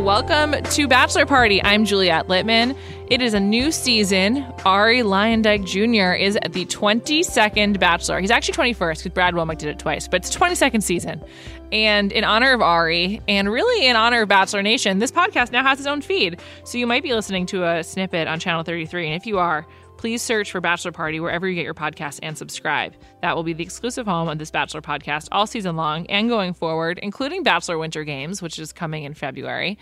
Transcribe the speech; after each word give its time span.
Welcome 0.00 0.54
to 0.62 0.88
Bachelor 0.88 1.26
Party. 1.26 1.62
I'm 1.62 1.84
Juliet 1.84 2.26
Litman. 2.26 2.74
It 3.10 3.20
is 3.20 3.34
a 3.34 3.38
new 3.38 3.70
season. 3.70 4.46
Ari 4.64 5.00
Luyendyk 5.00 5.66
Jr. 5.66 6.16
is 6.16 6.36
at 6.40 6.54
the 6.54 6.64
22nd 6.64 7.78
Bachelor. 7.78 8.18
He's 8.18 8.30
actually 8.30 8.72
21st 8.72 8.96
because 8.96 9.12
Brad 9.12 9.34
Womack 9.34 9.58
did 9.58 9.68
it 9.68 9.78
twice, 9.78 10.08
but 10.08 10.24
it's 10.24 10.34
22nd 10.34 10.82
season. 10.82 11.22
And 11.70 12.12
in 12.12 12.24
honor 12.24 12.54
of 12.54 12.62
Ari, 12.62 13.20
and 13.28 13.52
really 13.52 13.86
in 13.86 13.94
honor 13.94 14.22
of 14.22 14.28
Bachelor 14.30 14.62
Nation, 14.62 15.00
this 15.00 15.12
podcast 15.12 15.52
now 15.52 15.62
has 15.62 15.78
its 15.78 15.86
own 15.86 16.00
feed. 16.00 16.40
So 16.64 16.78
you 16.78 16.86
might 16.86 17.02
be 17.02 17.12
listening 17.12 17.44
to 17.46 17.66
a 17.66 17.84
snippet 17.84 18.26
on 18.26 18.40
Channel 18.40 18.62
33. 18.62 19.06
And 19.06 19.14
if 19.14 19.26
you 19.26 19.38
are, 19.38 19.66
please 20.00 20.22
search 20.22 20.50
for 20.50 20.62
Bachelor 20.62 20.92
Party 20.92 21.20
wherever 21.20 21.46
you 21.46 21.54
get 21.54 21.64
your 21.64 21.74
podcasts 21.74 22.18
and 22.22 22.38
subscribe. 22.38 22.94
That 23.20 23.36
will 23.36 23.42
be 23.42 23.52
the 23.52 23.62
exclusive 23.62 24.06
home 24.06 24.30
of 24.30 24.38
this 24.38 24.50
Bachelor 24.50 24.80
podcast 24.80 25.28
all 25.30 25.46
season 25.46 25.76
long 25.76 26.06
and 26.06 26.30
going 26.30 26.54
forward, 26.54 26.98
including 27.02 27.42
Bachelor 27.42 27.76
Winter 27.76 28.02
Games, 28.02 28.40
which 28.40 28.58
is 28.58 28.72
coming 28.72 29.04
in 29.04 29.12
February. 29.12 29.76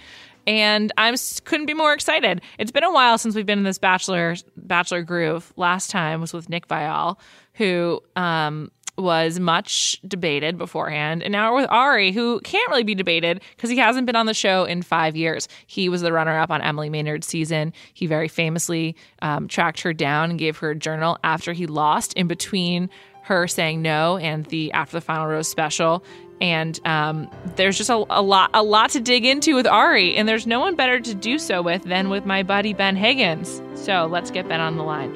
And 0.45 0.93
I 0.99 1.15
couldn't 1.45 1.67
be 1.67 1.75
more 1.75 1.93
excited. 1.93 2.41
It's 2.59 2.73
been 2.73 2.83
a 2.83 2.93
while 2.93 3.17
since 3.17 3.37
we've 3.37 3.47
been 3.47 3.59
in 3.59 3.65
this 3.65 3.79
Bachelor 3.79 4.35
Bachelor 4.57 5.03
groove. 5.03 5.53
Last 5.55 5.89
time 5.89 6.21
was 6.21 6.33
with 6.33 6.49
Nick 6.49 6.67
Viall, 6.67 7.17
who 7.53 8.03
um, 8.17 8.73
was 8.99 9.39
much 9.39 10.01
debated 10.07 10.59
beforehand. 10.59 11.23
And 11.23 11.33
now 11.33 11.53
we're 11.53 11.63
with 11.63 11.71
Ari, 11.71 12.13
who 12.13 12.41
can't 12.41 12.69
really 12.69 12.85
be 12.85 12.95
debated 12.95 13.43
because 13.57 13.71
he 13.71 13.77
hasn't 13.77 14.07
been 14.07 14.17
on 14.17 14.27
the 14.27 14.35
show 14.35 14.65
in 14.65 14.83
five 14.83 15.17
years. 15.17 15.49
He 15.67 15.89
was 15.89 16.03
the 16.03 16.13
runner 16.13 16.39
up 16.39 16.51
on 16.51 16.61
Emily 16.61 16.91
Maynard's 16.91 17.27
season. 17.27 17.73
He 17.95 18.07
very 18.07 18.29
famously 18.29 18.97
um, 19.23 19.49
tracked 19.49 19.81
her 19.83 19.93
down 19.93 20.31
and 20.31 20.39
gave 20.39 20.59
her 20.59 20.71
a 20.71 20.77
journal 20.77 21.19
after 21.23 21.53
he 21.53 21.67
lost 21.67 22.13
in 22.15 22.27
between 22.27 22.91
her 23.23 23.47
saying 23.47 23.83
no 23.83 24.17
and 24.17 24.47
the 24.47 24.73
after 24.73 24.97
the 24.97 25.01
final 25.03 25.27
rose 25.27 25.49
special 25.49 26.03
and 26.41 26.81
um, 26.87 27.29
there's 27.57 27.77
just 27.77 27.91
a, 27.91 28.05
a, 28.11 28.23
lot 28.23 28.51
a 28.55 28.63
lot 28.63 28.91
to 28.91 29.01
dig 29.01 29.25
into 29.25 29.55
with 29.55 29.67
Ari, 29.67 30.17
and 30.17 30.29
there's 30.29 30.47
no 30.47 30.61
one 30.61 30.77
better 30.77 31.01
to 31.01 31.15
do 31.15 31.39
so 31.39 31.63
with 31.63 31.83
than 31.83 32.11
with 32.11 32.25
my 32.25 32.43
buddy 32.43 32.73
Ben 32.73 32.97
Higgins. 32.97 33.61
So 33.75 34.07
let's 34.07 34.31
get 34.31 34.49
Ben 34.49 34.61
on 34.61 34.77
the 34.77 34.85
line. 34.85 35.15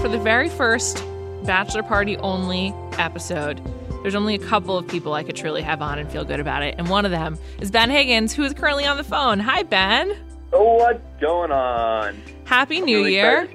For 0.00 0.08
the 0.08 0.18
very 0.18 0.48
first 0.48 1.04
bachelor 1.44 1.82
party 1.82 2.16
only 2.18 2.74
episode, 2.98 3.60
there's 4.02 4.14
only 4.14 4.34
a 4.34 4.38
couple 4.38 4.78
of 4.78 4.88
people 4.88 5.12
I 5.12 5.22
could 5.22 5.36
truly 5.36 5.62
have 5.62 5.82
on 5.82 5.98
and 5.98 6.10
feel 6.10 6.24
good 6.24 6.40
about 6.40 6.62
it. 6.62 6.74
And 6.78 6.88
one 6.88 7.04
of 7.04 7.10
them 7.10 7.38
is 7.60 7.70
Ben 7.70 7.90
Higgins, 7.90 8.32
who 8.32 8.42
is 8.44 8.54
currently 8.54 8.86
on 8.86 8.96
the 8.96 9.04
phone. 9.04 9.38
Hi, 9.40 9.62
Ben. 9.62 10.16
Oh, 10.52 10.76
what's 10.76 11.02
going 11.20 11.52
on? 11.52 12.20
Happy 12.44 12.80
New 12.80 12.98
really 12.98 13.14
Year. 13.14 13.46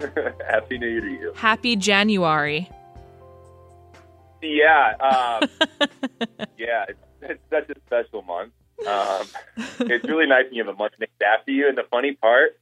Happy 0.48 0.78
New 0.78 0.88
Year 0.88 1.00
to 1.00 1.10
you. 1.10 1.32
Happy 1.34 1.76
January. 1.76 2.70
Yeah. 4.42 4.94
Um, 5.00 5.48
yeah, 6.58 6.86
it's, 6.88 6.98
it's, 7.22 7.40
such 7.50 7.68
a 7.70 7.80
special 7.86 8.22
month. 8.22 8.52
Um, 8.86 9.26
it's 9.80 10.04
really 10.06 10.26
nice 10.26 10.44
when 10.44 10.54
you 10.54 10.64
have 10.64 10.74
a 10.74 10.78
month 10.78 10.94
named 10.98 11.10
after 11.22 11.50
you. 11.50 11.68
And 11.68 11.76
the 11.76 11.84
funny 11.90 12.14
part 12.14 12.58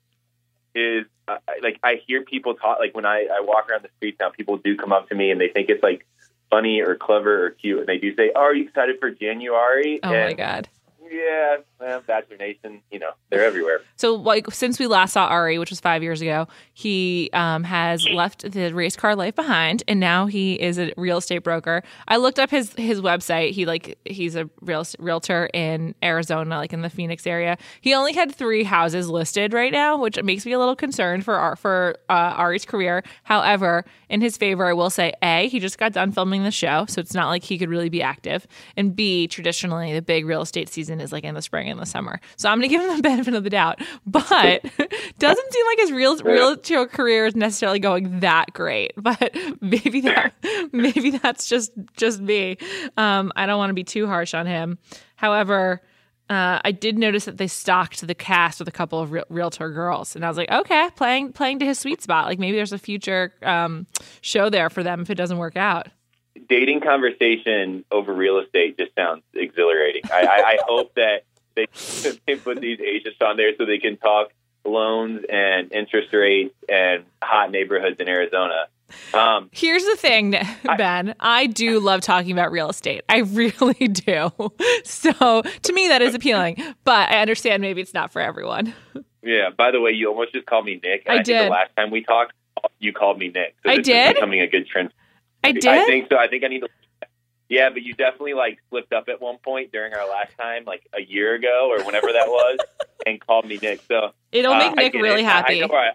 is 0.77 1.07
uh, 1.27 1.39
like 1.63 1.79
I 1.83 2.01
hear 2.07 2.23
people 2.23 2.55
talk 2.55 2.79
like 2.79 2.95
when 2.95 3.07
I, 3.07 3.27
I 3.33 3.41
walk 3.41 3.69
around 3.71 3.83
the 3.83 3.89
streets 3.97 4.19
now, 4.21 4.31
people 4.31 4.59
do 4.59 4.77
come 4.77 4.93
up 4.93 5.09
to 5.09 5.15
me 5.15 5.31
and 5.31 5.41
they 5.41 5.49
think 5.49 5.71
it's 5.71 5.83
like 5.83 6.07
funny 6.51 6.81
or 6.81 6.95
clever 6.95 7.47
or 7.47 7.51
cute, 7.51 7.81
and 7.81 7.87
they 7.87 7.99
do 7.99 8.15
say, 8.15 8.31
"Oh, 8.35 8.41
are 8.41 8.55
you 8.55 8.65
excited 8.65 8.97
for 9.01 9.11
January?" 9.11 10.01
Oh 10.03 10.13
and 10.13 10.31
my 10.31 10.33
god! 10.35 10.69
Yeah, 11.11 11.57
well, 11.79 12.01
Bachelor 12.07 12.39
Nation, 12.39 12.81
you 12.91 12.99
know, 12.99 13.11
they're 13.29 13.45
everywhere. 13.45 13.83
So, 13.97 14.15
like, 14.15 14.51
since 14.51 14.79
we 14.79 14.87
last 14.87 15.13
saw 15.13 15.27
Ari, 15.27 15.59
which 15.59 15.71
was 15.71 15.79
five 15.79 16.03
years 16.03 16.23
ago, 16.23 16.49
he 16.73 17.29
um, 17.35 17.65
has 17.65 18.09
left 18.09 18.51
the 18.51 18.73
race 18.73 18.97
car 18.97 19.15
life 19.15 19.35
behind, 19.35 19.83
and 19.87 20.01
now 20.01 20.27
he 20.27 20.55
is 20.55 20.79
a 20.79 20.93
real 20.97 21.19
estate 21.19 21.41
broker. 21.41 21.83
I 22.09 22.17
looked 22.17 22.39
up 22.39 22.51
his 22.51 22.73
his 22.75 23.01
website. 23.01 23.51
He 23.51 23.67
like 23.67 23.99
he's 24.07 24.37
a 24.37 24.49
real 24.63 24.85
realtor 24.99 25.51
in 25.53 25.95
Arizona, 26.03 26.57
like 26.57 26.73
in 26.73 26.81
the 26.81 26.91
Phoenix 26.91 27.27
area. 27.27 27.59
He 27.81 27.93
only 27.95 28.15
had 28.15 28.35
three 28.35 28.65
houses 28.65 29.11
listed 29.11 29.53
right 29.53 29.73
now, 29.73 29.99
which 29.99 30.23
makes 30.23 30.47
me 30.47 30.53
a 30.53 30.59
little 30.59 30.77
concerned 30.77 31.25
for 31.25 31.57
for 31.57 31.97
uh, 32.09 32.13
Ari's 32.37 32.65
career. 32.65 33.03
However, 33.25 33.85
in 34.09 34.23
his 34.23 34.39
favor, 34.39 34.65
I 34.65 34.73
will 34.73 34.91
say, 34.91 35.13
a 35.23 35.49
he 35.49 35.61
just 35.61 35.77
got 35.77 35.93
done 35.93 36.13
filming 36.13 36.43
the 36.43 36.51
show, 36.51 36.87
so 36.89 37.01
it's 37.01 37.15
not 37.15 37.29
like 37.29 37.45
he 37.45 37.59
could 37.59 37.69
really 37.69 37.91
be 37.91 38.03
active, 38.03 38.47
and 38.79 38.97
b 38.97 39.29
traditionally 39.29 39.93
the 39.93 40.03
big 40.03 40.25
real 40.25 40.41
estate 40.41 40.71
season 40.71 41.01
is 41.03 41.13
like 41.13 41.25
in 41.25 41.35
the 41.35 41.43
spring 41.43 41.66
and 41.71 41.81
the 41.81 41.87
summer. 41.87 42.21
So 42.37 42.49
I'm 42.49 42.59
going 42.59 42.69
to 42.69 42.75
give 42.75 42.83
him 42.83 42.97
the 42.97 43.03
benefit 43.09 43.35
of 43.35 43.45
the 43.45 43.51
doubt. 43.51 43.81
But 44.07 44.63
doesn't 45.19 45.53
seem 45.53 45.67
like 45.67 45.79
his 45.79 45.93
real 45.93 46.17
real 46.19 46.57
career 46.87 47.27
is 47.27 47.37
necessarily 47.37 47.79
going 47.79 48.21
that 48.21 48.53
great. 48.53 48.93
But 49.07 49.37
maybe 49.61 50.01
that 50.01 50.33
maybe 50.73 51.11
that's 51.11 51.49
just 51.49 51.71
just 51.97 52.21
me. 52.21 52.59
Um, 52.97 53.31
I 53.37 53.47
don't 53.47 53.57
want 53.57 53.71
to 53.71 53.75
be 53.75 53.85
too 53.85 54.07
harsh 54.07 54.35
on 54.35 54.47
him. 54.47 54.79
However. 55.17 55.83
Uh, 56.29 56.61
I 56.65 56.73
did 56.73 56.99
notice 56.99 57.27
that 57.27 57.37
they 57.37 57.47
stocked 57.47 58.05
the 58.05 58.13
cast 58.13 58.59
with 58.59 58.67
a 58.67 58.73
couple 58.73 58.99
of 58.99 59.15
realtor 59.29 59.71
girls, 59.71 60.17
and 60.17 60.25
I 60.25 60.29
was 60.29 60.37
like, 60.37 60.51
okay, 60.51 60.91
playing 60.97 61.35
playing 61.35 61.61
to 61.61 61.65
his 61.65 61.79
sweet 61.79 62.03
spot. 62.03 62.27
Like 62.27 62.41
maybe 62.41 62.57
there's 62.57 62.73
a 62.73 62.79
future 62.79 63.33
um, 63.45 63.87
show 64.23 64.51
there 64.51 64.69
for 64.69 64.83
them 64.83 65.03
if 65.03 65.09
it 65.09 65.15
doesn't 65.15 65.39
work 65.39 65.57
out 65.57 65.87
dating 66.49 66.81
conversation 66.81 67.85
over 67.91 68.13
real 68.13 68.39
estate 68.39 68.79
just 68.79 68.95
sounds 68.95 69.23
exhilarating. 69.35 70.03
I, 70.13 70.21
I, 70.21 70.49
I 70.51 70.59
hope 70.67 70.95
that 70.95 71.25
they, 71.57 71.67
they 72.27 72.37
put 72.37 72.61
these 72.61 72.81
agents 72.81 73.19
on 73.21 73.37
there 73.37 73.53
so 73.57 73.67
they 73.67 73.79
can 73.79 73.97
talk 73.97 74.31
loans 74.65 75.25
and 75.31 75.73
interest 75.73 76.13
rates 76.13 76.55
and 76.69 77.05
hot 77.23 77.51
neighborhoods 77.51 78.01
in 78.01 78.09
Arizona. 78.09 78.67
Um, 79.15 79.51
Here's 79.53 79.85
the 79.85 79.97
thing, 79.97 80.31
Ben. 80.77 81.15
I, 81.19 81.41
I 81.41 81.47
do 81.47 81.81
love 81.81 82.03
talking 82.03 82.33
about 82.33 82.53
real 82.53 82.71
estate. 82.71 83.03
I 83.09 83.19
really 83.21 83.89
do. 83.89 84.31
So 84.85 85.43
to 85.43 85.73
me, 85.73 85.89
that 85.89 86.03
is 86.03 86.15
appealing. 86.15 86.63
But 86.85 87.11
I 87.11 87.21
understand 87.21 87.63
maybe 87.63 87.81
it's 87.81 87.95
not 87.95 88.13
for 88.13 88.21
everyone. 88.21 88.75
Yeah. 89.23 89.51
By 89.57 89.73
the 89.73 89.81
way, 89.81 89.91
you 89.91 90.09
almost 90.09 90.33
just 90.33 90.47
called 90.47 90.65
me 90.65 90.81
Nick. 90.83 91.05
I, 91.09 91.15
I 91.15 91.23
did. 91.23 91.47
the 91.47 91.51
last 91.51 91.75
time 91.77 91.91
we 91.91 92.03
talked, 92.03 92.33
you 92.79 92.93
called 92.93 93.19
me 93.19 93.29
Nick. 93.29 93.57
So 93.65 93.71
I 93.71 93.79
did. 93.79 94.15
becoming 94.15 94.41
a 94.41 94.47
good 94.47 94.67
trend. 94.69 94.93
I 95.43 95.53
did. 95.53 95.67
I 95.67 95.85
think 95.85 96.09
so. 96.09 96.17
I 96.17 96.29
think 96.29 96.45
I 96.45 96.49
need 96.49 96.61
to. 96.61 96.69
Yeah, 97.49 97.71
but 97.71 97.83
you 97.83 97.95
definitely 97.95 98.35
like 98.35 98.59
slipped 98.71 98.93
up 98.93 99.09
at 99.09 99.21
one 99.21 99.39
point 99.39 99.71
during 99.73 99.95
our 99.95 100.09
last 100.09 100.37
time, 100.39 100.65
like 100.65 100.87
a 100.93 101.01
year 101.01 101.35
ago 101.35 101.69
or 101.71 101.85
whenever 101.85 102.13
that 102.13 102.27
was, 102.27 102.59
and 103.07 103.25
called 103.25 103.47
me 103.47 103.59
Nick. 103.63 103.83
So 103.87 104.11
it'll 104.33 104.57
make 104.57 104.73
uh, 104.73 104.75
Nick 104.75 104.95
really 104.95 105.23
it. 105.23 105.27
happy. 105.27 105.63
I 105.63 105.67
know, 105.67 105.93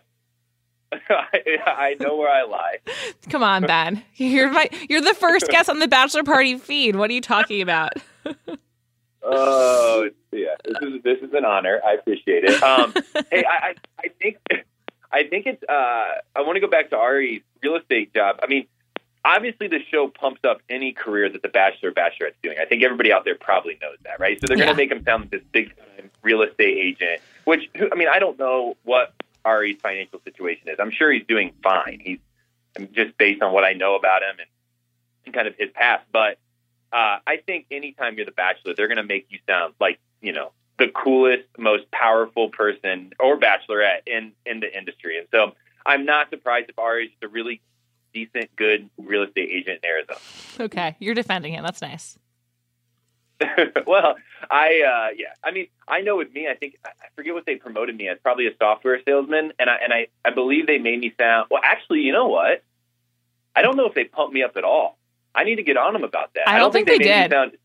I, 1.09 1.57
I 1.65 1.95
know 1.99 2.15
where 2.15 2.29
I 2.29 2.43
lie. 2.43 2.77
Come 3.29 3.43
on, 3.43 3.65
Ben. 3.65 4.03
You're 4.15 4.49
my 4.49 4.69
you're 4.89 5.01
the 5.01 5.13
first 5.13 5.47
guest 5.49 5.69
on 5.69 5.79
the 5.79 5.87
Bachelor 5.87 6.23
Party 6.23 6.57
feed. 6.57 6.95
What 6.95 7.09
are 7.09 7.13
you 7.13 7.21
talking 7.21 7.61
about? 7.61 7.93
oh 9.23 10.09
yeah, 10.31 10.55
this 10.63 10.77
is 10.81 11.03
this 11.03 11.19
is 11.19 11.33
an 11.33 11.43
honor. 11.43 11.81
I 11.85 11.93
appreciate 11.93 12.45
it. 12.45 12.63
Um, 12.63 12.93
hey, 13.29 13.43
I, 13.43 13.67
I 13.67 13.75
I 13.99 14.07
think 14.21 14.37
I 15.11 15.23
think 15.23 15.45
it's. 15.45 15.63
Uh, 15.63 16.13
I 16.35 16.41
want 16.41 16.55
to 16.55 16.61
go 16.61 16.67
back 16.67 16.89
to 16.91 16.97
Ari's 16.97 17.41
real 17.61 17.75
estate 17.75 18.13
job. 18.13 18.39
I 18.41 18.47
mean, 18.47 18.67
obviously 19.23 19.67
the 19.67 19.79
show 19.89 20.07
pumps 20.07 20.41
up 20.43 20.61
any 20.69 20.93
career 20.93 21.29
that 21.29 21.41
the 21.41 21.49
Bachelor 21.49 21.91
Bachelorette's 21.91 22.35
doing. 22.41 22.57
I 22.59 22.65
think 22.65 22.83
everybody 22.83 23.11
out 23.11 23.25
there 23.25 23.35
probably 23.35 23.77
knows 23.81 23.97
that, 24.03 24.19
right? 24.19 24.39
So 24.39 24.47
they're 24.47 24.57
going 24.57 24.69
to 24.69 24.75
make 24.75 24.91
him 24.91 25.03
sound 25.03 25.23
like 25.23 25.31
this 25.31 25.41
big 25.51 25.75
time 25.77 26.09
real 26.21 26.41
estate 26.41 26.77
agent. 26.77 27.21
Which 27.45 27.69
I 27.91 27.95
mean, 27.95 28.07
I 28.07 28.19
don't 28.19 28.37
know 28.37 28.77
what 28.83 29.13
Ari's 29.45 29.79
financial 29.81 30.21
situation 30.23 30.69
is. 30.69 30.77
I'm 30.79 30.91
sure 30.91 31.11
he's 31.11 31.25
doing 31.27 31.53
fine. 31.63 31.99
He's 32.03 32.19
just 32.93 33.17
based 33.17 33.41
on 33.41 33.53
what 33.53 33.63
I 33.63 33.73
know 33.73 33.95
about 33.95 34.21
him 34.21 34.35
and, 34.39 34.47
and 35.25 35.33
kind 35.33 35.47
of 35.47 35.55
his 35.57 35.69
past. 35.73 36.05
But 36.11 36.37
uh, 36.93 37.19
I 37.25 37.37
think 37.45 37.67
anytime 37.71 38.15
you're 38.15 38.25
the 38.25 38.31
Bachelor, 38.31 38.73
they're 38.75 38.87
going 38.87 38.97
to 38.97 39.03
make 39.03 39.27
you 39.29 39.39
sound 39.47 39.73
like 39.79 39.99
you 40.21 40.33
know 40.33 40.51
the 40.77 40.87
coolest, 40.87 41.43
most 41.57 41.89
powerful 41.91 42.49
person 42.49 43.11
or 43.19 43.37
bachelorette 43.39 44.01
in 44.07 44.31
in 44.45 44.59
the 44.59 44.77
industry. 44.77 45.17
And 45.17 45.27
so 45.31 45.53
I'm 45.85 46.05
not 46.05 46.29
surprised 46.29 46.69
if 46.69 46.79
Ari 46.79 47.05
is 47.05 47.11
just 47.11 47.23
a 47.23 47.27
really 47.27 47.61
decent, 48.13 48.55
good 48.55 48.89
real 48.97 49.23
estate 49.23 49.49
agent 49.49 49.79
in 49.83 49.89
Arizona. 49.89 50.19
Okay, 50.59 50.95
you're 50.99 51.15
defending 51.15 51.53
him. 51.53 51.63
That's 51.63 51.81
nice. 51.81 52.17
well, 53.87 54.15
I 54.49 54.67
uh, 54.81 55.15
yeah, 55.15 55.33
I 55.43 55.51
mean, 55.51 55.67
I 55.87 56.01
know 56.01 56.17
with 56.17 56.31
me, 56.31 56.47
I 56.47 56.55
think 56.55 56.77
I 56.85 56.91
forget 57.15 57.33
what 57.33 57.45
they 57.45 57.55
promoted 57.55 57.95
me 57.97 58.07
as, 58.07 58.17
probably 58.21 58.47
a 58.47 58.55
software 58.57 58.99
salesman, 59.05 59.53
and 59.59 59.69
I 59.69 59.75
and 59.83 59.93
I 59.93 60.07
I 60.23 60.31
believe 60.31 60.67
they 60.67 60.77
made 60.77 60.99
me 60.99 61.13
sound 61.19 61.47
well. 61.49 61.61
Actually, 61.63 62.01
you 62.01 62.11
know 62.11 62.27
what? 62.27 62.63
I 63.55 63.61
don't 63.61 63.77
know 63.77 63.87
if 63.87 63.95
they 63.95 64.05
pumped 64.05 64.33
me 64.33 64.43
up 64.43 64.55
at 64.57 64.63
all. 64.63 64.97
I 65.33 65.43
need 65.43 65.55
to 65.55 65.63
get 65.63 65.77
on 65.77 65.93
them 65.93 66.03
about 66.03 66.33
that. 66.35 66.47
I 66.47 66.51
don't, 66.51 66.55
I 66.55 66.59
don't 66.59 66.73
think, 66.73 66.87
think, 66.87 67.03
they, 67.03 67.09
they 67.09 67.21
did. 67.21 67.31
Sound, 67.31 67.57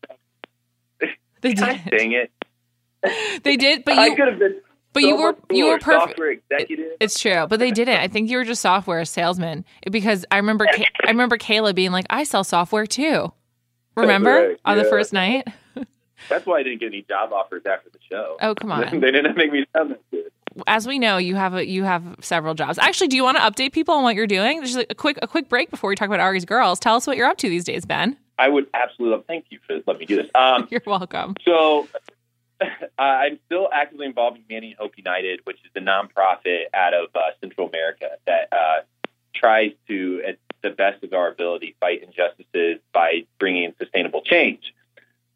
they 1.41 1.53
did. 1.53 1.81
Dang 1.89 2.11
it. 2.13 3.43
they 3.43 3.57
did, 3.57 3.83
but 3.85 3.97
you 3.97 4.15
could 4.15 4.27
have 4.27 4.39
been. 4.39 4.61
But 4.93 5.03
so 5.03 5.07
you 5.07 5.15
were 5.17 5.35
you 5.51 5.65
were 5.67 5.79
perfect. 5.79 6.19
executive. 6.19 6.93
It's 6.99 7.19
true, 7.19 7.45
but 7.47 7.59
they 7.59 7.71
didn't. 7.71 7.99
I 7.99 8.07
think 8.07 8.29
you 8.29 8.37
were 8.37 8.43
just 8.43 8.61
software 8.61 9.03
salesman 9.05 9.65
because 9.91 10.25
I 10.31 10.37
remember 10.37 10.67
I 10.67 11.09
remember 11.09 11.37
Kayla 11.37 11.75
being 11.75 11.91
like, 11.91 12.05
"I 12.09 12.23
sell 12.23 12.43
software 12.43 12.87
too." 12.87 13.31
Remember 13.95 14.49
right. 14.49 14.59
on 14.65 14.77
yeah. 14.77 14.83
the 14.83 14.89
first 14.89 15.13
night? 15.13 15.47
That's 16.29 16.45
why 16.45 16.59
I 16.59 16.63
didn't 16.63 16.79
get 16.79 16.87
any 16.87 17.03
job 17.03 17.33
offers 17.33 17.63
after 17.65 17.89
the 17.89 17.99
show. 18.09 18.37
Oh 18.41 18.55
come 18.55 18.71
on! 18.73 18.99
they 18.99 19.11
didn't 19.11 19.37
make 19.37 19.51
me 19.51 19.65
sound 19.75 19.91
that 19.91 20.01
good. 20.11 20.31
As 20.65 20.87
we 20.87 20.97
know, 20.97 21.17
you 21.17 21.35
have 21.35 21.53
a, 21.53 21.67
you 21.67 21.83
have 21.83 22.15
several 22.21 22.55
jobs. 22.55 22.79
Actually, 22.79 23.09
do 23.09 23.15
you 23.15 23.23
want 23.23 23.37
to 23.37 23.43
update 23.43 23.73
people 23.73 23.93
on 23.93 24.03
what 24.03 24.15
you're 24.15 24.25
doing? 24.25 24.63
Just 24.63 24.77
a 24.89 24.95
quick 24.95 25.19
a 25.21 25.27
quick 25.27 25.49
break 25.49 25.69
before 25.69 25.89
we 25.89 25.95
talk 25.95 26.07
about 26.07 26.19
Ari's 26.19 26.45
girls. 26.45 26.79
Tell 26.79 26.95
us 26.95 27.05
what 27.05 27.17
you're 27.17 27.27
up 27.27 27.37
to 27.37 27.49
these 27.49 27.63
days, 27.63 27.85
Ben. 27.85 28.17
I 28.39 28.49
would 28.49 28.67
absolutely 28.73 29.17
love. 29.17 29.25
Thank 29.27 29.45
you 29.49 29.59
for 29.65 29.77
letting 29.87 29.99
me 29.99 30.05
do 30.05 30.15
this. 30.17 30.29
Um, 30.35 30.67
You're 30.71 30.81
welcome. 30.85 31.35
so 31.43 31.87
I'm 32.99 33.39
still 33.45 33.69
actively 33.71 34.05
involved 34.05 34.39
in 34.49 34.63
and 34.63 34.75
Hope 34.75 34.97
United, 34.97 35.41
which 35.43 35.57
is 35.57 35.71
a 35.75 35.79
nonprofit 35.79 36.65
out 36.73 36.93
of 36.93 37.09
uh, 37.15 37.19
Central 37.41 37.67
America 37.67 38.09
that 38.25 38.49
uh, 38.51 38.81
tries 39.33 39.71
to, 39.87 40.23
at 40.27 40.37
the 40.61 40.69
best 40.71 41.03
of 41.03 41.13
our 41.13 41.29
ability, 41.29 41.75
fight 41.79 42.03
injustices 42.03 42.79
by 42.93 43.25
bringing 43.39 43.73
sustainable 43.79 44.21
change. 44.21 44.73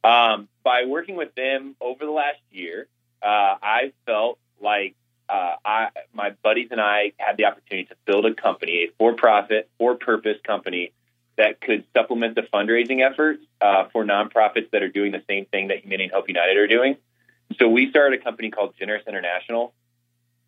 Um, 0.04 0.48
by 0.64 0.86
working 0.86 1.16
with 1.16 1.36
them 1.36 1.76
over 1.80 2.06
the 2.06 2.12
last 2.12 2.40
year, 2.50 2.88
uh, 3.22 3.56
I 3.62 3.94
felt 4.06 4.40
like 4.60 4.96
uh, 5.30 5.56
I, 5.64 5.90
my 6.14 6.32
buddies 6.44 6.70
and 6.72 6.82
I 6.82 7.14
had 7.18 7.38
the 7.38 7.46
opportunity 7.46 7.88
to 7.88 7.96
build 8.06 8.26
a 8.26 8.34
company, 8.34 8.84
a 8.84 8.92
for-profit, 8.98 9.70
for-purpose 9.78 10.38
company 10.44 10.92
that 11.38 11.62
could 11.62 11.86
supplement 11.96 12.36
the 12.36 12.42
fundraising 12.42 13.08
efforts 13.08 13.44
uh, 13.62 13.86
for 13.94 14.04
nonprofits 14.04 14.70
that 14.72 14.84
are 14.84 14.90
doing 14.90 15.12
the 15.12 15.24
same 15.30 15.46
thing 15.46 15.70
that 15.70 15.80
Humanity 15.80 16.06
and 16.06 16.14
Hope 16.14 16.28
United 16.28 16.58
are 16.58 16.68
doing. 16.68 16.98
So 17.60 17.68
we 17.68 17.90
started 17.90 18.20
a 18.20 18.24
company 18.24 18.50
called 18.50 18.74
Generous 18.78 19.04
International, 19.08 19.74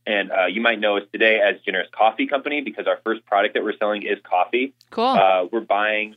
and 0.05 0.31
uh, 0.31 0.45
you 0.45 0.61
might 0.61 0.79
know 0.79 0.97
us 0.97 1.03
today 1.11 1.39
as 1.39 1.59
Generous 1.61 1.87
Coffee 1.91 2.27
Company 2.27 2.61
because 2.61 2.87
our 2.87 2.99
first 3.03 3.25
product 3.25 3.53
that 3.53 3.63
we're 3.63 3.77
selling 3.77 4.03
is 4.03 4.17
coffee. 4.23 4.73
Cool. 4.89 5.05
Uh, 5.05 5.45
we're 5.51 5.61
buying 5.61 6.15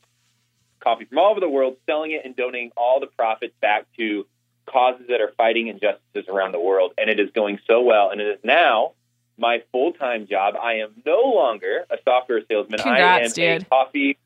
coffee 0.80 1.04
from 1.04 1.18
all 1.18 1.30
over 1.30 1.40
the 1.40 1.48
world, 1.48 1.76
selling 1.86 2.12
it, 2.12 2.22
and 2.24 2.34
donating 2.34 2.70
all 2.76 3.00
the 3.00 3.06
profits 3.06 3.54
back 3.60 3.86
to 3.96 4.26
causes 4.66 5.06
that 5.08 5.20
are 5.20 5.32
fighting 5.36 5.68
injustices 5.68 6.28
around 6.28 6.52
the 6.52 6.60
world. 6.60 6.92
And 6.98 7.08
it 7.08 7.20
is 7.20 7.30
going 7.30 7.58
so 7.66 7.82
well. 7.82 8.10
And 8.10 8.20
it 8.20 8.26
is 8.26 8.38
now 8.42 8.92
my 9.38 9.62
full 9.72 9.92
time 9.92 10.26
job. 10.26 10.54
I 10.60 10.74
am 10.74 10.90
no 11.04 11.32
longer 11.34 11.86
a 11.90 11.96
software 12.04 12.42
salesman. 12.48 12.80
Congrats, 12.80 13.38
I 13.38 13.42
am 13.42 13.58
dude. 13.58 13.62
a 13.62 13.64
coffee 13.66 14.18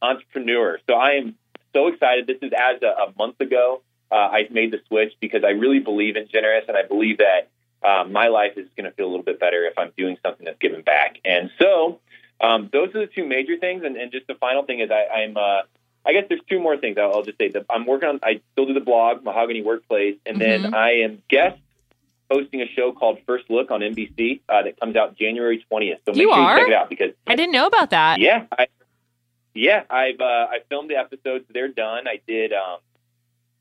entrepreneur. 0.00 0.78
So 0.88 0.94
I 0.94 1.12
am 1.12 1.34
so 1.72 1.88
excited. 1.88 2.26
This 2.26 2.38
is 2.42 2.52
as 2.56 2.82
a, 2.82 2.86
a 2.86 3.12
month 3.18 3.40
ago. 3.40 3.82
Uh, 4.12 4.28
I 4.30 4.48
made 4.50 4.70
the 4.72 4.80
switch 4.88 5.14
because 5.20 5.42
I 5.42 5.50
really 5.50 5.78
believe 5.78 6.16
in 6.16 6.28
generous, 6.28 6.64
and 6.68 6.76
I 6.76 6.82
believe 6.82 7.18
that 7.18 7.48
uh, 7.82 8.04
my 8.04 8.28
life 8.28 8.52
is 8.58 8.68
going 8.76 8.84
to 8.88 8.94
feel 8.94 9.06
a 9.06 9.10
little 9.10 9.24
bit 9.24 9.40
better 9.40 9.64
if 9.64 9.78
I'm 9.78 9.90
doing 9.96 10.18
something 10.24 10.44
that's 10.44 10.58
giving 10.60 10.82
back. 10.82 11.16
And 11.24 11.50
so, 11.58 11.98
um, 12.40 12.68
those 12.72 12.90
are 12.94 13.00
the 13.00 13.06
two 13.06 13.24
major 13.26 13.56
things. 13.56 13.82
And, 13.84 13.96
and 13.96 14.12
just 14.12 14.26
the 14.26 14.34
final 14.34 14.64
thing 14.64 14.80
is, 14.80 14.90
I, 14.90 15.06
I'm, 15.22 15.36
uh, 15.36 15.62
I 16.04 16.12
guess 16.12 16.24
there's 16.28 16.42
two 16.48 16.60
more 16.60 16.76
things. 16.76 16.98
I'll, 16.98 17.12
I'll 17.14 17.22
just 17.22 17.38
say 17.38 17.48
that 17.48 17.64
I'm 17.70 17.86
working 17.86 18.08
on. 18.10 18.20
I 18.22 18.40
still 18.52 18.66
do 18.66 18.74
the 18.74 18.80
blog, 18.80 19.24
Mahogany 19.24 19.62
Workplace, 19.62 20.16
and 20.26 20.36
Mhm. 20.36 20.40
then 20.40 20.74
I 20.74 20.90
am 21.00 21.22
guest 21.28 21.58
hosting 22.30 22.60
a 22.62 22.66
show 22.68 22.92
called 22.92 23.18
First 23.26 23.48
Look 23.50 23.70
on 23.70 23.80
NBC 23.80 24.40
uh, 24.48 24.62
that 24.62 24.78
comes 24.78 24.94
out 24.96 25.16
January 25.16 25.64
20th. 25.70 25.98
So 26.04 26.12
make 26.12 26.18
You 26.20 26.28
sure 26.28 26.38
are? 26.38 26.52
you 26.58 26.60
check 26.64 26.68
it 26.68 26.74
out 26.74 26.88
because 26.90 27.12
I 27.26 27.34
didn't 27.36 27.52
know 27.52 27.66
about 27.66 27.90
that. 27.90 28.20
yeah, 28.20 28.44
I, 28.58 28.66
yeah, 29.54 29.82
I've 29.90 30.20
uh, 30.20 30.24
I 30.50 30.58
filmed 30.68 30.90
the 30.90 30.96
episodes. 30.96 31.44
They're 31.52 31.68
done. 31.68 32.06
I 32.08 32.20
did 32.26 32.52
um, 32.52 32.78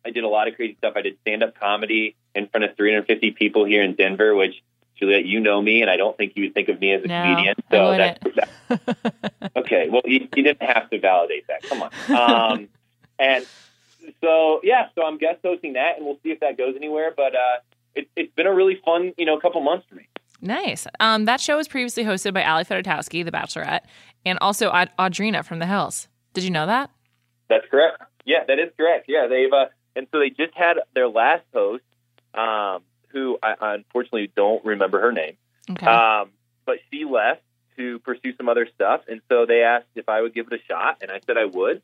I 0.05 0.11
did 0.11 0.23
a 0.23 0.27
lot 0.27 0.47
of 0.47 0.55
crazy 0.55 0.75
stuff. 0.77 0.93
I 0.95 1.01
did 1.01 1.17
stand 1.21 1.43
up 1.43 1.59
comedy 1.59 2.15
in 2.33 2.47
front 2.47 2.63
of 2.65 2.75
350 2.75 3.31
people 3.31 3.65
here 3.65 3.83
in 3.83 3.95
Denver, 3.95 4.35
which 4.35 4.63
Juliet, 4.97 5.25
you 5.25 5.39
know 5.39 5.61
me, 5.61 5.81
and 5.81 5.89
I 5.89 5.97
don't 5.97 6.15
think 6.15 6.33
you 6.35 6.43
would 6.43 6.53
think 6.53 6.69
of 6.69 6.79
me 6.79 6.93
as 6.93 7.03
a 7.03 7.07
No, 7.07 7.21
comedian. 7.21 7.55
So 7.71 7.97
that's 7.97 8.19
that, 8.35 9.53
okay. 9.57 9.89
Well, 9.89 10.01
you, 10.05 10.27
you 10.35 10.43
didn't 10.43 10.61
have 10.61 10.89
to 10.91 10.99
validate 10.99 11.47
that. 11.47 11.63
Come 11.63 11.83
on. 11.83 11.91
Um, 12.15 12.67
and 13.19 13.45
so 14.21 14.61
yeah, 14.63 14.87
so 14.95 15.03
I'm 15.03 15.17
guest 15.17 15.39
hosting 15.43 15.73
that, 15.73 15.97
and 15.97 16.05
we'll 16.05 16.19
see 16.23 16.29
if 16.29 16.39
that 16.41 16.57
goes 16.57 16.75
anywhere. 16.75 17.11
But 17.15 17.35
uh, 17.35 17.57
it, 17.95 18.09
it's 18.15 18.33
been 18.35 18.47
a 18.47 18.53
really 18.53 18.79
fun, 18.85 19.13
you 19.17 19.25
know, 19.25 19.39
couple 19.39 19.61
months 19.61 19.85
for 19.89 19.95
me. 19.95 20.07
Nice. 20.41 20.87
Um, 20.99 21.25
that 21.25 21.39
show 21.39 21.57
was 21.57 21.67
previously 21.67 22.03
hosted 22.03 22.33
by 22.33 22.43
Ali 22.43 22.63
Fedotowsky, 22.63 23.23
The 23.23 23.31
Bachelorette, 23.31 23.81
and 24.25 24.39
also 24.41 24.69
Aud- 24.69 24.89
Audrina 24.97 25.45
from 25.45 25.59
The 25.59 25.67
Hills. 25.67 26.07
Did 26.33 26.43
you 26.43 26.49
know 26.49 26.65
that? 26.65 26.89
That's 27.47 27.65
correct. 27.69 28.01
Yeah, 28.25 28.43
that 28.47 28.59
is 28.59 28.69
correct. 28.77 29.05
Yeah, 29.07 29.27
they've 29.27 29.51
uh, 29.51 29.65
and 29.95 30.07
so 30.11 30.19
they 30.19 30.29
just 30.29 30.53
had 30.55 30.77
their 30.95 31.07
last 31.07 31.43
host, 31.53 31.83
um, 32.33 32.81
who 33.09 33.37
I, 33.43 33.55
unfortunately 33.75 34.31
don't 34.35 34.63
remember 34.65 34.99
her 35.01 35.11
name, 35.11 35.37
Okay. 35.69 35.85
um, 35.85 36.29
but 36.65 36.77
she 36.91 37.05
left 37.05 37.41
to 37.77 37.99
pursue 37.99 38.35
some 38.37 38.49
other 38.49 38.67
stuff, 38.75 39.01
and 39.09 39.21
so 39.29 39.45
they 39.45 39.63
asked 39.63 39.87
if 39.95 40.07
I 40.09 40.21
would 40.21 40.33
give 40.33 40.47
it 40.51 40.53
a 40.53 40.63
shot, 40.67 40.97
and 41.01 41.09
I 41.11 41.19
said 41.25 41.37
I 41.37 41.45
would. 41.45 41.81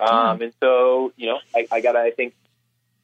Um, 0.00 0.42
and 0.42 0.52
so 0.60 1.12
you 1.16 1.26
know, 1.26 1.38
I, 1.54 1.66
I 1.70 1.80
got 1.80 1.94
I 1.96 2.10
think 2.10 2.34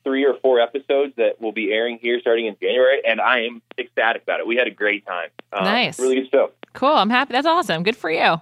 three 0.04 0.24
or 0.24 0.34
four 0.34 0.60
episodes 0.60 1.14
that 1.16 1.40
will 1.40 1.52
be 1.52 1.70
airing 1.72 1.98
here 2.00 2.18
starting 2.20 2.46
in 2.46 2.56
January, 2.60 3.02
and 3.06 3.20
I 3.20 3.40
am 3.42 3.60
ecstatic 3.78 4.22
about 4.22 4.40
it. 4.40 4.46
We 4.46 4.56
had 4.56 4.66
a 4.66 4.70
great 4.70 5.04
time. 5.06 5.28
Um, 5.52 5.64
Nice. 5.64 5.98
really 5.98 6.14
good 6.16 6.30
show. 6.30 6.50
Cool. 6.72 6.94
I'm 6.94 7.10
happy. 7.10 7.32
That's 7.32 7.46
awesome. 7.46 7.82
Good 7.82 7.96
for 7.96 8.10
you. 8.10 8.40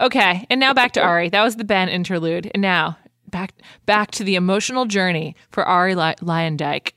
Okay. 0.00 0.46
And 0.50 0.60
now 0.60 0.74
back 0.74 0.92
to 0.92 1.00
Ari. 1.02 1.30
That 1.30 1.42
was 1.42 1.56
the 1.56 1.64
Ben 1.64 1.88
interlude. 1.88 2.50
And 2.54 2.60
now 2.60 2.98
back 3.32 3.54
back 3.84 4.12
to 4.12 4.24
the 4.24 4.36
emotional 4.36 4.84
journey 4.84 5.34
for 5.50 5.64
Ari 5.64 5.96
Ly- 5.96 6.14
Luyendyk. 6.20 6.92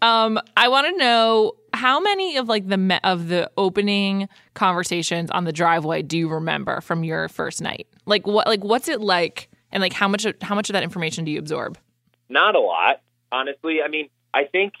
Um, 0.00 0.38
I 0.56 0.68
want 0.68 0.86
to 0.86 0.96
know 0.96 1.54
how 1.74 1.98
many 1.98 2.36
of 2.36 2.48
like 2.48 2.68
the 2.68 3.00
of 3.02 3.26
the 3.26 3.50
opening 3.56 4.28
conversations 4.54 5.30
on 5.32 5.44
the 5.44 5.52
driveway 5.52 6.02
do 6.02 6.16
you 6.16 6.28
remember 6.28 6.80
from 6.80 7.02
your 7.02 7.28
first 7.28 7.60
night? 7.60 7.88
Like 8.06 8.26
what 8.26 8.46
like 8.46 8.62
what's 8.62 8.88
it 8.88 9.00
like 9.00 9.50
and 9.72 9.80
like 9.80 9.92
how 9.92 10.06
much 10.06 10.24
of, 10.24 10.36
how 10.40 10.54
much 10.54 10.70
of 10.70 10.74
that 10.74 10.84
information 10.84 11.24
do 11.24 11.32
you 11.32 11.40
absorb? 11.40 11.76
not 12.28 12.54
a 12.54 12.60
lot, 12.60 13.00
honestly. 13.32 13.82
I 13.82 13.88
mean, 13.88 14.08
I 14.32 14.44
think 14.44 14.74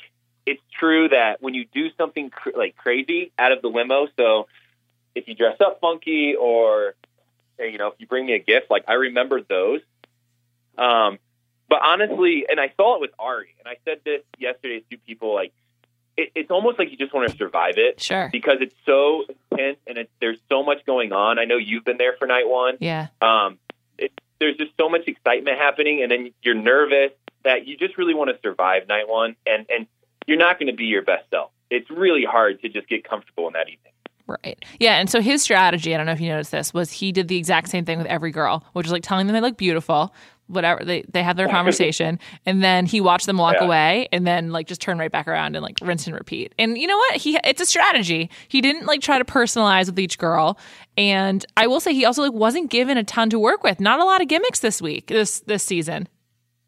it's 0.46 0.62
true 0.78 1.08
that 1.08 1.42
when 1.42 1.54
you 1.54 1.64
do 1.72 1.88
something 1.96 2.30
cr- 2.30 2.56
like 2.56 2.76
crazy 2.76 3.32
out 3.38 3.52
of 3.52 3.62
the 3.62 3.68
limo, 3.68 4.08
so 4.18 4.48
if 5.14 5.28
you 5.28 5.34
dress 5.34 5.56
up 5.60 5.80
funky 5.80 6.34
or 6.38 6.94
you 7.58 7.78
know, 7.78 7.88
if 7.88 7.94
you 7.98 8.06
bring 8.06 8.26
me 8.26 8.34
a 8.34 8.38
gift, 8.38 8.70
like 8.70 8.84
I 8.86 8.94
remember 8.94 9.40
those. 9.42 9.80
Um, 10.78 11.18
but 11.68 11.80
honestly, 11.82 12.46
and 12.48 12.58
I 12.58 12.72
saw 12.76 12.94
it 12.96 13.00
with 13.00 13.10
Ari, 13.18 13.54
and 13.58 13.68
I 13.68 13.76
said 13.84 14.00
this 14.04 14.22
yesterday 14.38 14.82
to 14.90 14.96
people, 14.98 15.34
like 15.34 15.52
it, 16.16 16.30
it's 16.34 16.50
almost 16.50 16.78
like 16.78 16.90
you 16.90 16.96
just 16.96 17.12
want 17.12 17.30
to 17.30 17.36
survive 17.36 17.74
it 17.76 18.00
Sure. 18.02 18.28
because 18.32 18.58
it's 18.60 18.74
so 18.86 19.24
intense 19.50 19.78
and 19.86 19.98
it, 19.98 20.10
there's 20.20 20.38
so 20.48 20.62
much 20.62 20.84
going 20.86 21.12
on. 21.12 21.38
I 21.38 21.44
know 21.44 21.56
you've 21.56 21.84
been 21.84 21.98
there 21.98 22.14
for 22.18 22.26
night 22.26 22.48
one 22.48 22.76
Yeah. 22.80 23.08
um, 23.20 23.58
it, 23.98 24.12
there's 24.40 24.56
just 24.56 24.70
so 24.78 24.88
much 24.88 25.06
excitement 25.08 25.58
happening, 25.58 26.02
and 26.02 26.10
then 26.10 26.32
you're 26.42 26.54
nervous 26.54 27.10
that 27.44 27.66
you 27.66 27.76
just 27.76 27.98
really 27.98 28.14
want 28.14 28.30
to 28.30 28.38
survive 28.42 28.88
night 28.88 29.08
one, 29.08 29.36
and 29.46 29.66
and 29.68 29.86
you're 30.26 30.38
not 30.38 30.58
going 30.58 30.66
to 30.70 30.76
be 30.76 30.84
your 30.84 31.02
best 31.02 31.28
self. 31.30 31.50
It's 31.70 31.90
really 31.90 32.24
hard 32.24 32.60
to 32.62 32.68
just 32.68 32.88
get 32.88 33.02
comfortable 33.08 33.46
in 33.46 33.52
that 33.54 33.68
evening. 33.68 33.92
Right. 34.26 34.62
Yeah. 34.78 34.96
And 34.96 35.08
so 35.08 35.20
his 35.22 35.42
strategy, 35.42 35.94
I 35.94 35.96
don't 35.96 36.04
know 36.06 36.12
if 36.12 36.20
you 36.20 36.28
noticed 36.28 36.50
this, 36.50 36.74
was 36.74 36.92
he 36.92 37.12
did 37.12 37.28
the 37.28 37.36
exact 37.38 37.68
same 37.70 37.84
thing 37.86 37.96
with 37.96 38.06
every 38.08 38.30
girl, 38.30 38.62
which 38.74 38.84
is 38.86 38.92
like 38.92 39.02
telling 39.02 39.26
them 39.26 39.32
they 39.34 39.40
look 39.40 39.56
beautiful, 39.56 40.12
whatever. 40.48 40.84
They, 40.84 41.02
they 41.12 41.22
had 41.22 41.36
their 41.36 41.48
conversation. 41.48 42.18
and 42.44 42.62
then 42.62 42.84
he 42.86 43.00
watched 43.00 43.26
them 43.26 43.36
walk 43.38 43.56
Yeah. 43.60 43.66
away 43.66 44.08
and 44.12 44.26
then 44.26 44.50
like 44.50 44.66
just 44.66 44.80
turn 44.80 44.98
right 44.98 45.10
back 45.12 45.28
around 45.28 45.54
and 45.56 45.62
like 45.62 45.76
rinse 45.82 46.06
and 46.06 46.14
repeat. 46.16 46.52
And 46.58 46.76
you 46.76 46.86
know 46.86 46.96
what? 46.96 47.16
He 47.16 47.38
It's 47.44 47.60
a 47.60 47.66
strategy. 47.66 48.30
He 48.48 48.60
didn't 48.60 48.86
like 48.86 49.00
try 49.00 49.18
to 49.18 49.24
personalize 49.24 49.86
with 49.86 49.98
each 49.98 50.18
girl. 50.18 50.58
And 50.96 51.46
I 51.56 51.66
will 51.68 51.80
say 51.80 51.94
he 51.94 52.04
also 52.04 52.22
like 52.22 52.32
wasn't 52.32 52.70
given 52.70 52.98
a 52.98 53.04
ton 53.04 53.30
to 53.30 53.38
work 53.38 53.62
with. 53.62 53.78
Not 53.78 54.00
a 54.00 54.04
lot 54.04 54.20
of 54.20 54.28
gimmicks 54.28 54.60
this 54.60 54.82
week, 54.82 55.06
this 55.06 55.40
this 55.40 55.62
season. 55.62 56.08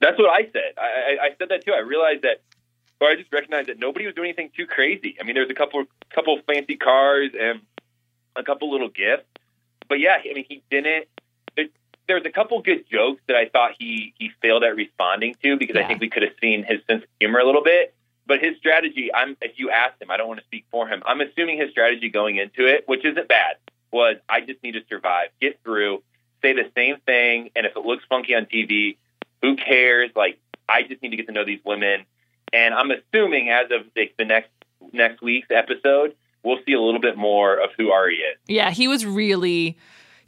That's 0.01 0.19
what 0.19 0.31
I 0.31 0.43
said. 0.53 0.73
I, 0.79 0.83
I, 0.83 1.25
I 1.27 1.29
said 1.39 1.49
that 1.51 1.65
too. 1.65 1.73
I 1.73 1.81
realized 1.81 2.23
that, 2.23 2.41
or 3.01 3.09
I 3.09 3.17
just 3.17 3.33
recognized 3.33 3.69
that 3.69 3.79
nobody 3.79 4.07
was 4.07 4.15
doing 4.15 4.29
anything 4.29 4.51
too 4.57 4.67
crazy. 4.67 5.17
I 5.21 5.25
mean, 5.25 5.35
there's 5.35 5.51
a 5.51 5.55
couple 5.55 5.85
couple 6.15 6.39
fancy 6.47 6.77
cars 6.77 7.31
and 7.39 7.61
a 8.37 8.43
couple 8.43 8.71
little 8.71 8.89
gifts, 8.89 9.27
but 9.89 9.99
yeah, 10.01 10.17
I 10.19 10.33
mean, 10.35 10.45
he 10.49 10.63
didn't. 10.71 11.07
There, 12.11 12.19
there's 12.21 12.27
a 12.27 12.33
couple 12.35 12.61
good 12.61 12.85
jokes 12.91 13.23
that 13.29 13.37
I 13.37 13.49
thought 13.49 13.73
he 13.79 14.15
he 14.19 14.31
failed 14.43 14.65
at 14.65 14.75
responding 14.75 15.37
to 15.43 15.57
because 15.57 15.77
Yeah. 15.77 15.83
I 15.85 15.87
think 15.87 16.01
we 16.01 16.09
could 16.11 16.23
have 16.23 16.33
seen 16.41 16.65
his 16.65 16.81
sense 16.89 17.05
of 17.05 17.09
humor 17.21 17.39
a 17.39 17.45
little 17.45 17.63
bit. 17.63 17.95
But 18.27 18.41
his 18.41 18.57
strategy, 18.59 19.11
I'm 19.15 19.37
if 19.41 19.53
you 19.59 19.71
asked 19.71 20.03
him, 20.03 20.11
I 20.11 20.17
don't 20.17 20.29
want 20.29 20.41
to 20.41 20.47
speak 20.47 20.65
for 20.71 20.89
him. 20.89 21.03
I'm 21.07 21.21
assuming 21.21 21.59
his 21.59 21.71
strategy 21.71 22.09
going 22.09 22.37
into 22.37 22.67
it, 22.67 22.85
which 22.87 23.05
isn't 23.05 23.29
bad, 23.29 23.57
was 23.93 24.17
I 24.29 24.41
just 24.41 24.63
need 24.63 24.73
to 24.73 24.83
survive, 24.89 25.29
get 25.41 25.61
through, 25.63 26.03
say 26.43 26.53
the 26.53 26.69
same 26.77 26.97
thing, 27.07 27.51
and 27.57 27.67
if 27.67 27.77
it 27.77 27.85
looks 27.85 28.05
funky 28.09 28.35
on 28.35 28.47
TV, 28.47 28.97
who 29.43 29.57
cares? 29.57 30.11
Like, 30.15 30.39
I 30.69 30.83
just 30.83 31.03
need 31.03 31.11
to 31.11 31.17
get 31.17 31.27
to 31.27 31.33
know 31.33 31.45
these 31.45 31.61
women. 31.65 32.05
And 32.53 32.75
I'm 32.75 32.91
assuming 32.91 33.51
as 33.51 33.67
of 33.71 33.87
the, 33.95 34.11
the 34.19 34.25
next 34.25 34.51
next 34.93 35.23
week's 35.23 35.51
episode, 35.51 36.15
we'll 36.43 36.59
see 36.67 36.73
a 36.73 36.81
little 36.81 37.01
bit 37.01 37.17
more 37.17 37.57
of 37.57 37.71
who 37.77 37.91
Ari 37.93 38.17
is. 38.17 38.39
Yeah, 38.49 38.71
he 38.71 38.89
was 38.89 39.05
really 39.07 39.77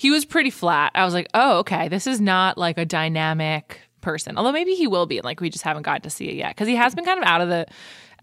he 0.02 0.10
was 0.10 0.24
pretty 0.24 0.50
flat. 0.50 0.90
I 0.96 1.04
was 1.04 1.14
like, 1.14 1.28
"Oh, 1.32 1.58
okay. 1.58 1.86
This 1.86 2.08
is 2.08 2.20
not 2.20 2.58
like 2.58 2.76
a 2.76 2.84
dynamic 2.84 3.78
person." 4.00 4.36
Although 4.36 4.50
maybe 4.50 4.74
he 4.74 4.88
will 4.88 5.06
be, 5.06 5.20
like 5.20 5.40
we 5.40 5.48
just 5.48 5.62
haven't 5.62 5.84
gotten 5.84 6.02
to 6.02 6.10
see 6.10 6.28
it 6.28 6.34
yet 6.34 6.56
cuz 6.56 6.66
he 6.66 6.74
has 6.74 6.92
been 6.96 7.04
kind 7.04 7.20
of 7.20 7.24
out 7.24 7.40
of 7.40 7.48
the 7.48 7.66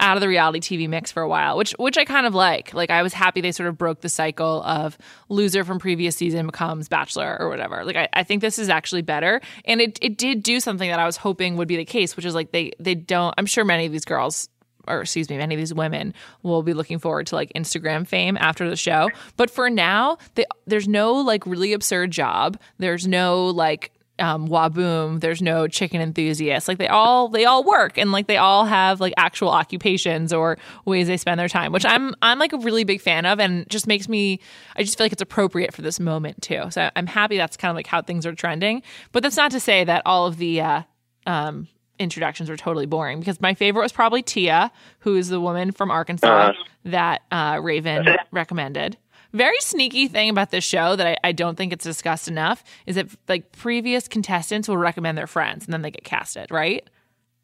out 0.02 0.18
of 0.18 0.22
the 0.22 0.28
reality 0.28 0.60
TV 0.60 0.90
mix 0.90 1.10
for 1.10 1.24
a 1.24 1.28
while, 1.30 1.56
which 1.56 1.72
which 1.80 1.98
I 1.98 2.04
kind 2.04 2.28
of 2.28 2.36
like. 2.36 2.74
Like 2.74 2.90
I 2.90 3.02
was 3.02 3.14
happy 3.14 3.40
they 3.40 3.54
sort 3.54 3.70
of 3.70 3.78
broke 3.78 4.02
the 4.02 4.10
cycle 4.10 4.62
of 4.64 4.98
loser 5.30 5.64
from 5.64 5.80
previous 5.80 6.18
season 6.18 6.48
becomes 6.48 6.90
bachelor 6.90 7.38
or 7.40 7.48
whatever. 7.48 7.86
Like 7.86 7.96
I, 7.96 8.10
I 8.12 8.24
think 8.24 8.42
this 8.42 8.60
is 8.60 8.68
actually 8.68 9.02
better. 9.02 9.40
And 9.64 9.80
it, 9.80 9.98
it 10.02 10.18
did 10.18 10.44
do 10.44 10.60
something 10.60 10.90
that 10.90 11.00
I 11.00 11.06
was 11.06 11.16
hoping 11.16 11.56
would 11.56 11.70
be 11.70 11.78
the 11.78 11.86
case, 11.86 12.18
which 12.18 12.26
is 12.26 12.36
like 12.36 12.52
they 12.52 12.74
they 12.78 12.96
don't 12.96 13.34
I'm 13.38 13.46
sure 13.46 13.64
many 13.64 13.86
of 13.86 13.94
these 13.94 14.04
girls 14.04 14.50
or 14.90 15.02
excuse 15.02 15.30
me, 15.30 15.38
many 15.38 15.56
of 15.56 15.60
these 15.60 15.74
women 15.74 16.14
will 16.44 16.64
be 16.64 16.74
looking 16.74 17.00
forward 17.00 17.28
to 17.28 17.36
like 17.36 17.52
Instagram 17.54 18.08
fame 18.08 18.38
after 18.40 18.70
the 18.70 18.76
show. 18.76 19.10
But 19.38 19.50
for 19.50 19.70
now, 19.70 20.18
they, 20.36 20.46
there's 20.66 20.88
no 20.88 21.14
like 21.14 21.46
really 21.46 21.74
absurd 21.74 22.12
job. 22.12 22.60
There's 22.78 23.08
no 23.08 23.48
like 23.48 23.92
um, 24.20 24.48
Whaboom. 24.48 25.20
There's 25.20 25.42
no 25.42 25.68
chicken 25.68 26.02
enthusiast. 26.02 26.68
Like 26.68 26.78
they 26.78 26.88
all 26.88 27.30
they 27.30 27.46
all 27.46 27.64
work 27.64 27.98
and 27.98 28.12
like 28.12 28.28
they 28.28 28.38
all 28.38 28.66
have 28.66 29.00
like 29.00 29.14
actual 29.18 29.50
occupations 29.50 30.34
or 30.34 30.58
ways 30.86 31.08
they 31.08 31.18
spend 31.18 31.40
their 31.40 31.48
time, 31.48 31.72
which 31.72 31.86
I'm 31.86 32.14
I'm 32.22 32.40
like 32.40 32.54
a 32.54 32.58
really 32.58 32.84
big 32.84 33.02
fan 33.02 33.26
of, 33.26 33.40
and 33.40 33.68
just 33.70 33.88
makes 33.88 34.08
me 34.08 34.40
I 34.76 34.84
just 34.84 34.98
feel 34.98 35.06
like 35.06 35.14
it's 35.14 35.22
appropriate 35.22 35.74
for 35.74 35.82
this 35.82 36.00
moment 36.00 36.42
too. 36.42 36.66
So 36.70 36.90
I'm 36.96 37.08
happy 37.08 37.38
that's 37.38 37.58
kind 37.58 37.70
of 37.70 37.76
like 37.76 37.88
how 37.88 38.02
things 38.02 38.26
are 38.26 38.34
trending. 38.34 38.84
But 39.12 39.24
that's 39.24 39.38
not 39.38 39.52
to 39.52 39.60
say 39.60 39.84
that 39.84 40.04
all 40.06 40.28
of 40.28 40.38
the 40.38 40.62
uh, 40.62 40.82
um, 41.26 41.68
introductions 42.00 42.50
were 42.50 42.58
totally 42.58 42.86
boring 42.86 43.20
because 43.20 43.40
my 43.42 43.54
favorite 43.54 43.84
was 43.84 43.92
probably 43.92 44.22
Tia, 44.22 44.72
who 45.00 45.16
is 45.16 45.30
the 45.30 45.40
woman 45.40 45.72
from 45.72 45.92
Arkansas 45.92 46.28
uh-huh. 46.28 46.64
that 46.86 47.22
uh, 47.32 47.60
Raven 47.62 48.08
recommended 48.32 48.98
very 49.34 49.60
sneaky 49.60 50.08
thing 50.08 50.30
about 50.30 50.52
this 50.52 50.64
show 50.64 50.96
that 50.96 51.06
I, 51.06 51.18
I, 51.24 51.32
don't 51.34 51.56
think 51.56 51.72
it's 51.72 51.84
discussed 51.84 52.28
enough 52.28 52.64
is 52.86 52.96
that 52.96 53.08
like 53.28 53.52
previous 53.52 54.08
contestants 54.08 54.68
will 54.68 54.78
recommend 54.78 55.18
their 55.18 55.28
friends 55.28 55.66
and 55.66 55.74
then 55.74 55.82
they 55.82 55.92
get 55.92 56.04
casted, 56.04 56.50
right? 56.50 56.88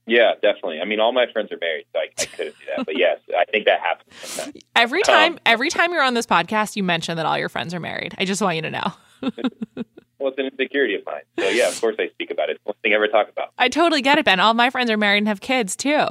Yeah, 0.07 0.33
definitely. 0.41 0.79
I 0.79 0.85
mean, 0.85 1.00
all 1.00 1.12
my 1.12 1.25
friends 1.31 1.51
are 1.51 1.57
married, 1.57 1.85
so 1.91 2.00
I, 2.00 2.07
I 2.19 2.25
couldn't 2.25 2.55
do 2.59 2.65
that. 2.75 2.85
But 2.85 2.97
yes, 2.97 3.19
I 3.35 3.45
think 3.45 3.65
that 3.65 3.79
happens. 3.79 4.53
Every 4.75 5.01
time, 5.01 5.33
um, 5.33 5.39
every 5.45 5.69
time 5.69 5.91
you're 5.93 6.03
on 6.03 6.13
this 6.13 6.27
podcast, 6.27 6.75
you 6.75 6.83
mention 6.83 7.17
that 7.17 7.25
all 7.25 7.38
your 7.39 7.50
friends 7.50 7.74
are 7.74 7.79
married. 7.79 8.13
I 8.19 8.25
just 8.25 8.41
want 8.41 8.55
you 8.55 8.62
to 8.63 8.71
know. 8.71 8.93
well, 10.25 10.32
it's 10.32 10.39
an 10.39 10.48
insecurity 10.48 10.96
of 10.96 11.05
mine. 11.05 11.22
So 11.38 11.48
yeah, 11.50 11.67
of 11.67 11.79
course 11.79 11.96
I 12.00 12.10
speak 12.10 12.32
about 12.32 12.50
it. 12.50 12.55
It's 12.55 12.65
one 12.65 12.75
thing 12.82 12.94
I 12.94 12.96
ever 12.96 13.08
talk 13.08 13.29
about. 13.29 13.51
I 13.60 13.70
totally 13.70 14.01
get 14.01 14.17
it, 14.17 14.25
Ben. 14.25 14.39
All 14.39 14.55
my 14.55 14.72
friends 14.72 14.89
are 14.89 14.98
married 14.98 15.20
and 15.20 15.27
have 15.27 15.39
kids 15.39 15.75
too. 15.75 16.08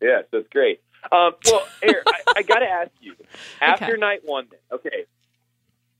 Yeah, 0.00 0.22
so 0.32 0.38
it's 0.38 0.48
great. 0.48 0.80
Um, 1.12 1.32
well, 1.46 1.64
Eric, 1.80 2.02
I, 2.08 2.32
I 2.38 2.42
got 2.46 2.58
to 2.58 2.66
ask 2.66 2.90
you. 3.00 3.14
After 3.60 3.84
okay. 3.84 3.96
night 3.98 4.22
one, 4.24 4.48
then 4.50 4.58
okay, 4.72 5.04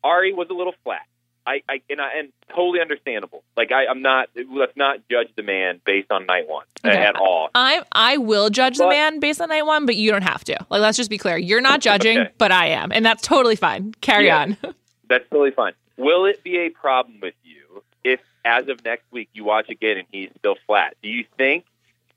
Ari 0.03 0.33
was 0.33 0.49
a 0.51 0.55
little 0.55 0.75
flat. 0.83 1.03
I, 1.47 1.63
I 1.69 1.81
and 1.89 2.01
I 2.01 2.19
and 2.19 2.33
totally 2.49 2.81
understandable. 2.81 3.45
Like 3.57 3.71
I, 3.71 3.87
I'm 3.87 4.03
not. 4.03 4.29
Let's 4.51 4.77
not 4.77 4.99
judge 5.09 5.29
the 5.37 5.45
man 5.45 5.81
based 5.87 6.11
on 6.11 6.27
night 6.27 6.49
one 6.49 6.67
okay. 6.85 6.97
at 6.97 7.15
all. 7.15 7.51
I 7.55 7.83
I 7.93 8.17
will 8.17 8.51
judge 8.51 8.79
but, 8.79 8.87
the 8.87 8.91
man 8.91 9.21
based 9.21 9.41
on 9.41 9.51
night 9.51 9.67
one, 9.67 9.87
but 9.87 9.95
you 9.95 10.11
don't 10.11 10.23
have 10.23 10.43
to. 10.45 10.57
Like 10.69 10.81
let's 10.81 10.97
just 10.97 11.11
be 11.11 11.19
clear. 11.19 11.37
You're 11.37 11.61
not 11.61 11.81
judging, 11.81 12.19
okay. 12.23 12.33
but 12.39 12.51
I 12.51 12.67
am, 12.67 12.91
and 12.91 13.07
that's 13.07 13.23
totally 13.23 13.57
fine. 13.57 13.95
Carry 14.01 14.27
yeah, 14.27 14.43
on. 14.43 14.57
that's 15.09 15.29
totally 15.31 15.53
fine. 15.53 15.75
Will 15.97 16.27
it 16.27 16.43
be 16.43 16.59
a 16.59 16.71
problem 16.71 17.21
with 17.21 17.35
you 17.43 17.83
if, 18.05 18.21
as 18.45 18.69
of 18.69 18.85
next 18.85 19.05
week, 19.11 19.29
you 19.33 19.45
watch 19.45 19.69
again 19.69 19.99
and 19.99 20.07
he's 20.11 20.31
still 20.39 20.57
flat? 20.67 20.97
Do 21.03 21.09
you 21.09 21.25
think 21.37 21.65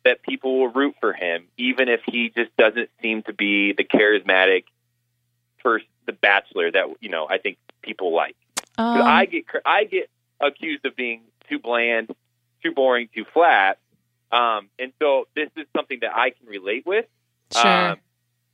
that 0.06 0.22
people 0.22 0.60
will 0.60 0.70
root 0.70 0.96
for 1.00 1.14
him, 1.14 1.46
even 1.58 1.90
if 1.90 2.02
he 2.06 2.30
just 2.30 2.56
doesn't 2.58 2.90
seem 3.02 3.24
to 3.24 3.34
be 3.34 3.74
the 3.74 3.84
charismatic 3.84 4.66
first, 5.62 5.86
the 6.06 6.14
Bachelor 6.14 6.72
that 6.72 6.86
you 7.02 7.10
know 7.10 7.28
I 7.30 7.40
think 7.40 7.58
people 7.82 8.14
like. 8.14 8.36
Um, 8.78 9.02
I 9.02 9.26
get 9.26 9.46
I 9.66 9.84
get 9.86 10.10
accused 10.40 10.86
of 10.86 10.96
being 10.96 11.22
too 11.50 11.60
bland, 11.60 12.16
too 12.64 12.72
boring, 12.72 13.10
too 13.14 13.26
flat, 13.34 13.80
um, 14.32 14.70
and 14.78 14.94
so 15.00 15.28
this 15.36 15.50
is 15.58 15.66
something 15.76 16.00
that 16.02 16.16
I 16.16 16.30
can 16.30 16.48
relate 16.48 16.86
with. 16.86 17.06
Sure. 17.52 17.92
Um, 17.92 17.98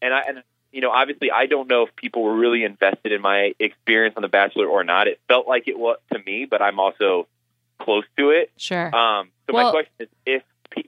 and 0.02 0.14
I 0.14 0.22
and 0.22 0.44
you 0.72 0.82
know 0.82 0.92
obviously 0.92 1.32
I 1.32 1.46
don't 1.46 1.70
know 1.70 1.84
if 1.84 1.96
people 1.96 2.24
were 2.24 2.36
really 2.36 2.64
invested 2.64 3.12
in 3.12 3.22
my 3.22 3.54
experience 3.60 4.16
on 4.16 4.22
The 4.22 4.30
Bachelor 4.30 4.68
or 4.68 4.84
not. 4.84 5.08
It 5.08 5.20
felt 5.28 5.48
like 5.48 5.68
it 5.68 5.78
was 5.78 5.98
to 6.14 6.20
me, 6.20 6.46
but 6.50 6.62
I'm 6.62 6.80
also 6.80 7.28
close 7.80 8.06
to 8.18 8.30
it. 8.30 8.52
Sure. 8.58 8.96
Um, 8.96 9.30
so 9.48 9.56
well, 9.56 9.66
my 9.66 9.72
question 9.72 9.94
is, 10.00 10.08
if 10.26 10.44
pe- 10.70 10.84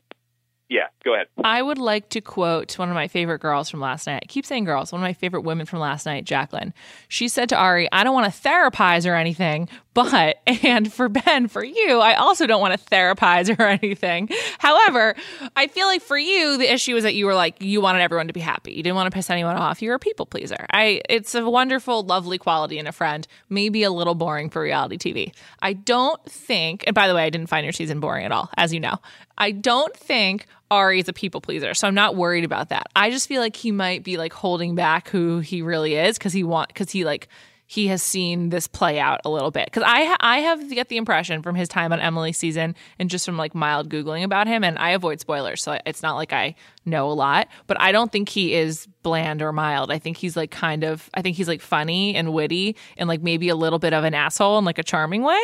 yeah, 0.69 0.87
go 1.03 1.13
ahead. 1.13 1.27
I 1.43 1.61
would 1.61 1.77
like 1.77 2.09
to 2.09 2.21
quote 2.21 2.77
one 2.79 2.89
of 2.89 2.95
my 2.95 3.07
favorite 3.07 3.39
girls 3.39 3.69
from 3.69 3.79
last 3.79 4.07
night. 4.07 4.21
I 4.23 4.27
keep 4.27 4.45
saying 4.45 4.63
girls, 4.63 4.91
one 4.91 5.01
of 5.01 5.03
my 5.03 5.13
favorite 5.13 5.41
women 5.41 5.65
from 5.65 5.79
last 5.79 6.05
night, 6.05 6.25
Jacqueline. 6.25 6.73
She 7.07 7.27
said 7.27 7.49
to 7.49 7.57
Ari, 7.57 7.89
I 7.91 8.03
don't 8.03 8.13
want 8.13 8.33
to 8.33 8.41
therapize 8.41 9.09
or 9.09 9.15
anything, 9.15 9.69
but, 9.93 10.41
and 10.63 10.91
for 10.91 11.09
Ben, 11.09 11.47
for 11.47 11.63
you, 11.63 11.99
I 11.99 12.15
also 12.15 12.47
don't 12.47 12.61
want 12.61 12.79
to 12.79 12.89
therapize 12.89 13.57
or 13.57 13.63
anything. 13.83 14.29
However, 14.59 15.15
I 15.55 15.67
feel 15.67 15.87
like 15.87 16.01
for 16.01 16.17
you, 16.17 16.57
the 16.57 16.71
issue 16.71 16.95
is 16.95 17.03
that 17.03 17.15
you 17.15 17.25
were 17.25 17.35
like, 17.35 17.61
you 17.61 17.81
wanted 17.81 18.01
everyone 18.01 18.27
to 18.27 18.33
be 18.33 18.39
happy. 18.39 18.73
You 18.73 18.83
didn't 18.83 18.95
want 18.95 19.11
to 19.11 19.15
piss 19.15 19.29
anyone 19.29 19.55
off. 19.55 19.81
You're 19.81 19.95
a 19.95 19.99
people 19.99 20.25
pleaser. 20.25 20.65
I, 20.71 21.01
it's 21.09 21.35
a 21.35 21.47
wonderful, 21.47 22.03
lovely 22.03 22.37
quality 22.37 22.79
in 22.79 22.87
a 22.87 22.91
friend, 22.91 23.27
maybe 23.49 23.83
a 23.83 23.91
little 23.91 24.15
boring 24.15 24.49
for 24.49 24.61
reality 24.61 24.97
TV. 24.97 25.33
I 25.61 25.73
don't 25.73 26.23
think, 26.25 26.83
and 26.87 26.93
by 26.93 27.07
the 27.07 27.15
way, 27.15 27.23
I 27.23 27.29
didn't 27.29 27.47
find 27.47 27.65
your 27.65 27.73
season 27.73 27.99
boring 27.99 28.25
at 28.25 28.31
all, 28.31 28.49
as 28.57 28.73
you 28.73 28.79
know. 28.79 28.97
I 29.37 29.51
don't 29.51 29.95
think 29.95 30.47
Ari 30.69 30.99
is 30.99 31.07
a 31.07 31.13
people 31.13 31.41
pleaser, 31.41 31.73
so 31.73 31.87
I'm 31.87 31.95
not 31.95 32.15
worried 32.15 32.43
about 32.43 32.69
that. 32.69 32.87
I 32.95 33.11
just 33.11 33.27
feel 33.27 33.41
like 33.41 33.55
he 33.55 33.71
might 33.71 34.03
be 34.03 34.17
like 34.17 34.33
holding 34.33 34.75
back 34.75 35.09
who 35.09 35.39
he 35.39 35.61
really 35.61 35.95
is 35.95 36.17
because 36.17 36.33
he 36.33 36.43
want 36.43 36.69
because 36.69 36.91
he 36.91 37.05
like 37.05 37.27
he 37.73 37.87
has 37.87 38.03
seen 38.03 38.49
this 38.49 38.67
play 38.67 38.99
out 38.99 39.19
a 39.25 39.29
little 39.29 39.49
bit. 39.49 39.65
Because 39.65 39.81
I 39.83 40.15
I 40.19 40.39
have 40.41 40.69
get 40.69 40.89
the 40.89 40.97
impression 40.97 41.41
from 41.41 41.55
his 41.55 41.67
time 41.67 41.91
on 41.91 41.99
Emily's 41.99 42.37
season 42.37 42.75
and 42.99 43.09
just 43.09 43.25
from 43.25 43.35
like 43.35 43.55
mild 43.55 43.89
googling 43.89 44.23
about 44.23 44.45
him 44.45 44.63
and 44.63 44.77
I 44.77 44.91
avoid 44.91 45.19
spoilers 45.19 45.63
so 45.63 45.79
it's 45.83 46.03
not 46.03 46.13
like 46.15 46.31
I 46.31 46.53
know 46.85 47.09
a 47.09 47.13
lot 47.13 47.47
but 47.65 47.81
I 47.81 47.91
don't 47.91 48.11
think 48.11 48.29
he 48.29 48.53
is 48.53 48.87
bland 49.01 49.41
or 49.41 49.51
mild. 49.51 49.91
I 49.91 49.97
think 49.97 50.17
he's 50.17 50.37
like 50.37 50.51
kind 50.51 50.83
of 50.83 51.09
I 51.15 51.23
think 51.23 51.35
he's 51.35 51.47
like 51.47 51.61
funny 51.61 52.15
and 52.15 52.31
witty 52.31 52.75
and 52.95 53.09
like 53.09 53.23
maybe 53.23 53.49
a 53.49 53.55
little 53.55 53.79
bit 53.79 53.93
of 53.93 54.03
an 54.03 54.13
asshole 54.13 54.59
in 54.59 54.65
like 54.65 54.77
a 54.77 54.83
charming 54.83 55.23
way 55.23 55.41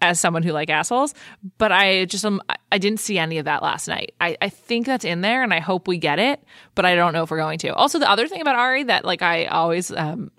as 0.00 0.20
someone 0.20 0.44
who 0.44 0.52
like 0.52 0.70
assholes 0.70 1.14
but 1.58 1.72
I 1.72 2.04
just 2.04 2.24
um, 2.24 2.40
I 2.70 2.78
didn't 2.78 3.00
see 3.00 3.18
any 3.18 3.38
of 3.38 3.46
that 3.46 3.60
last 3.60 3.88
night. 3.88 4.14
I, 4.20 4.36
I 4.40 4.50
think 4.50 4.86
that's 4.86 5.04
in 5.04 5.20
there 5.20 5.42
and 5.42 5.52
I 5.52 5.58
hope 5.58 5.88
we 5.88 5.98
get 5.98 6.20
it 6.20 6.44
but 6.76 6.84
I 6.84 6.94
don't 6.94 7.12
know 7.12 7.24
if 7.24 7.30
we're 7.32 7.38
going 7.38 7.58
to. 7.58 7.74
Also 7.74 7.98
the 7.98 8.08
other 8.08 8.28
thing 8.28 8.40
about 8.40 8.54
Ari 8.54 8.84
that 8.84 9.04
like 9.04 9.22
I 9.22 9.46
always 9.46 9.90
um, 9.90 10.30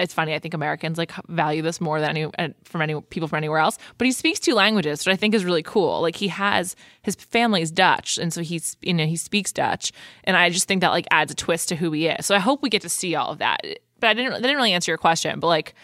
it's 0.00 0.14
funny. 0.14 0.34
I 0.34 0.38
think 0.38 0.54
Americans 0.54 0.98
like 0.98 1.12
value 1.28 1.62
this 1.62 1.80
more 1.80 2.00
than 2.00 2.10
any 2.10 2.24
uh, 2.24 2.48
from 2.64 2.82
any 2.82 3.00
people 3.00 3.28
from 3.28 3.36
anywhere 3.38 3.58
else. 3.58 3.78
But 3.98 4.06
he 4.06 4.12
speaks 4.12 4.40
two 4.40 4.54
languages, 4.54 5.04
which 5.04 5.12
I 5.12 5.16
think 5.16 5.34
is 5.34 5.44
really 5.44 5.62
cool. 5.62 6.00
Like 6.00 6.16
he 6.16 6.28
has 6.28 6.76
his 7.02 7.14
family 7.14 7.62
is 7.62 7.70
Dutch, 7.70 8.18
and 8.18 8.32
so 8.32 8.42
he's 8.42 8.76
you 8.82 8.94
know 8.94 9.06
he 9.06 9.16
speaks 9.16 9.52
Dutch, 9.52 9.92
and 10.24 10.36
I 10.36 10.50
just 10.50 10.66
think 10.66 10.80
that 10.80 10.90
like 10.90 11.06
adds 11.10 11.32
a 11.32 11.34
twist 11.34 11.68
to 11.70 11.76
who 11.76 11.92
he 11.92 12.08
is. 12.08 12.26
So 12.26 12.34
I 12.34 12.38
hope 12.38 12.62
we 12.62 12.68
get 12.68 12.82
to 12.82 12.88
see 12.88 13.14
all 13.14 13.30
of 13.30 13.38
that. 13.38 13.60
But 14.00 14.10
I 14.10 14.14
didn't. 14.14 14.32
That 14.32 14.42
didn't 14.42 14.56
really 14.56 14.72
answer 14.72 14.90
your 14.90 14.98
question. 14.98 15.40
But 15.40 15.48
like, 15.48 15.74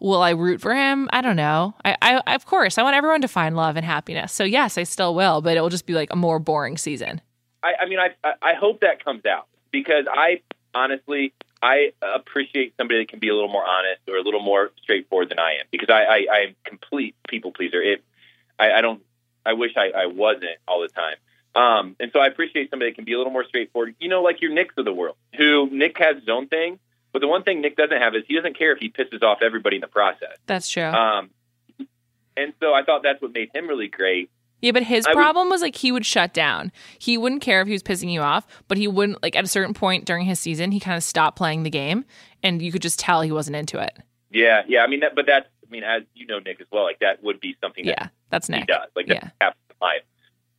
will 0.00 0.22
I 0.22 0.30
root 0.30 0.60
for 0.60 0.74
him? 0.74 1.08
I 1.12 1.20
don't 1.20 1.36
know. 1.36 1.74
I, 1.84 1.96
I 2.02 2.34
of 2.34 2.46
course 2.46 2.78
I 2.78 2.82
want 2.82 2.96
everyone 2.96 3.22
to 3.22 3.28
find 3.28 3.56
love 3.56 3.76
and 3.76 3.84
happiness. 3.84 4.32
So 4.32 4.44
yes, 4.44 4.76
I 4.76 4.82
still 4.82 5.14
will. 5.14 5.40
But 5.40 5.56
it 5.56 5.60
will 5.60 5.68
just 5.68 5.86
be 5.86 5.94
like 5.94 6.12
a 6.12 6.16
more 6.16 6.38
boring 6.38 6.76
season. 6.76 7.20
I, 7.62 7.72
I 7.82 7.88
mean, 7.88 7.98
I 7.98 8.10
I 8.42 8.54
hope 8.54 8.80
that 8.80 9.04
comes 9.04 9.24
out 9.26 9.46
because 9.70 10.04
I 10.10 10.40
honestly 10.74 11.32
I 11.62 11.92
appreciate 12.02 12.74
somebody 12.78 13.00
that 13.00 13.08
can 13.08 13.18
be 13.18 13.28
a 13.28 13.34
little 13.34 13.50
more 13.50 13.66
honest 13.66 14.00
or 14.08 14.16
a 14.16 14.22
little 14.22 14.42
more 14.42 14.70
straightforward 14.82 15.28
than 15.28 15.38
I 15.38 15.52
am 15.60 15.66
because 15.70 15.90
I, 15.90 16.02
I, 16.02 16.26
I 16.32 16.38
am 16.48 16.56
complete 16.64 17.14
people 17.28 17.52
pleaser. 17.52 17.82
It, 17.82 18.02
I, 18.58 18.72
I 18.72 18.80
don't, 18.80 19.02
I 19.44 19.52
wish 19.52 19.72
I, 19.76 19.90
I 19.94 20.06
wasn't 20.06 20.56
all 20.66 20.80
the 20.80 20.88
time. 20.88 21.16
Um, 21.54 21.96
and 22.00 22.10
so 22.12 22.20
I 22.20 22.26
appreciate 22.26 22.70
somebody 22.70 22.90
that 22.90 22.94
can 22.94 23.04
be 23.04 23.12
a 23.12 23.18
little 23.18 23.32
more 23.32 23.44
straightforward. 23.44 23.94
You 23.98 24.08
know, 24.08 24.22
like 24.22 24.40
your 24.40 24.52
Nicks 24.52 24.74
of 24.78 24.84
the 24.84 24.92
world, 24.92 25.16
who 25.36 25.68
Nick 25.70 25.98
has 25.98 26.16
his 26.16 26.28
own 26.28 26.46
thing, 26.46 26.78
but 27.12 27.20
the 27.20 27.28
one 27.28 27.42
thing 27.42 27.60
Nick 27.60 27.76
doesn't 27.76 27.96
have 27.96 28.14
is 28.14 28.22
he 28.26 28.36
doesn't 28.36 28.56
care 28.56 28.72
if 28.72 28.78
he 28.78 28.90
pisses 28.90 29.22
off 29.22 29.38
everybody 29.42 29.76
in 29.76 29.80
the 29.80 29.88
process. 29.88 30.36
That's 30.46 30.70
true. 30.70 30.84
Um, 30.84 31.30
and 32.36 32.54
so 32.60 32.72
I 32.72 32.84
thought 32.84 33.02
that's 33.02 33.20
what 33.20 33.32
made 33.32 33.50
him 33.52 33.66
really 33.66 33.88
great. 33.88 34.30
Yeah, 34.60 34.72
but 34.72 34.82
his 34.82 35.06
I 35.06 35.12
problem 35.12 35.48
would, 35.48 35.54
was 35.54 35.62
like 35.62 35.76
he 35.76 35.90
would 35.92 36.04
shut 36.04 36.34
down. 36.34 36.72
He 36.98 37.16
wouldn't 37.16 37.42
care 37.42 37.60
if 37.62 37.66
he 37.66 37.72
was 37.72 37.82
pissing 37.82 38.12
you 38.12 38.20
off, 38.20 38.46
but 38.68 38.78
he 38.78 38.88
wouldn't 38.88 39.22
like 39.22 39.36
at 39.36 39.44
a 39.44 39.48
certain 39.48 39.74
point 39.74 40.04
during 40.04 40.26
his 40.26 40.38
season, 40.38 40.72
he 40.72 40.80
kind 40.80 40.96
of 40.96 41.02
stopped 41.02 41.36
playing 41.36 41.62
the 41.62 41.70
game, 41.70 42.04
and 42.42 42.60
you 42.60 42.72
could 42.72 42.82
just 42.82 42.98
tell 42.98 43.22
he 43.22 43.32
wasn't 43.32 43.56
into 43.56 43.80
it. 43.80 43.98
Yeah, 44.30 44.62
yeah. 44.68 44.82
I 44.82 44.86
mean, 44.86 45.00
that, 45.00 45.14
but 45.14 45.26
that's 45.26 45.48
I 45.66 45.70
mean, 45.70 45.84
as 45.84 46.02
you 46.14 46.26
know, 46.26 46.38
Nick 46.38 46.60
as 46.60 46.66
well. 46.70 46.84
Like 46.84 46.98
that 47.00 47.22
would 47.22 47.40
be 47.40 47.56
something. 47.60 47.86
That 47.86 47.96
yeah, 47.98 48.08
that's 48.30 48.48
Nick. 48.48 48.60
He 48.60 48.66
does 48.66 48.88
like 48.94 49.06
that's 49.06 49.24
yeah. 49.24 49.30
half 49.40 49.54
the 49.68 49.74
life. 49.80 50.02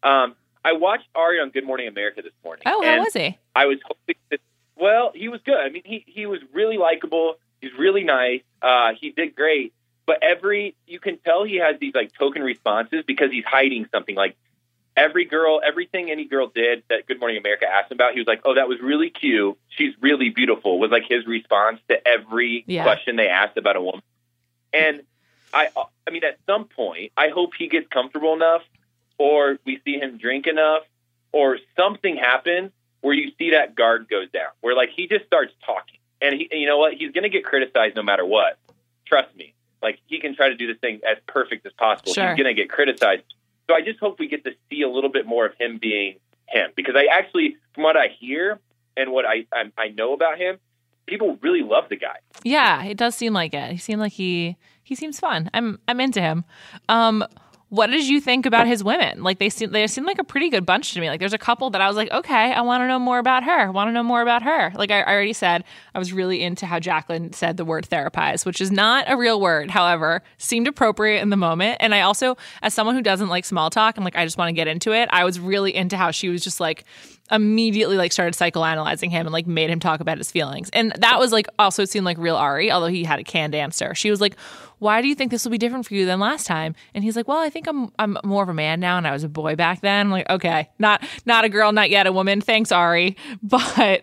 Um, 0.03 0.35
I 0.63 0.73
watched 0.73 1.07
Ari 1.15 1.39
on 1.39 1.49
Good 1.49 1.65
Morning 1.65 1.87
America 1.87 2.21
this 2.21 2.33
morning. 2.43 2.63
Oh, 2.65 2.83
how 2.83 2.99
was 3.03 3.13
he? 3.13 3.37
I 3.55 3.65
was 3.65 3.79
hoping 3.85 4.15
that. 4.29 4.39
Well, 4.75 5.11
he 5.13 5.27
was 5.27 5.41
good. 5.45 5.57
I 5.57 5.69
mean, 5.69 5.83
he 5.85 6.03
he 6.07 6.25
was 6.25 6.39
really 6.53 6.77
likable. 6.77 7.35
He's 7.59 7.71
really 7.77 8.03
nice. 8.03 8.41
Uh, 8.61 8.93
he 8.99 9.11
did 9.11 9.35
great. 9.35 9.73
But 10.11 10.23
every 10.23 10.75
you 10.87 10.99
can 10.99 11.19
tell 11.19 11.45
he 11.45 11.55
has 11.59 11.79
these 11.79 11.95
like 11.95 12.11
token 12.11 12.43
responses 12.43 13.05
because 13.07 13.31
he's 13.31 13.45
hiding 13.45 13.87
something. 13.93 14.13
Like 14.13 14.35
every 14.97 15.23
girl, 15.23 15.61
everything 15.65 16.11
any 16.11 16.25
girl 16.25 16.51
did 16.53 16.83
that 16.89 17.07
Good 17.07 17.17
Morning 17.17 17.37
America 17.37 17.65
asked 17.65 17.93
him 17.93 17.95
about, 17.95 18.11
he 18.11 18.19
was 18.19 18.27
like, 18.27 18.41
"Oh, 18.43 18.55
that 18.55 18.67
was 18.67 18.81
really 18.81 19.09
cute. 19.09 19.57
She's 19.69 19.93
really 20.01 20.29
beautiful." 20.29 20.79
Was 20.81 20.91
like 20.91 21.05
his 21.07 21.25
response 21.25 21.79
to 21.87 22.05
every 22.05 22.65
yeah. 22.67 22.83
question 22.83 23.15
they 23.15 23.29
asked 23.29 23.55
about 23.55 23.77
a 23.77 23.81
woman. 23.81 24.01
And 24.73 25.03
I, 25.53 25.69
I 26.05 26.11
mean, 26.11 26.25
at 26.25 26.39
some 26.45 26.65
point, 26.65 27.13
I 27.15 27.29
hope 27.29 27.51
he 27.57 27.69
gets 27.69 27.87
comfortable 27.87 28.33
enough, 28.33 28.63
or 29.17 29.59
we 29.65 29.79
see 29.85 29.97
him 29.97 30.17
drink 30.17 30.45
enough, 30.45 30.83
or 31.31 31.57
something 31.77 32.17
happens 32.17 32.71
where 32.99 33.13
you 33.13 33.31
see 33.37 33.51
that 33.51 33.75
guard 33.75 34.09
goes 34.09 34.29
down, 34.31 34.49
where 34.59 34.75
like 34.75 34.89
he 34.89 35.07
just 35.07 35.25
starts 35.25 35.53
talking, 35.65 35.99
and 36.21 36.35
he, 36.35 36.49
you 36.51 36.67
know 36.67 36.79
what, 36.79 36.95
he's 36.95 37.13
going 37.13 37.23
to 37.23 37.29
get 37.29 37.45
criticized 37.45 37.95
no 37.95 38.03
matter 38.03 38.25
what. 38.25 38.57
Trust 39.05 39.33
me. 39.37 39.53
Like 39.81 39.99
he 40.07 40.19
can 40.19 40.35
try 40.35 40.49
to 40.49 40.55
do 40.55 40.67
this 40.67 40.77
thing 40.77 41.01
as 41.09 41.17
perfect 41.27 41.65
as 41.65 41.73
possible. 41.73 42.13
Sure. 42.13 42.29
He's 42.29 42.37
going 42.37 42.55
to 42.55 42.59
get 42.59 42.69
criticized 42.69 43.23
so 43.71 43.75
I 43.75 43.81
just 43.81 43.99
hope 43.99 44.19
we 44.19 44.27
get 44.27 44.43
to 44.43 44.51
see 44.69 44.81
a 44.81 44.89
little 44.89 45.09
bit 45.09 45.25
more 45.25 45.45
of 45.45 45.53
him 45.57 45.77
being 45.81 46.15
him 46.49 46.71
because 46.75 46.95
I 46.97 47.05
actually, 47.05 47.55
from 47.73 47.83
what 47.83 47.95
I 47.95 48.07
hear 48.19 48.59
and 48.97 49.11
what 49.11 49.25
I 49.25 49.45
I, 49.53 49.71
I 49.77 49.87
know 49.89 50.13
about 50.13 50.37
him, 50.37 50.59
people 51.05 51.37
really 51.41 51.61
love 51.61 51.85
the 51.89 51.95
guy. 51.95 52.17
Yeah, 52.43 52.83
it 52.83 52.97
does 52.97 53.15
seem 53.15 53.31
like 53.31 53.53
it. 53.53 53.71
He 53.71 53.77
seemed 53.77 54.01
like 54.01 54.11
he 54.11 54.57
he 54.83 54.93
seems 54.93 55.21
fun. 55.21 55.49
I'm 55.53 55.79
I'm 55.87 56.01
into 56.01 56.19
him. 56.19 56.43
Um, 56.89 57.25
what 57.71 57.87
did 57.87 58.05
you 58.05 58.19
think 58.19 58.45
about 58.45 58.67
his 58.67 58.83
women? 58.83 59.23
Like 59.23 59.39
they 59.39 59.49
seem 59.49 59.71
they 59.71 59.87
seem 59.87 60.05
like 60.05 60.19
a 60.19 60.25
pretty 60.25 60.49
good 60.49 60.65
bunch 60.65 60.93
to 60.93 60.99
me. 60.99 61.09
Like 61.09 61.21
there's 61.21 61.31
a 61.31 61.37
couple 61.37 61.69
that 61.69 61.79
I 61.79 61.87
was 61.87 61.95
like, 61.95 62.11
okay, 62.11 62.51
I 62.51 62.59
want 62.59 62.81
to 62.81 62.87
know 62.87 62.99
more 62.99 63.17
about 63.17 63.45
her. 63.45 63.59
I 63.59 63.69
want 63.69 63.87
to 63.87 63.93
know 63.93 64.03
more 64.03 64.21
about 64.21 64.43
her. 64.43 64.73
Like 64.75 64.91
I, 64.91 64.99
I 64.99 65.13
already 65.13 65.31
said, 65.31 65.63
I 65.95 65.99
was 65.99 66.11
really 66.11 66.43
into 66.43 66.65
how 66.65 66.81
Jacqueline 66.81 67.31
said 67.31 67.55
the 67.55 67.63
word 67.63 67.87
therapize, 67.89 68.45
which 68.45 68.59
is 68.59 68.73
not 68.73 69.05
a 69.07 69.15
real 69.15 69.39
word. 69.39 69.71
However, 69.71 70.21
seemed 70.37 70.67
appropriate 70.67 71.21
in 71.21 71.29
the 71.29 71.37
moment. 71.37 71.77
And 71.79 71.95
I 71.95 72.01
also, 72.01 72.35
as 72.61 72.73
someone 72.73 72.95
who 72.95 73.01
doesn't 73.01 73.29
like 73.29 73.45
small 73.45 73.69
talk 73.69 73.95
and 73.95 74.03
like 74.03 74.17
I 74.17 74.25
just 74.25 74.37
want 74.37 74.49
to 74.49 74.53
get 74.53 74.67
into 74.67 74.91
it, 74.91 75.07
I 75.09 75.23
was 75.23 75.39
really 75.39 75.73
into 75.73 75.95
how 75.95 76.11
she 76.11 76.27
was 76.27 76.43
just 76.43 76.59
like 76.59 76.83
immediately 77.31 77.97
like 77.97 78.11
started 78.11 78.33
psychoanalyzing 78.33 79.09
him 79.09 79.25
and 79.25 79.33
like 79.33 79.47
made 79.47 79.69
him 79.69 79.79
talk 79.79 79.99
about 79.99 80.17
his 80.17 80.29
feelings. 80.31 80.69
And 80.73 80.91
that 80.99 81.19
was 81.19 81.31
like 81.31 81.47
also 81.57 81.85
seemed 81.85 82.05
like 82.05 82.17
real 82.17 82.35
Ari, 82.35 82.71
although 82.71 82.87
he 82.87 83.03
had 83.03 83.19
a 83.19 83.23
canned 83.23 83.55
answer. 83.55 83.95
She 83.95 84.09
was 84.11 84.19
like, 84.19 84.35
"Why 84.79 85.01
do 85.01 85.07
you 85.07 85.15
think 85.15 85.31
this 85.31 85.43
will 85.43 85.51
be 85.51 85.57
different 85.57 85.85
for 85.85 85.93
you 85.93 86.05
than 86.05 86.19
last 86.19 86.45
time?" 86.45 86.75
And 86.93 87.03
he's 87.03 87.15
like, 87.15 87.27
"Well, 87.27 87.37
I 87.37 87.49
think 87.49 87.67
I'm 87.67 87.91
I'm 87.97 88.17
more 88.23 88.43
of 88.43 88.49
a 88.49 88.53
man 88.53 88.79
now 88.79 88.97
and 88.97 89.07
I 89.07 89.11
was 89.11 89.23
a 89.23 89.29
boy 89.29 89.55
back 89.55 89.81
then." 89.81 90.07
I'm 90.07 90.11
like, 90.11 90.29
"Okay, 90.29 90.69
not 90.79 91.03
not 91.25 91.45
a 91.45 91.49
girl, 91.49 91.71
not 91.71 91.89
yet 91.89 92.07
a 92.07 92.11
woman. 92.11 92.41
Thanks, 92.41 92.71
Ari." 92.71 93.17
But 93.43 94.01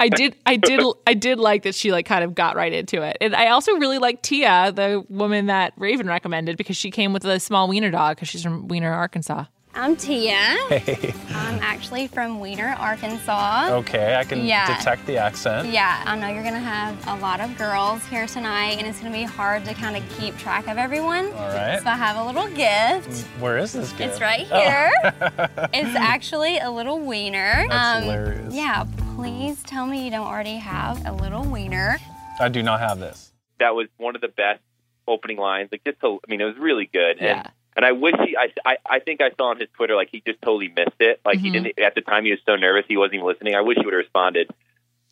I 0.00 0.08
did 0.08 0.36
I 0.44 0.56
did 0.56 0.84
I 1.06 1.14
did 1.14 1.38
like 1.38 1.62
that 1.62 1.74
she 1.74 1.92
like 1.92 2.06
kind 2.06 2.24
of 2.24 2.34
got 2.34 2.56
right 2.56 2.72
into 2.72 3.02
it. 3.02 3.16
And 3.20 3.34
I 3.34 3.48
also 3.48 3.72
really 3.74 3.98
like 3.98 4.22
Tia, 4.22 4.72
the 4.74 5.04
woman 5.08 5.46
that 5.46 5.72
Raven 5.76 6.06
recommended 6.06 6.56
because 6.56 6.76
she 6.76 6.90
came 6.90 7.12
with 7.12 7.24
a 7.24 7.38
small 7.40 7.68
wiener 7.68 7.90
dog 7.90 8.16
because 8.16 8.28
she's 8.28 8.42
from 8.42 8.68
Weiner, 8.68 8.92
Arkansas. 8.92 9.44
I'm 9.74 9.96
Tia. 9.96 10.34
Hey. 10.68 11.14
I'm 11.34 11.58
actually 11.62 12.06
from 12.06 12.38
Weiner, 12.40 12.76
Arkansas. 12.78 13.68
Okay, 13.70 14.16
I 14.16 14.24
can 14.24 14.44
Yeah. 14.44 14.76
detect 14.76 15.06
the 15.06 15.16
accent. 15.16 15.68
Yeah, 15.68 16.02
I 16.04 16.14
know 16.16 16.28
you're 16.28 16.42
gonna 16.42 16.58
have 16.60 17.08
a 17.08 17.16
lot 17.16 17.40
of 17.40 17.56
girls 17.56 18.04
here 18.08 18.26
tonight, 18.26 18.76
and 18.78 18.86
it's 18.86 18.98
gonna 19.00 19.10
be 19.14 19.22
hard 19.22 19.64
to 19.64 19.72
kind 19.74 19.96
of 19.96 20.02
keep 20.18 20.36
track 20.36 20.68
of 20.68 20.76
everyone. 20.76 21.32
All 21.32 21.48
right. 21.48 21.80
So 21.82 21.88
I 21.88 21.96
have 21.96 22.16
a 22.18 22.24
little 22.24 22.48
gift. 22.48 23.26
Where 23.40 23.56
is 23.56 23.72
this 23.72 23.92
gift? 23.92 24.12
It's 24.12 24.20
right 24.20 24.46
Oh. 24.50 24.60
here. 24.60 24.90
it's 25.72 25.96
actually 25.96 26.58
a 26.58 26.70
little 26.70 26.98
wiener. 26.98 27.62
Um, 27.62 27.68
That's 27.70 28.04
hilarious. 28.04 28.54
Yeah, 28.54 28.84
please 29.16 29.62
tell 29.62 29.86
me 29.86 30.04
you 30.04 30.10
don't 30.10 30.26
already 30.26 30.56
have 30.56 31.04
a 31.06 31.12
little 31.12 31.44
wiener. 31.44 31.96
I 32.38 32.50
do 32.50 32.62
not 32.62 32.80
have 32.80 32.98
this. 32.98 33.32
That 33.58 33.74
was 33.74 33.88
one 33.96 34.16
of 34.16 34.20
the 34.20 34.28
best 34.28 34.60
opening 35.08 35.38
lines. 35.38 35.70
Like 35.72 35.82
just, 35.84 35.98
to, 36.00 36.18
I 36.26 36.30
mean, 36.30 36.42
it 36.42 36.44
was 36.44 36.56
really 36.58 36.90
good. 36.92 37.16
Yeah. 37.20 37.38
And 37.44 37.48
and 37.76 37.84
I 37.84 37.92
wish 37.92 38.14
he, 38.24 38.36
I, 38.36 38.48
I, 38.64 38.76
I 38.88 38.98
think 39.00 39.20
I 39.20 39.30
saw 39.36 39.50
on 39.50 39.58
his 39.58 39.68
Twitter 39.74 39.94
like 39.96 40.08
he 40.12 40.22
just 40.26 40.40
totally 40.42 40.68
missed 40.68 41.00
it. 41.00 41.20
Like 41.24 41.40
he 41.40 41.48
Mhm. 41.50 41.52
didn't 41.52 41.78
at 41.78 41.94
the 41.94 42.00
time. 42.02 42.24
He 42.24 42.30
was 42.30 42.40
so 42.46 42.56
nervous 42.56 42.84
he 42.88 42.96
wasn't 42.96 43.14
even 43.14 43.26
listening. 43.26 43.54
I 43.54 43.62
wish 43.62 43.78
he 43.78 43.84
would 43.84 43.94
have 43.94 43.98
responded. 43.98 44.50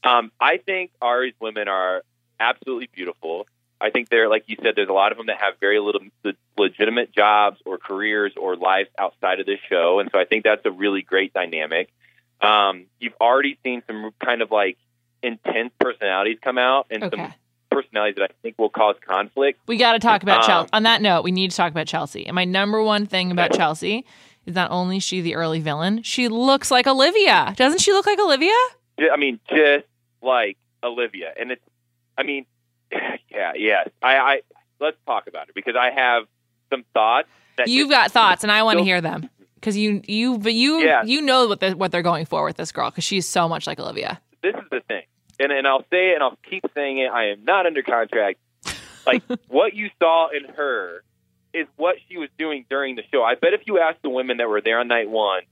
Um, 0.05 0.33
I 0.40 0.57
think 0.59 0.90
Ari's 1.02 1.35
women 1.40 1.69
are 1.69 2.02
absolutely 2.38 2.88
beautiful. 2.93 3.47
I 3.81 3.90
think 3.90 4.09
they're 4.11 4.29
like 4.29 4.45
you 4.47 4.57
said. 4.62 4.75
There's 4.76 4.88
a 4.88 4.93
lot 4.95 5.12
of 5.12 5.19
them 5.19 5.26
that 5.29 5.38
have 5.40 5.55
very 5.61 5.79
little 5.81 6.02
le- 6.23 6.33
legitimate 6.59 7.12
jobs 7.14 7.59
or 7.64 7.79
careers 7.79 8.33
or 8.37 8.57
lives 8.57 8.90
outside 8.99 9.40
of 9.40 9.47
this 9.47 9.59
show, 9.69 10.00
and 10.00 10.11
so 10.12 10.19
I 10.19 10.25
think 10.26 10.45
that's 10.45 10.64
a 10.67 10.71
really 10.71 11.00
great 11.02 11.33
dynamic. 11.33 11.88
Um, 12.43 12.87
you've 12.99 13.14
already 13.21 13.59
seen 13.62 13.83
some 13.87 14.11
kind 14.25 14.43
of 14.43 14.50
like 14.50 14.76
intense 15.23 15.73
personalities 15.79 16.38
come 16.43 16.59
out, 16.59 16.87
and 16.90 17.05
Okay. 17.05 17.17
some 17.17 17.33
personalities 17.71 18.17
that 18.17 18.31
I 18.31 18.35
think 18.43 18.59
will 18.59 18.69
cause 18.71 18.97
conflict. 19.07 19.61
We 19.67 19.77
got 19.77 19.93
to 19.93 19.99
talk 19.99 20.23
about 20.23 20.41
Um, 20.41 20.47
Chelsea. 20.47 20.71
On 20.73 20.83
that 20.85 21.03
note, 21.03 21.23
we 21.23 21.31
need 21.33 21.50
to 21.50 21.57
talk 21.57 21.71
about 21.71 21.87
Chelsea. 21.87 22.27
And 22.27 22.35
my 22.35 22.45
number 22.45 22.83
one 22.83 23.07
thing 23.07 23.31
about 23.31 23.53
Chelsea 23.53 24.05
is 24.47 24.55
not 24.55 24.71
only 24.71 24.97
is 24.99 25.03
she 25.05 25.21
the 25.21 25.35
early 25.35 25.61
villain, 25.61 26.03
she 26.03 26.29
looks 26.29 26.71
like 26.71 26.87
Olivia. 26.87 27.55
Doesn't 27.57 27.81
she 27.81 27.93
look 27.93 28.07
like 28.07 28.19
Olivia? 28.19 28.53
I 29.12 29.17
mean, 29.17 29.41
just 29.49 29.87
like 30.23 30.56
Olivia, 30.83 31.33
and 31.39 31.52
it's. 31.52 31.63
I 32.19 32.23
mean, 32.23 32.45
yeah, 33.30 33.52
yes. 33.56 33.89
I, 34.02 34.17
I 34.19 34.41
let's 34.80 34.97
talk 35.06 35.26
about 35.26 35.49
it 35.49 35.54
because 35.54 35.75
I 35.76 35.91
have 35.91 36.25
some 36.71 36.85
thoughts. 36.93 37.28
That 37.56 37.69
You've 37.69 37.91
got 37.91 38.11
thoughts, 38.11 38.43
and 38.43 38.50
I 38.52 38.63
want 38.63 38.78
to 38.78 38.85
hear 38.85 39.00
them 39.00 39.28
because 39.54 39.76
you 39.76 40.02
you 40.06 40.39
but 40.39 40.54
you 40.54 40.80
Yeah. 40.80 41.02
you 41.04 41.21
know 41.23 41.47
what 41.47 41.61
the, 41.61 41.73
what 41.73 41.93
they're 41.93 42.02
going 42.02 42.25
for 42.26 42.45
with 42.45 42.56
this 42.56 42.73
girl 42.73 42.91
because 42.91 43.04
she's 43.04 43.26
so 43.28 43.49
much 43.49 43.67
like 43.67 43.78
Olivia. 43.80 44.21
This 44.43 44.54
is 44.54 44.63
the 44.71 44.80
thing, 44.80 45.02
and 45.41 45.50
and 45.50 45.67
I'll 45.67 45.85
say 45.91 46.11
it, 46.11 46.15
and 46.15 46.23
I'll 46.23 46.39
keep 46.49 46.65
saying 46.75 46.99
it. 46.99 47.11
I 47.11 47.31
am 47.31 47.45
not 47.45 47.67
under 47.67 47.83
contract. 47.83 48.39
Like 49.07 49.23
what 49.49 49.75
you 49.75 49.91
saw 49.99 50.29
in 50.29 50.45
her 50.55 51.03
is 51.53 51.67
what 51.76 51.97
she 52.09 52.17
was 52.19 52.29
doing 52.39 52.65
during 52.69 52.95
the 52.95 53.03
show. 53.13 53.23
I 53.23 53.35
bet 53.35 53.55
if 53.55 53.63
you 53.67 53.79
asked 53.79 54.03
the 54.03 54.11
women 54.11 54.37
that 54.37 54.49
were 54.49 54.61
there 54.61 54.79
on 54.79 54.89
night 54.89 55.09
one, 55.09 55.43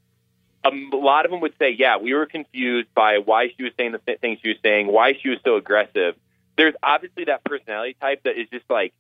a 0.65 0.71
lot 0.97 1.25
of 1.25 1.31
them 1.31 1.41
would 1.41 1.55
say, 1.59 1.71
"Yeah, 1.71 1.97
we 1.97 2.15
were 2.15 2.27
confused 2.27 2.89
by 2.95 3.19
why 3.19 3.49
she 3.57 3.65
was 3.65 3.73
saying 3.77 3.93
the 3.93 3.99
th- 3.99 4.21
things 4.21 4.39
she 4.43 4.49
was 4.49 4.59
saying, 4.63 4.87
why 4.87 5.15
she 5.21 5.31
was 5.31 5.39
so 5.45 5.57
aggressive." 5.57 6.15
There's 6.57 6.75
obviously 6.83 7.25
that 7.25 7.45
personality 7.45 7.97
type 8.01 8.25
that 8.25 8.39
is 8.39 8.49
just 8.51 8.69
like 8.69 8.93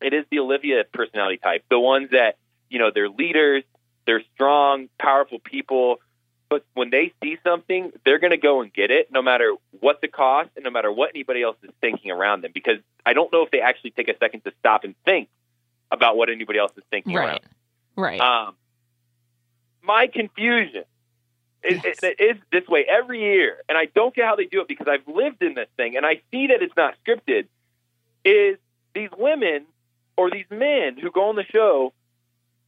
it 0.00 0.14
is 0.14 0.24
the 0.30 0.40
Olivia 0.40 0.84
personality 0.92 1.38
type. 1.38 1.64
The 1.68 1.78
ones 1.78 2.10
that 2.10 2.36
you 2.68 2.78
know 2.78 2.90
they're 2.92 3.08
leaders, 3.08 3.62
they're 4.06 4.22
strong, 4.34 4.88
powerful 4.98 5.38
people, 5.38 6.00
but 6.50 6.64
when 6.74 6.90
they 6.90 7.12
see 7.22 7.38
something, 7.44 7.92
they're 8.04 8.18
going 8.18 8.32
to 8.32 8.36
go 8.36 8.60
and 8.60 8.72
get 8.74 8.90
it, 8.90 9.10
no 9.12 9.22
matter 9.22 9.54
what 9.78 10.00
the 10.00 10.08
cost 10.08 10.50
and 10.56 10.64
no 10.64 10.70
matter 10.70 10.90
what 10.90 11.10
anybody 11.14 11.42
else 11.42 11.56
is 11.62 11.70
thinking 11.80 12.10
around 12.10 12.42
them. 12.42 12.50
Because 12.52 12.78
I 13.06 13.12
don't 13.12 13.32
know 13.32 13.42
if 13.42 13.52
they 13.52 13.60
actually 13.60 13.92
take 13.92 14.08
a 14.08 14.18
second 14.18 14.40
to 14.44 14.52
stop 14.58 14.82
and 14.82 14.96
think 15.04 15.28
about 15.92 16.16
what 16.16 16.28
anybody 16.28 16.58
else 16.58 16.72
is 16.76 16.82
thinking 16.90 17.14
Right, 17.14 17.42
right. 17.96 18.20
Um, 18.20 18.56
my 19.82 20.08
confusion 20.08 20.84
is, 21.62 21.80
Yes. 21.84 21.98
is, 22.02 22.14
is 22.18 22.36
this 22.50 22.66
way 22.68 22.84
every 22.84 23.20
year, 23.20 23.58
and 23.68 23.78
I 23.78 23.86
don't 23.86 24.14
get 24.14 24.26
how 24.26 24.34
they 24.34 24.46
do 24.46 24.60
it 24.60 24.68
because 24.68 24.88
I've 24.88 25.06
lived 25.06 25.42
in 25.42 25.54
this 25.54 25.68
thing 25.76 25.96
and 25.96 26.04
I 26.04 26.20
see 26.32 26.48
that 26.48 26.62
it's 26.62 26.76
not 26.76 26.94
scripted. 27.06 27.46
Is 28.24 28.58
these 28.92 29.10
women 29.16 29.66
or 30.16 30.30
these 30.30 30.50
men 30.50 30.98
who 30.98 31.12
go 31.12 31.28
on 31.28 31.36
the 31.36 31.44
show 31.44 31.92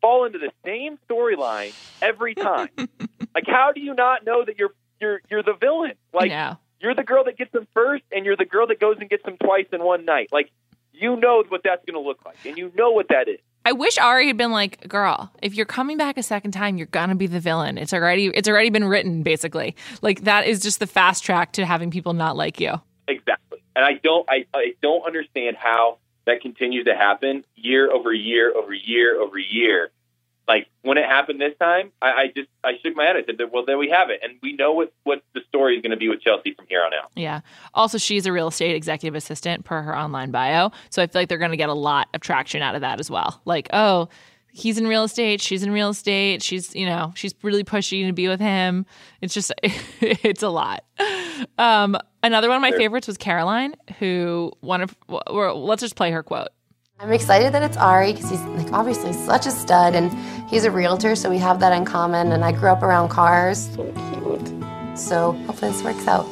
fall 0.00 0.24
into 0.24 0.38
the 0.38 0.52
same 0.64 0.98
storyline 1.10 1.72
every 2.00 2.36
time? 2.36 2.68
like, 3.34 3.44
how 3.46 3.72
do 3.74 3.80
you 3.80 3.94
not 3.94 4.24
know 4.24 4.44
that 4.44 4.58
you're 4.58 4.72
you're 5.00 5.20
you're 5.30 5.42
the 5.42 5.54
villain? 5.60 5.92
Like, 6.12 6.30
no. 6.30 6.58
you're 6.80 6.94
the 6.94 7.02
girl 7.02 7.24
that 7.24 7.36
gets 7.36 7.52
them 7.52 7.66
first, 7.74 8.04
and 8.12 8.24
you're 8.24 8.36
the 8.36 8.44
girl 8.44 8.66
that 8.68 8.80
goes 8.80 8.96
and 9.00 9.08
gets 9.08 9.24
them 9.24 9.36
twice 9.42 9.66
in 9.72 9.82
one 9.82 10.04
night. 10.04 10.28
Like, 10.32 10.50
you 10.92 11.16
know 11.16 11.42
what 11.48 11.62
that's 11.64 11.84
going 11.84 12.02
to 12.02 12.06
look 12.06 12.24
like, 12.24 12.36
and 12.44 12.56
you 12.56 12.72
know 12.76 12.90
what 12.92 13.08
that 13.08 13.28
is. 13.28 13.38
I 13.64 13.72
wish 13.72 13.96
Ari 13.98 14.26
had 14.26 14.36
been 14.36 14.50
like, 14.50 14.88
"Girl, 14.88 15.30
if 15.40 15.54
you're 15.54 15.66
coming 15.66 15.96
back 15.96 16.18
a 16.18 16.22
second 16.22 16.50
time, 16.50 16.76
you're 16.76 16.88
gonna 16.88 17.14
be 17.14 17.28
the 17.28 17.40
villain. 17.40 17.78
It's 17.78 17.92
already 17.92 18.26
it's 18.26 18.48
already 18.48 18.70
been 18.70 18.84
written, 18.84 19.22
basically. 19.22 19.76
Like 20.00 20.22
that 20.22 20.46
is 20.46 20.60
just 20.60 20.80
the 20.80 20.86
fast 20.86 21.24
track 21.24 21.52
to 21.52 21.64
having 21.64 21.90
people 21.90 22.12
not 22.12 22.36
like 22.36 22.60
you." 22.60 22.80
Exactly. 23.06 23.62
And 23.76 23.84
I 23.84 23.94
don't 24.02 24.28
I, 24.28 24.46
I 24.54 24.74
don't 24.82 25.06
understand 25.06 25.56
how 25.56 25.98
that 26.26 26.40
continues 26.40 26.86
to 26.86 26.94
happen 26.94 27.44
year 27.54 27.90
over 27.90 28.12
year 28.12 28.52
over 28.54 28.74
year 28.74 29.20
over 29.20 29.38
year. 29.38 29.90
Like 30.48 30.66
when 30.82 30.98
it 30.98 31.04
happened 31.04 31.40
this 31.40 31.56
time, 31.60 31.92
I, 32.00 32.06
I 32.06 32.26
just 32.34 32.48
I 32.64 32.72
shook 32.82 32.96
my 32.96 33.04
head. 33.04 33.16
I 33.16 33.24
said, 33.24 33.36
"Well, 33.52 33.64
there 33.64 33.78
we 33.78 33.90
have 33.90 34.10
it," 34.10 34.20
and 34.22 34.38
we 34.42 34.54
know 34.54 34.72
what 34.72 34.92
what 35.04 35.22
the 35.34 35.40
story 35.48 35.76
is 35.76 35.82
going 35.82 35.92
to 35.92 35.96
be 35.96 36.08
with 36.08 36.20
Chelsea 36.20 36.54
from 36.54 36.66
here 36.68 36.82
on 36.84 36.92
out. 36.92 37.10
Yeah. 37.14 37.40
Also, 37.74 37.96
she's 37.98 38.26
a 38.26 38.32
real 38.32 38.48
estate 38.48 38.74
executive 38.74 39.14
assistant 39.14 39.64
per 39.64 39.82
her 39.82 39.96
online 39.96 40.30
bio. 40.30 40.70
So 40.90 41.02
I 41.02 41.06
feel 41.06 41.20
like 41.20 41.28
they're 41.28 41.38
going 41.38 41.52
to 41.52 41.56
get 41.56 41.68
a 41.68 41.74
lot 41.74 42.08
of 42.12 42.20
traction 42.20 42.60
out 42.60 42.74
of 42.74 42.80
that 42.80 42.98
as 42.98 43.10
well. 43.10 43.40
Like, 43.44 43.68
oh, 43.72 44.08
he's 44.52 44.78
in 44.78 44.86
real 44.86 45.04
estate. 45.04 45.40
She's 45.40 45.62
in 45.62 45.72
real 45.72 45.90
estate. 45.90 46.42
She's, 46.42 46.74
you 46.74 46.86
know, 46.86 47.12
she's 47.16 47.34
really 47.42 47.64
pushing 47.64 48.06
to 48.06 48.12
be 48.12 48.28
with 48.28 48.40
him. 48.40 48.86
It's 49.20 49.34
just, 49.34 49.52
it's 49.62 50.42
a 50.42 50.48
lot. 50.48 50.84
Um, 51.58 51.96
another 52.22 52.48
one 52.48 52.56
of 52.56 52.62
my 52.62 52.72
favorites 52.72 53.06
was 53.06 53.16
Caroline, 53.16 53.74
who 53.98 54.52
one 54.60 54.82
of, 54.82 54.94
well, 55.08 55.64
let's 55.64 55.80
just 55.80 55.96
play 55.96 56.10
her 56.10 56.22
quote. 56.22 56.48
I'm 57.02 57.12
excited 57.12 57.52
that 57.52 57.64
it's 57.64 57.76
Ari 57.76 58.12
because 58.12 58.30
he's 58.30 58.40
like 58.42 58.72
obviously 58.72 59.12
such 59.12 59.44
a 59.46 59.50
stud 59.50 59.96
and 59.96 60.12
he's 60.48 60.62
a 60.62 60.70
realtor, 60.70 61.16
so 61.16 61.28
we 61.28 61.38
have 61.38 61.58
that 61.58 61.72
in 61.72 61.84
common. 61.84 62.30
And 62.30 62.44
I 62.44 62.52
grew 62.52 62.68
up 62.68 62.80
around 62.80 63.08
cars. 63.08 63.68
So 63.74 63.92
cute. 64.12 64.96
So 64.96 65.32
hopefully 65.32 65.72
this 65.72 65.82
works 65.82 66.06
out. 66.06 66.24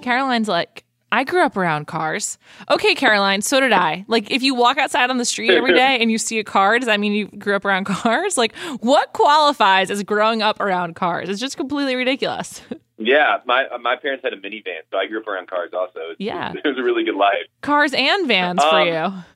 Caroline's 0.00 0.48
like, 0.48 0.84
I 1.12 1.24
grew 1.24 1.44
up 1.44 1.58
around 1.58 1.88
cars. 1.88 2.38
Okay, 2.70 2.94
Caroline, 2.94 3.42
so 3.42 3.60
did 3.60 3.72
I. 3.72 4.06
Like, 4.08 4.30
if 4.30 4.42
you 4.42 4.54
walk 4.54 4.78
outside 4.78 5.10
on 5.10 5.18
the 5.18 5.26
street 5.26 5.50
every 5.50 5.74
day 5.76 5.98
and 6.00 6.10
you 6.10 6.16
see 6.16 6.38
a 6.38 6.44
car, 6.44 6.78
does 6.78 6.86
that 6.86 7.00
mean 7.00 7.12
you 7.12 7.26
grew 7.26 7.54
up 7.54 7.66
around 7.66 7.84
cars? 7.84 8.38
Like, 8.38 8.56
what 8.80 9.12
qualifies 9.12 9.90
as 9.90 10.02
growing 10.04 10.40
up 10.40 10.58
around 10.58 10.96
cars? 10.96 11.28
It's 11.28 11.38
just 11.38 11.58
completely 11.58 11.96
ridiculous. 11.96 12.62
Yeah, 12.96 13.38
my 13.44 13.66
my 13.80 13.96
parents 13.96 14.22
had 14.24 14.32
a 14.32 14.36
minivan, 14.36 14.80
so 14.90 14.98
I 14.98 15.06
grew 15.06 15.20
up 15.20 15.26
around 15.26 15.48
cars. 15.48 15.70
Also, 15.72 15.98
It 16.00 16.08
was- 16.08 16.16
Yeah. 16.20 16.52
it 16.64 16.64
was 16.66 16.78
a 16.78 16.82
really 16.82 17.04
good 17.04 17.16
life. 17.16 17.46
Cars 17.60 17.92
and 17.92 18.28
vans 18.28 18.62
for 18.62 18.80
Um, 18.80 18.86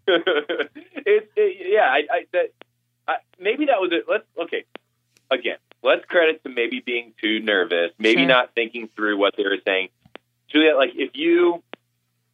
you. 0.07 0.15
it, 1.07 1.31
it, 1.37 1.67
yeah, 1.73 1.83
I, 1.91 2.03
I 2.11 2.27
that 2.33 2.53
I, 3.09 3.17
maybe 3.41 3.67
that 3.67 3.81
was 3.81 3.91
it. 3.93 4.05
Let's 4.09 4.25
okay. 4.39 4.65
Again, 5.31 5.57
let's 5.83 6.05
credit 6.07 6.43
to 6.45 6.49
maybe 6.51 6.81
being 6.81 7.13
too 7.21 7.41
nervous, 7.41 7.91
maybe 7.99 8.21
Sure. 8.21 8.29
not 8.29 8.55
thinking 8.55 8.89
through 8.97 9.19
what 9.19 9.35
they 9.37 9.43
were 9.45 9.59
saying. 9.67 9.89
Juliet, 10.49 10.77
like 10.77 10.93
if 10.95 11.11
you 11.17 11.63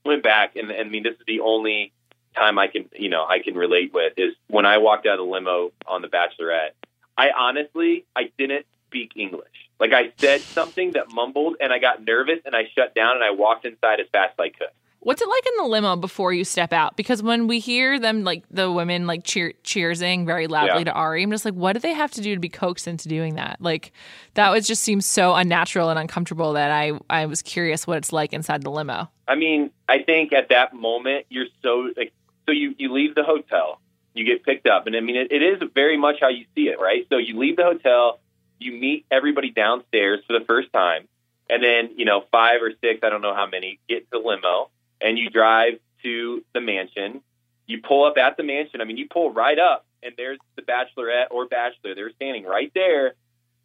went 0.05 0.23
back, 0.23 0.55
and, 0.57 0.71
and 0.71 0.89
I 0.89 0.91
mean, 0.91 1.03
this 1.03 1.15
is 1.15 1.25
the 1.27 1.41
only 1.41 1.93
time 2.37 2.59
I 2.59 2.67
can, 2.69 2.89
you 2.97 3.09
know, 3.09 3.25
I 3.27 3.39
can 3.41 3.55
relate 3.57 3.93
with 3.95 4.13
is 4.19 4.35
when 4.49 4.67
I 4.67 4.79
walked 4.79 5.07
out 5.07 5.19
of 5.19 5.27
the 5.27 5.33
limo 5.33 5.73
on 5.87 6.03
The 6.03 6.09
Bachelorette. 6.09 6.71
I 7.17 7.31
honestly, 7.31 8.05
I 8.15 8.31
didn't 8.39 8.67
speak 8.87 9.13
English. 9.17 9.64
Like 9.81 9.93
I 9.93 10.13
said 10.19 10.41
something 10.41 10.93
that 10.93 11.11
mumbled, 11.13 11.57
and 11.61 11.73
I 11.73 11.79
got 11.79 12.05
nervous, 12.05 12.39
and 12.45 12.55
I 12.55 12.69
shut 12.75 12.95
down, 12.95 13.17
and 13.17 13.25
I 13.25 13.31
walked 13.31 13.65
inside 13.67 14.01
as 14.01 14.07
fast 14.13 14.35
as 14.39 14.43
I 14.45 14.49
could. 14.51 14.69
What's 15.01 15.21
it 15.21 15.29
like 15.29 15.47
in 15.47 15.65
the 15.65 15.69
limo 15.69 15.97
before 15.97 16.33
you 16.33 16.45
step 16.45 16.73
out? 16.73 16.97
Because 16.97 17.23
when 17.23 17.47
we 17.47 17.59
hear 17.59 17.99
them, 18.01 18.25
like 18.25 18.43
the 18.51 18.73
women, 18.73 19.07
like 19.07 19.23
cheer 19.23 19.53
cheersing 19.63 20.25
very 20.25 20.47
loudly 20.47 20.79
Yeah. 20.79 20.85
to 20.85 20.93
Ari, 20.93 21.23
I'm 21.23 21.31
just 21.31 21.45
like, 21.45 21.53
what 21.53 21.75
do 21.75 21.81
they 21.81 21.93
have 21.93 22.11
to 22.13 22.23
do 22.23 22.33
to 22.35 22.41
be 22.41 22.49
coaxed 22.49 22.89
into 22.89 23.09
doing 23.09 23.35
that? 23.35 23.61
Like, 23.61 23.93
that 24.33 24.49
was 24.51 24.67
just 24.67 24.83
seems 24.83 25.05
so 25.05 25.35
unnatural 25.35 25.91
and 25.91 25.99
uncomfortable 25.99 26.55
that 26.55 26.71
I 26.71 26.93
I 27.11 27.27
was 27.27 27.43
curious 27.43 27.87
what 27.87 27.99
it's 27.99 28.15
like 28.15 28.33
inside 28.33 28.63
the 28.63 28.71
limo. 28.71 29.11
I 29.29 29.35
mean, 29.35 29.71
I 29.89 29.99
think 30.03 30.33
at 30.33 30.49
that 30.49 30.73
moment 30.73 31.27
you're 31.29 31.49
so 31.63 31.91
like 31.99 32.15
so 32.47 32.53
you 32.53 32.75
you 32.79 32.91
leave 32.91 33.15
the 33.15 33.25
hotel, 33.25 33.81
you 34.15 34.25
get 34.25 34.43
picked 34.43 34.67
up, 34.67 34.87
and 34.87 34.97
I 34.97 35.01
mean 35.01 35.17
it, 35.17 35.31
it 35.31 35.43
is 35.43 35.61
very 35.75 35.99
much 35.99 36.17
how 36.21 36.29
you 36.29 36.47
see 36.55 36.69
it, 36.69 36.81
right? 36.81 37.07
So 37.11 37.19
you 37.19 37.39
leave 37.39 37.57
the 37.57 37.65
hotel, 37.65 38.21
you 38.59 38.73
meet 38.73 39.07
everybody 39.11 39.51
downstairs 39.51 40.21
for 40.27 40.39
the 40.39 40.45
first 40.45 40.73
time, 40.73 41.07
and 41.51 41.63
then 41.63 41.91
you 41.97 42.05
know 42.05 42.25
five 42.31 42.63
or 42.63 42.73
six, 42.81 43.01
I 43.03 43.11
don't 43.11 43.23
know 43.23 43.35
how 43.35 43.47
many, 43.47 43.79
get 43.89 44.11
to 44.11 44.19
the 44.21 44.27
limo, 44.27 44.71
and 45.01 45.19
you 45.19 45.31
drive 45.31 45.75
to 46.03 46.45
the 46.53 46.61
mansion. 46.61 47.21
You 47.67 47.81
pull 47.81 48.05
up 48.05 48.19
at 48.19 48.37
the 48.37 48.43
mansion. 48.43 48.81
I 48.81 48.85
mean, 48.85 48.97
you 48.99 49.09
pull 49.09 49.33
right 49.33 49.59
up, 49.59 49.87
and 50.03 50.13
there's 50.17 50.39
the 50.57 50.63
bachelorette 50.63 51.27
or 51.31 51.47
bachelor. 51.47 51.95
They're 51.95 52.13
standing 52.13 52.45
right 52.45 52.71
there, 52.75 53.15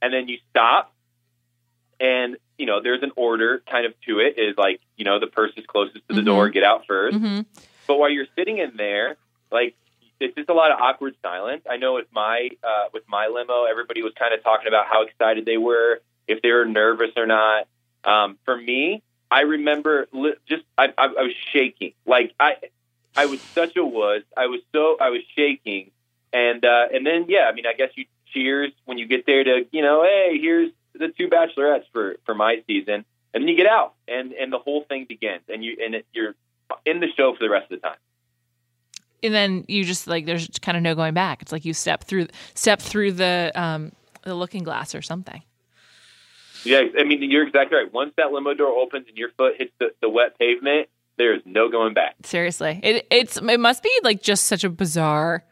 and 0.02 0.13
then 0.13 0.28
you 0.28 0.38
stop 0.49 0.93
and 1.99 2.38
you 2.58 2.65
know 2.65 2.82
there's 2.82 3.04
an 3.04 3.12
order 3.17 3.62
kind 3.69 3.86
of 3.86 3.93
to 4.08 4.19
it 4.19 4.38
is 4.39 4.58
like 4.58 4.80
you 4.95 5.04
know 5.04 5.19
the 5.19 5.28
person's 5.28 5.65
closest 5.65 6.08
to 6.08 6.13
the 6.15 6.21
Mhm. 6.21 6.25
door 6.25 6.49
get 6.49 6.63
out 6.63 6.88
1st 6.88 7.13
hmm 7.17 7.41
but 7.88 7.97
while 7.99 8.10
you're 8.10 8.28
sitting 8.38 8.58
in 8.60 8.78
there 8.78 9.17
like 9.52 9.75
it's 10.19 10.36
just 10.36 10.49
a 10.49 10.53
lot 10.53 10.71
of 10.71 10.79
awkward 10.79 11.15
silence. 11.21 11.62
I 11.69 11.77
know 11.77 11.95
with 11.95 12.08
my 12.12 12.49
uh 12.63 12.86
with 12.93 13.03
my 13.08 13.27
limo 13.27 13.65
everybody 13.65 14.01
was 14.01 14.13
kind 14.17 14.34
of 14.34 14.43
talking 14.43 14.67
about 14.67 14.88
how 14.88 15.03
excited 15.03 15.45
they 15.45 15.58
were 15.58 16.01
if 16.27 16.41
they 16.41 16.51
were 16.51 16.65
nervous 16.65 17.12
or 17.15 17.25
not. 17.25 17.67
Um 18.03 18.38
for 18.45 18.55
me 18.55 19.01
i 19.32 19.41
remember 19.41 20.08
li- 20.12 20.36
just 20.47 20.63
i 20.77 20.88
i, 20.97 21.05
I 21.05 21.23
was 21.23 21.34
shaking. 21.51 21.93
Like 22.05 22.34
i 22.39 22.55
i 23.15 23.25
was 23.25 23.39
such 23.55 23.75
a 23.77 23.86
wuss. 23.86 24.23
I 24.36 24.47
was 24.47 24.62
so 24.73 24.97
i 24.99 25.10
was 25.10 25.21
shaking. 25.36 25.91
And 26.34 26.63
uh 26.63 26.88
and 26.93 27.05
then 27.05 27.25
yeah 27.27 27.49
i 27.49 27.53
mean 27.53 27.65
i 27.65 27.73
guess 27.73 27.91
you 27.95 28.05
cheers 28.34 28.71
when 28.86 28.97
you 28.97 29.08
get 29.08 29.25
there 29.25 29.43
to 29.43 29.65
you 29.71 29.82
know 29.82 30.03
hey 30.03 30.38
here's 30.39 30.71
the 30.93 31.08
two 31.10 31.27
bachelorettes 31.29 31.86
for 31.93 32.17
for 32.25 32.36
my 32.36 32.62
season. 32.67 33.05
And 33.32 33.43
then 33.43 33.47
you 33.47 33.55
get 33.55 33.67
out 33.67 33.93
and 34.08 34.34
and 34.34 34.51
the 34.51 34.60
whole 34.60 34.84
thing 34.84 35.05
begins 35.08 35.43
and 35.47 35.63
you 35.63 35.77
and 35.84 35.95
it, 35.95 36.05
you're 36.13 36.36
in 36.86 36.99
the 36.99 37.08
show 37.15 37.34
for 37.34 37.43
the 37.43 37.49
rest 37.49 37.71
of 37.71 37.82
the 37.82 37.88
time 37.88 37.97
And 39.23 39.34
then 39.34 39.65
you 39.67 39.84
just 39.84 40.08
like 40.08 40.25
there's 40.25 40.47
kind 40.62 40.77
of 40.77 40.84
no 40.84 40.95
going 40.95 41.13
back. 41.13 41.41
It's 41.41 41.51
like 41.51 41.65
you 41.65 41.73
step 41.73 42.03
through 42.03 42.27
step 42.53 42.82
through 42.82 43.13
the 43.13 43.51
um 43.55 43.91
the 44.23 44.36
looking 44.36 44.63
glass 44.63 44.93
or 44.93 45.01
something. 45.01 45.41
yeah 46.65 46.82
i 46.99 47.03
mean 47.05 47.23
you're 47.32 47.47
exactly 47.47 47.77
right 47.77 47.91
once 47.93 48.12
that 48.17 48.34
limo 48.34 48.53
door 48.53 48.67
opens 48.77 49.08
and 49.08 49.17
your 49.17 49.29
foot 49.38 49.53
hits 49.58 49.71
the, 49.79 49.88
the 50.01 50.10
wet 50.10 50.38
pavement 50.38 50.89
there's 51.17 51.41
no 51.45 51.69
going 51.69 51.93
back 51.93 52.15
Seriously, 52.23 52.79
it 52.84 53.08
it's 53.10 53.38
it 53.38 53.60
must 53.60 53.82
be 53.82 53.99
like 54.03 54.21
just 54.21 54.45
such 54.45 54.65
a 54.65 54.69
bizarre 54.69 55.45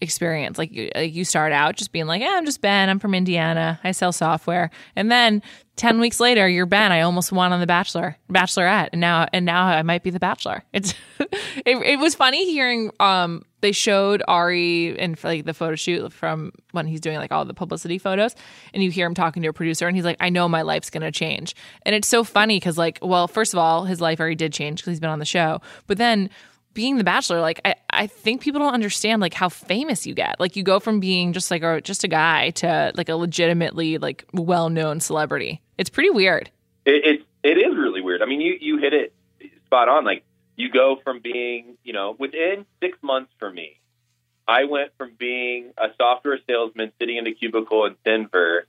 experience. 0.00 0.58
Like 0.58 0.72
you, 0.72 0.90
like 0.94 1.14
you 1.14 1.24
start 1.24 1.52
out 1.52 1.76
just 1.76 1.92
being 1.92 2.06
like, 2.06 2.22
eh, 2.22 2.28
I'm 2.28 2.44
just 2.44 2.60
Ben. 2.60 2.88
I'm 2.88 2.98
from 2.98 3.14
Indiana. 3.14 3.80
I 3.82 3.92
sell 3.92 4.12
software, 4.12 4.70
and 4.94 5.10
then 5.10 5.42
ten 5.76 6.00
weeks 6.00 6.20
later, 6.20 6.48
you're 6.48 6.66
Ben. 6.66 6.92
I 6.92 7.00
almost 7.00 7.32
won 7.32 7.52
on 7.52 7.60
the 7.60 7.66
Bachelor, 7.66 8.16
Bachelorette, 8.30 8.90
and 8.92 9.00
now 9.00 9.26
and 9.32 9.46
now 9.46 9.64
I 9.64 9.82
might 9.82 10.02
be 10.02 10.10
the 10.10 10.20
Bachelor. 10.20 10.64
It's 10.72 10.94
it, 11.18 11.76
it 11.78 11.98
was 11.98 12.14
funny 12.14 12.50
hearing 12.50 12.90
um 13.00 13.44
they 13.62 13.72
showed 13.72 14.22
Ari 14.28 14.98
and 14.98 15.22
like 15.24 15.46
the 15.46 15.54
photo 15.54 15.74
shoot 15.74 16.12
from 16.12 16.52
when 16.72 16.86
he's 16.86 17.00
doing 17.00 17.16
like 17.16 17.32
all 17.32 17.44
the 17.44 17.54
publicity 17.54 17.98
photos, 17.98 18.34
and 18.74 18.82
you 18.82 18.90
hear 18.90 19.06
him 19.06 19.14
talking 19.14 19.42
to 19.42 19.48
a 19.48 19.52
producer, 19.52 19.86
and 19.86 19.96
he's 19.96 20.04
like, 20.04 20.18
I 20.20 20.28
know 20.28 20.48
my 20.48 20.62
life's 20.62 20.90
gonna 20.90 21.12
change, 21.12 21.54
and 21.82 21.94
it's 21.94 22.08
so 22.08 22.22
funny 22.22 22.56
because 22.56 22.76
like, 22.76 22.98
well, 23.00 23.28
first 23.28 23.54
of 23.54 23.58
all, 23.58 23.84
his 23.84 24.00
life 24.00 24.20
already 24.20 24.36
did 24.36 24.52
change 24.52 24.80
because 24.80 24.92
he's 24.92 25.00
been 25.00 25.10
on 25.10 25.18
the 25.18 25.24
show, 25.24 25.60
but 25.86 25.96
then 25.96 26.28
being 26.76 26.96
the 26.98 27.02
bachelor 27.04 27.40
like 27.40 27.60
I, 27.64 27.74
I 27.90 28.06
think 28.06 28.40
people 28.42 28.60
don't 28.60 28.72
understand 28.74 29.20
like 29.20 29.34
how 29.34 29.48
famous 29.48 30.06
you 30.06 30.14
get 30.14 30.38
like 30.38 30.54
you 30.54 30.62
go 30.62 30.78
from 30.78 31.00
being 31.00 31.32
just 31.32 31.50
like 31.50 31.64
a 31.64 31.80
just 31.80 32.04
a 32.04 32.08
guy 32.08 32.50
to 32.50 32.92
like 32.94 33.08
a 33.08 33.16
legitimately 33.16 33.98
like 33.98 34.24
well-known 34.32 35.00
celebrity 35.00 35.60
it's 35.78 35.90
pretty 35.90 36.10
weird 36.10 36.50
it, 36.84 37.04
it 37.04 37.26
it 37.42 37.58
is 37.58 37.76
really 37.76 38.00
weird. 38.00 38.22
I 38.22 38.26
mean, 38.26 38.40
you 38.40 38.56
you 38.60 38.78
hit 38.78 38.92
it 38.92 39.12
spot 39.66 39.88
on. 39.88 40.04
Like 40.04 40.24
you 40.56 40.68
go 40.68 40.98
from 41.04 41.20
being, 41.20 41.76
you 41.84 41.92
know, 41.92 42.16
within 42.18 42.66
six 42.80 42.98
months 43.02 43.32
for 43.38 43.52
me, 43.52 43.78
I 44.48 44.64
went 44.64 44.90
from 44.98 45.12
being 45.16 45.72
a 45.78 45.88
software 45.96 46.38
salesman 46.48 46.90
sitting 46.98 47.16
in 47.18 47.26
a 47.28 47.32
cubicle 47.32 47.84
in 47.86 47.94
Denver 48.04 48.66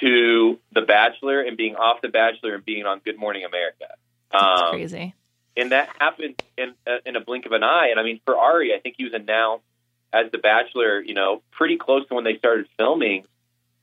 to 0.00 0.58
The 0.72 0.82
Bachelor 0.82 1.40
and 1.40 1.56
being 1.56 1.74
off 1.76 2.02
The 2.02 2.08
Bachelor 2.08 2.54
and 2.54 2.64
being 2.64 2.86
on 2.86 3.00
Good 3.04 3.18
Morning 3.18 3.44
America. 3.44 3.86
it's 4.32 4.42
Um, 4.42 4.70
crazy 4.74 5.14
and 5.56 5.72
that 5.72 5.88
happened 5.98 6.42
in 6.56 6.74
uh, 6.86 6.98
in 7.04 7.16
a 7.16 7.20
blink 7.20 7.46
of 7.46 7.52
an 7.52 7.62
eye. 7.62 7.88
And 7.90 8.00
I 8.00 8.02
mean, 8.02 8.20
for 8.24 8.36
Ari, 8.36 8.74
I 8.74 8.80
think 8.80 8.96
he 8.98 9.04
was 9.04 9.14
announced 9.14 9.64
as 10.12 10.30
The 10.32 10.38
Bachelor, 10.38 11.00
you 11.00 11.14
know, 11.14 11.42
pretty 11.50 11.76
close 11.76 12.06
to 12.08 12.14
when 12.14 12.24
they 12.24 12.36
started 12.38 12.66
filming, 12.76 13.24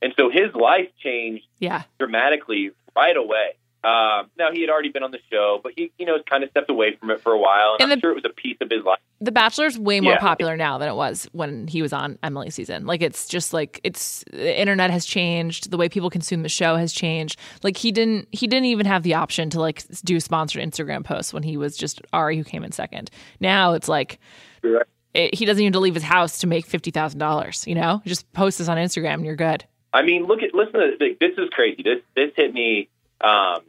and 0.02 0.12
so 0.16 0.30
his 0.30 0.54
life 0.54 0.88
changed 1.02 1.44
yeah 1.58 1.82
dramatically 1.98 2.70
right 2.96 3.16
away. 3.16 3.54
Um, 3.88 4.28
now 4.38 4.50
he 4.52 4.60
had 4.60 4.70
already 4.70 4.90
been 4.90 5.02
on 5.02 5.12
the 5.12 5.20
show, 5.30 5.60
but 5.62 5.72
he, 5.76 5.90
you 5.98 6.04
know, 6.04 6.18
kind 6.28 6.44
of 6.44 6.50
stepped 6.50 6.68
away 6.68 6.96
from 6.96 7.10
it 7.10 7.20
for 7.22 7.32
a 7.32 7.38
while, 7.38 7.72
and, 7.74 7.82
And 7.82 7.92
I'm 7.92 7.98
the- 7.98 8.00
sure 8.02 8.10
it 8.10 8.14
was 8.16 8.24
a 8.24 8.34
piece 8.34 8.56
of 8.60 8.68
his 8.70 8.84
life. 8.84 8.98
the 9.20 9.32
bachelor's 9.32 9.78
way 9.78 10.00
more 10.00 10.12
Yeah. 10.14 10.18
popular 10.18 10.56
now 10.56 10.78
than 10.78 10.88
it 10.88 10.94
was 10.94 11.28
when 11.32 11.66
he 11.68 11.80
was 11.82 11.92
on 11.92 12.18
emily's 12.22 12.54
season 12.54 12.86
like 12.86 13.02
it's 13.02 13.26
just 13.26 13.52
like 13.52 13.80
it's 13.82 14.24
the 14.30 14.60
internet 14.60 14.90
has 14.92 15.04
changed 15.04 15.70
the 15.72 15.76
way 15.76 15.88
people 15.88 16.08
consume 16.08 16.42
the 16.42 16.48
show 16.48 16.76
has 16.76 16.92
changed 16.92 17.36
like 17.64 17.76
he 17.76 17.90
didn't 17.90 18.28
he 18.30 18.46
didn't 18.46 18.66
even 18.66 18.86
have 18.86 19.02
the 19.02 19.14
option 19.14 19.50
to 19.50 19.60
like 19.60 19.82
do 20.04 20.20
sponsored 20.20 20.62
instagram 20.62 21.02
posts 21.04 21.32
when 21.34 21.42
he 21.42 21.56
was 21.56 21.76
just 21.76 22.00
ari 22.12 22.36
who 22.36 22.44
came 22.44 22.62
in 22.62 22.70
second 22.70 23.10
now 23.40 23.72
it's 23.72 23.88
like 23.88 24.20
Right. 24.62 24.86
it, 25.14 25.34
he 25.34 25.44
doesn't 25.44 25.60
even 25.62 25.72
to 25.72 25.80
leave 25.80 25.94
his 25.94 26.04
house 26.04 26.38
to 26.38 26.46
make 26.46 26.64
$50000 26.68 27.66
you 27.66 27.74
know 27.74 28.00
just 28.06 28.30
post 28.32 28.58
this 28.58 28.68
on 28.68 28.76
instagram 28.76 29.14
and 29.14 29.24
you're 29.24 29.34
good 29.36 29.64
I 29.92 30.02
mean, 30.02 30.26
look 30.26 30.42
at 30.42 30.54
listen 30.54 30.74
to 30.80 30.90
this. 30.98 31.16
This 31.18 31.32
is 31.38 31.48
crazy. 31.50 31.82
This 31.82 32.00
this 32.14 32.30
hit 32.36 32.52
me 32.52 32.88
um, 33.22 33.62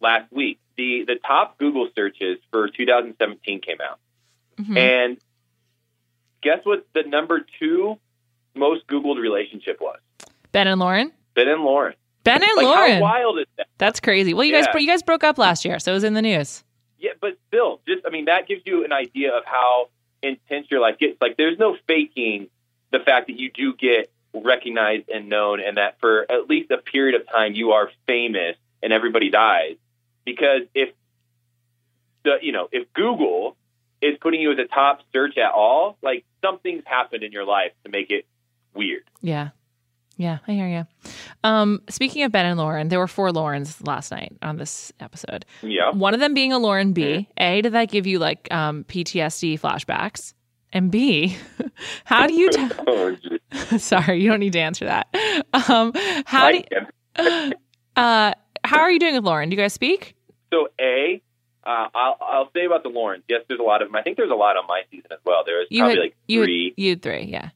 last 0.00 0.30
week. 0.32 0.58
The 0.76 1.04
the 1.06 1.16
top 1.16 1.58
Google 1.58 1.88
searches 1.94 2.38
for 2.50 2.68
2017 2.68 3.60
came 3.60 3.78
out, 3.80 3.98
Mhm. 4.60 4.76
and 4.76 5.18
guess 6.42 6.60
what? 6.64 6.86
The 6.94 7.02
number 7.02 7.44
two 7.58 7.98
most 8.54 8.86
Googled 8.86 9.18
relationship 9.20 9.80
was 9.80 9.98
ben 10.52 10.66
and 10.66 10.80
lauren 10.80 11.12
Ben 11.34 11.46
and 11.48 11.62
Lauren. 11.62 11.94
ben 12.24 12.42
and 12.42 12.50
Like 12.56 12.64
lauren 12.64 12.92
how 12.94 13.00
wild 13.00 13.38
is 13.38 13.46
that? 13.56 13.68
that's 13.78 14.00
crazy 14.00 14.34
well 14.34 14.44
you 14.44 14.52
guys 14.52 14.66
you 14.74 14.86
guys 14.86 15.02
broke 15.02 15.22
up 15.22 15.38
last 15.38 15.64
year 15.64 15.78
so 15.78 15.92
it 15.92 15.94
was 15.94 16.02
in 16.04 16.14
the 16.14 16.22
news 16.22 16.64
Yeah, 16.98 17.12
but 17.20 17.36
still, 17.46 17.80
just 17.86 18.04
I 18.06 18.10
mean, 18.10 18.24
that 18.24 18.48
gives 18.48 18.62
you 18.66 18.84
an 18.84 18.92
idea 18.92 19.32
of 19.32 19.44
how 19.44 19.90
intense 20.20 20.66
your 20.68 20.80
life 20.80 20.98
gets. 20.98 21.16
Like, 21.20 21.36
there's 21.36 21.56
no 21.56 21.76
faking 21.86 22.48
the 22.90 22.98
fact 22.98 23.28
that 23.28 23.38
you 23.38 23.50
do 23.52 23.72
get 23.74 24.10
recognized 24.34 25.08
and 25.08 25.28
known, 25.28 25.60
and 25.60 25.76
that 25.76 26.00
for 26.00 26.26
at 26.30 26.48
least 26.50 26.72
a 26.72 26.78
period 26.78 27.14
of 27.20 27.24
time 27.28 27.52
you 27.54 27.70
are 27.70 27.90
famous 28.08 28.56
and 28.82 28.92
everybody 28.92 29.30
dies. 29.30 29.76
Because 30.28 30.62
if 30.74 30.90
the 32.24 32.36
you 32.42 32.52
know 32.52 32.68
if 32.72 32.92
Google 32.94 33.56
is 34.02 34.16
putting 34.20 34.40
you 34.40 34.52
as 34.52 34.58
a 34.58 34.66
top 34.72 35.00
search 35.12 35.36
at 35.38 35.52
all, 35.52 35.96
like 36.02 36.24
something's 36.44 36.84
happened 36.86 37.22
in 37.22 37.32
your 37.32 37.44
life 37.44 37.72
to 37.84 37.90
make 37.90 38.10
it 38.10 38.26
weird. 38.74 39.02
Yeah. 39.22 39.50
Yeah, 40.16 40.38
I 40.48 40.52
hear 40.52 40.66
you. 40.68 40.86
Um, 41.44 41.80
speaking 41.88 42.24
of 42.24 42.32
Ben 42.32 42.44
and 42.44 42.58
Lauren, 42.58 42.88
there 42.88 42.98
were 42.98 43.06
four 43.06 43.30
Laurens 43.30 43.80
last 43.86 44.10
night 44.10 44.36
on 44.42 44.56
this 44.56 44.92
episode. 44.98 45.46
Yeah. 45.62 45.90
One 45.92 46.12
of 46.12 46.18
them 46.18 46.34
being 46.34 46.52
a 46.52 46.58
Lauren 46.58 46.92
B. 46.92 47.28
A, 47.38 47.60
did 47.62 47.72
that 47.72 47.88
give 47.88 48.04
you 48.04 48.18
like 48.18 48.48
um, 48.52 48.82
PTSD 48.84 49.60
flashbacks? 49.60 50.34
And 50.72 50.90
B, 50.90 51.36
how 52.04 52.26
do 52.26 52.34
you? 52.34 52.50
T- 52.50 52.68
Oh. 52.86 53.16
Sorry, 53.78 54.20
you 54.20 54.28
don't 54.28 54.40
need 54.40 54.52
to 54.54 54.58
answer 54.60 54.84
that. 54.86 55.06
Um, 55.70 55.92
how 56.26 56.50
do? 56.50 56.62
I- 57.16 57.52
Uh, 57.96 58.32
how 58.64 58.80
are 58.80 58.90
you 58.90 58.98
doing 58.98 59.14
with 59.14 59.24
Lauren? 59.24 59.48
Do 59.50 59.56
you 59.56 59.62
guys 59.62 59.72
speak? 59.72 60.14
So 60.52 60.68
a, 60.80 61.20
uh, 61.64 61.88
I'll, 61.94 62.16
I'll 62.20 62.50
say 62.54 62.64
about 62.64 62.82
the 62.82 62.88
Laurens. 62.88 63.24
Yes, 63.28 63.42
there's 63.48 63.60
a 63.60 63.64
lot 63.64 63.82
of 63.82 63.88
them. 63.88 63.96
I 63.96 64.02
think 64.02 64.16
there's 64.16 64.30
a 64.30 64.34
lot 64.34 64.56
on 64.56 64.66
my 64.66 64.82
season 64.90 65.08
as 65.12 65.18
well. 65.24 65.42
There's 65.44 65.66
You 65.70 65.80
probably 65.80 65.96
had 65.96 66.02
like 66.02 66.16
you 66.26 66.44
three. 66.44 66.64
Had, 66.70 66.74
you 66.82 66.90
had 66.90 67.02
three, 67.02 67.22
yeah. 67.24 67.50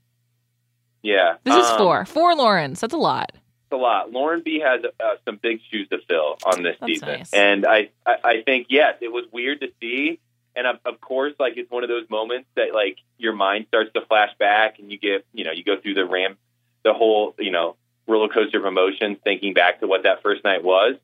yeah, 1.03 1.35
This 1.45 1.55
is 1.55 1.71
Um, 1.71 1.79
four. 1.79 2.05
Four 2.05 2.35
Laurens. 2.35 2.81
That's 2.81 2.95
a 2.95 2.99
lot. 2.99 3.33
It's 3.35 3.73
a 3.73 3.77
lot. 3.77 4.13
Lauren 4.13 4.43
B 4.45 4.61
has 4.61 4.83
uh, 4.85 5.15
some 5.25 5.37
big 5.43 5.61
shoes 5.71 5.89
to 5.89 5.99
fill 6.09 6.37
on 6.45 6.63
this 6.63 6.77
That's 6.81 6.93
season, 6.93 7.09
nice. 7.09 7.33
and 7.33 7.67
I, 7.67 7.89
I, 8.07 8.17
I 8.25 8.43
think 8.43 8.67
yes, 8.69 8.97
it 9.01 9.11
was 9.11 9.25
weird 9.33 9.61
to 9.63 9.69
see, 9.81 10.21
and 10.55 10.67
of, 10.67 10.77
of 10.85 11.01
course, 11.01 11.33
like 11.41 11.57
it's 11.57 11.71
one 11.71 11.83
of 11.83 11.89
those 11.89 12.09
moments 12.11 12.49
that 12.55 12.75
like 12.75 12.99
your 13.17 13.33
mind 13.33 13.65
starts 13.69 13.91
to 13.95 14.03
flash 14.03 14.31
back, 14.39 14.79
and 14.79 14.93
you 14.93 14.99
get, 14.99 15.25
you 15.33 15.45
know, 15.45 15.53
you 15.53 15.65
go 15.65 15.81
through 15.81 15.95
the 15.95 16.05
ram, 16.05 16.37
the 16.85 16.93
whole, 16.93 17.35
you 17.39 17.51
know, 17.51 17.77
roller 18.07 18.29
coaster 18.29 18.59
of 18.59 18.67
emotions, 18.67 19.17
thinking 19.25 19.55
back 19.55 19.81
to 19.81 19.87
what 19.87 20.03
that 20.03 20.23
first 20.23 20.45
night 20.45 20.63
was, 20.63 20.97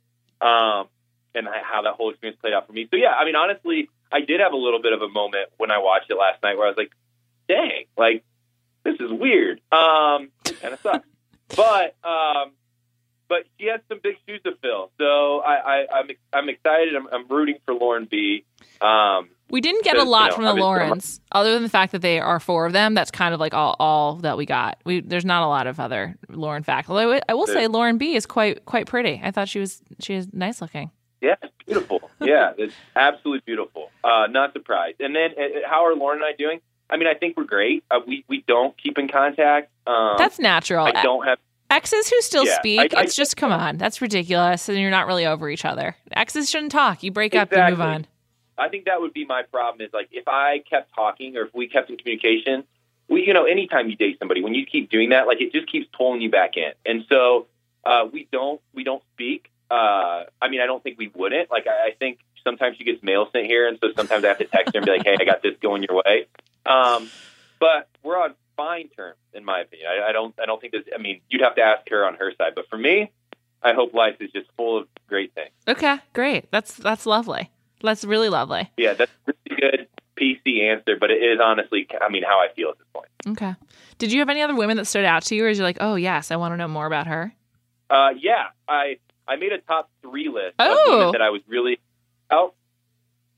um, 0.43 0.89
and 1.39 1.49
how 1.63 1.83
that 1.83 1.95
whole 1.95 2.11
experience 2.11 2.39
played 2.41 2.53
out 2.53 2.67
for 2.67 2.73
me. 2.73 2.87
So 2.91 2.97
yeah, 2.97 3.13
I 3.13 3.25
mean, 3.25 3.37
honestly, 3.37 3.89
I 4.13 4.21
did 4.21 4.41
have 4.41 4.53
a 4.53 4.57
little 4.57 4.83
bit 4.83 4.93
of 4.93 5.03
a 5.03 5.09
moment 5.09 5.49
when 5.57 5.71
I 5.71 5.79
watched 5.79 6.11
it 6.11 6.17
last 6.17 6.43
night 6.43 6.57
where 6.57 6.67
I 6.67 6.71
was 6.71 6.77
like, 6.77 6.91
dang, 7.49 7.85
like 7.97 8.25
this 8.85 8.95
is 9.01 9.11
weird. 9.11 9.61
Um, 9.73 10.31
it 10.47 10.61
kind 10.61 10.75
of 10.75 10.81
sucks. 10.81 11.07
But 11.57 11.97
um, 12.05 12.53
but 13.27 13.45
she 13.59 13.67
has 13.69 13.81
some 13.89 14.01
big 14.03 14.17
shoes 14.27 14.41
to 14.45 14.53
fill. 14.61 14.91
So 14.99 15.41
I, 15.41 15.55
I 15.55 15.87
I'm 15.95 16.09
I'm 16.33 16.49
excited. 16.51 16.95
I'm, 16.95 17.07
I'm 17.11 17.27
rooting 17.29 17.57
for 17.65 17.73
Lauren 17.73 18.07
B. 18.11 18.45
Um, 18.83 19.31
We 19.51 19.63
didn't 19.63 19.83
get 19.83 19.97
a 19.97 20.03
lot 20.05 20.25
you 20.25 20.29
know, 20.31 20.35
from 20.37 20.45
the 20.45 20.63
Laurens, 20.63 21.21
other 21.33 21.55
than 21.55 21.63
the 21.63 21.71
fact 21.71 21.93
that 21.93 22.03
they 22.03 22.21
are 22.21 22.39
four 22.39 22.67
of 22.67 22.75
them. 22.75 22.93
That's 22.93 23.11
kind 23.11 23.33
of 23.33 23.41
like 23.41 23.55
all, 23.55 23.77
all 23.81 24.17
that 24.17 24.37
we 24.37 24.45
got. 24.45 24.79
We 24.85 25.01
there's 25.01 25.25
not 25.25 25.43
a 25.43 25.47
lot 25.49 25.67
of 25.67 25.81
other 25.81 26.17
Lauren 26.29 26.63
fact. 26.65 26.91
Although 26.91 27.13
I- 27.15 27.23
I 27.31 27.33
will 27.35 27.47
say 27.47 27.67
Lauren 27.67 27.97
B 27.97 28.15
is 28.15 28.27
quite 28.27 28.67
quite 28.67 28.87
pretty. 28.87 29.19
I 29.25 29.31
thought 29.31 29.49
she 29.49 29.59
was 29.59 29.81
she 30.01 30.15
is 30.15 30.29
nice 30.35 30.61
looking. 30.61 30.91
Yeah, 31.21 31.35
it's 31.43 31.53
beautiful. 31.67 32.11
yeah, 32.21 32.53
it's 32.57 32.75
absolutely 32.97 33.43
beautiful. 33.45 33.91
Uh, 34.05 34.27
not 34.31 34.53
surprised. 34.53 35.01
And 35.01 35.15
then 35.15 35.31
uh, 35.39 35.69
how 35.69 35.85
are 35.87 35.95
Lauren 35.95 36.19
and 36.19 36.27
I 36.27 36.33
doing? 36.33 36.61
I 36.91 36.97
mean, 36.97 37.07
I 37.09 37.15
think 37.15 37.37
we're 37.37 37.45
great. 37.45 37.85
Uh, 37.91 38.01
we 38.07 38.25
we 38.29 38.45
don't 38.47 38.77
keep 38.79 38.99
in 38.99 39.09
contact. 39.09 39.71
Um, 39.87 40.15
That's 40.19 40.39
natural. 40.39 40.87
I 40.87 41.03
don't 41.03 41.27
have. 41.27 41.39
Exes 41.71 42.09
who 42.09 42.19
still 42.23 42.47
Yeah, 42.47 42.55
speak, 42.57 42.95
I- 42.95 43.01
I- 43.01 43.03
it's 43.03 43.15
just 43.15 43.37
come 43.37 43.53
on. 43.53 43.77
That's 43.77 44.01
ridiculous, 44.01 44.71
and 44.71 44.79
you're 44.79 44.91
not 44.91 45.07
really 45.07 45.27
over 45.27 45.51
each 45.51 45.67
other. 45.67 45.97
Exes 46.13 46.49
shouldn't 46.49 46.73
talk. 46.73 47.03
You 47.03 47.11
break 47.11 47.35
up, 47.35 47.53
you 47.53 47.59
move 47.63 47.81
on. 47.83 48.07
I 48.57 48.69
think 48.71 48.87
that 48.87 49.01
would 49.03 49.13
be 49.13 49.27
my 49.27 49.43
problem. 49.43 49.87
Is 49.87 49.93
like 49.93 50.09
if 50.11 50.27
I 50.27 50.61
kept 50.69 50.95
talking 50.95 51.37
or 51.37 51.43
if 51.43 51.55
we 51.55 51.69
kept 51.69 51.91
in 51.91 51.99
communication, 51.99 52.65
we 53.09 53.27
you 53.27 53.35
know 53.35 53.45
anytime 53.45 53.91
you 53.91 53.97
date 53.97 54.19
somebody, 54.19 54.43
when 54.43 54.55
you 54.55 54.65
keep 54.65 54.91
doing 54.91 55.11
that, 55.11 55.27
like 55.27 55.43
it 55.43 55.53
just 55.53 55.71
keeps 55.71 55.87
pulling 55.97 56.23
you 56.23 56.31
back 56.31 56.57
in. 56.57 56.73
And 56.87 57.05
so 57.09 57.47
uh, 57.85 58.07
we 58.11 58.27
don't 58.33 58.61
we 58.73 58.83
don't 58.83 59.03
speak. 59.13 59.51
Uh, 59.71 60.25
I 60.41 60.49
mean, 60.49 60.61
I 60.61 60.67
don't 60.67 60.83
think 60.83 60.99
we 60.99 61.11
wouldn't. 61.15 61.51
Like 61.51 61.67
I, 61.67 61.89
I 61.89 61.91
think 61.99 62.21
sometimes 62.45 62.77
she 62.77 62.85
gets 62.85 63.03
mail 63.03 63.29
sent 63.33 63.47
here, 63.47 63.69
and 63.69 63.79
so 63.81 63.89
sometimes 63.97 64.25
I 64.25 64.29
have 64.29 64.39
to 64.39 64.47
text 64.47 64.75
her 64.75 64.79
and 64.79 64.87
be 64.87 64.93
like, 64.93 65.05
"Hey, 65.05 65.17
I 65.21 65.25
got 65.25 65.43
this 65.43 65.55
going 65.61 65.83
your 65.83 66.03
way." 66.05 66.27
Um, 66.65 67.11
but 67.61 67.89
we're 68.03 68.19
on 68.19 68.35
fine 68.57 68.89
terms, 68.89 69.19
in 69.33 69.45
my 69.45 69.61
opinion. 69.61 69.89
I, 69.91 70.09
I 70.09 70.13
don't 70.13 70.35
I 70.41 70.47
don't 70.47 70.61
think 70.61 70.73
this. 70.73 70.85
I 70.95 70.99
mean, 70.99 71.21
you'd 71.29 71.43
have 71.43 71.55
to 71.57 71.63
ask 71.63 71.89
her 71.91 72.07
on 72.07 72.15
her 72.15 72.33
side, 72.39 72.53
but 72.55 72.69
for 72.69 72.79
me, 72.79 73.11
I 73.63 73.73
hope 73.73 73.95
life 73.95 74.17
is 74.21 74.31
just 74.33 74.49
full 74.57 74.79
of 74.79 74.89
great 75.09 75.35
things. 75.35 75.51
Okay, 75.67 75.99
great. 76.13 76.51
That's 76.51 76.75
that's 76.77 77.07
lovely. 77.07 77.51
That's 77.83 78.05
really 78.05 78.29
lovely. 78.29 78.71
Yeah, 78.77 78.95
that's 78.95 79.13
a 79.27 79.33
really 79.51 79.61
good 79.61 79.89
PC 80.19 80.63
answer, 80.63 80.97
but 80.99 81.11
it 81.11 81.23
is 81.23 81.39
honestly, 81.43 81.87
I 82.01 82.09
mean, 82.11 82.25
how 82.25 82.41
I 82.41 82.49
feel 82.55 82.71
at 82.71 82.79
this 82.79 82.87
point. 82.93 83.09
Okay. 83.29 83.55
Did 83.99 84.13
you 84.13 84.21
have 84.21 84.29
any 84.29 84.43
other 84.43 84.55
women 84.55 84.77
that 84.77 84.87
stood 84.87 85.05
out 85.05 85.23
to 85.25 85.35
you, 85.35 85.45
or 85.45 85.49
is 85.49 85.59
you 85.59 85.65
like, 85.65 85.79
oh 85.81 85.95
yes, 85.95 86.31
I 86.31 86.37
want 86.37 86.53
to 86.53 86.57
know 86.57 86.69
more 86.69 86.87
about 86.87 87.07
her? 87.07 87.33
Uh, 87.91 88.11
yeah, 88.19 88.47
I 88.69 88.99
I 89.29 89.37
made 89.37 89.53
a 89.53 89.59
top 89.59 89.91
three 90.03 90.29
list 90.29 90.55
of 90.59 90.67
Oh. 90.71 90.97
women 90.99 91.13
that 91.13 91.23
I 91.23 91.31
was 91.31 91.43
really 91.47 91.79
out, 92.31 92.55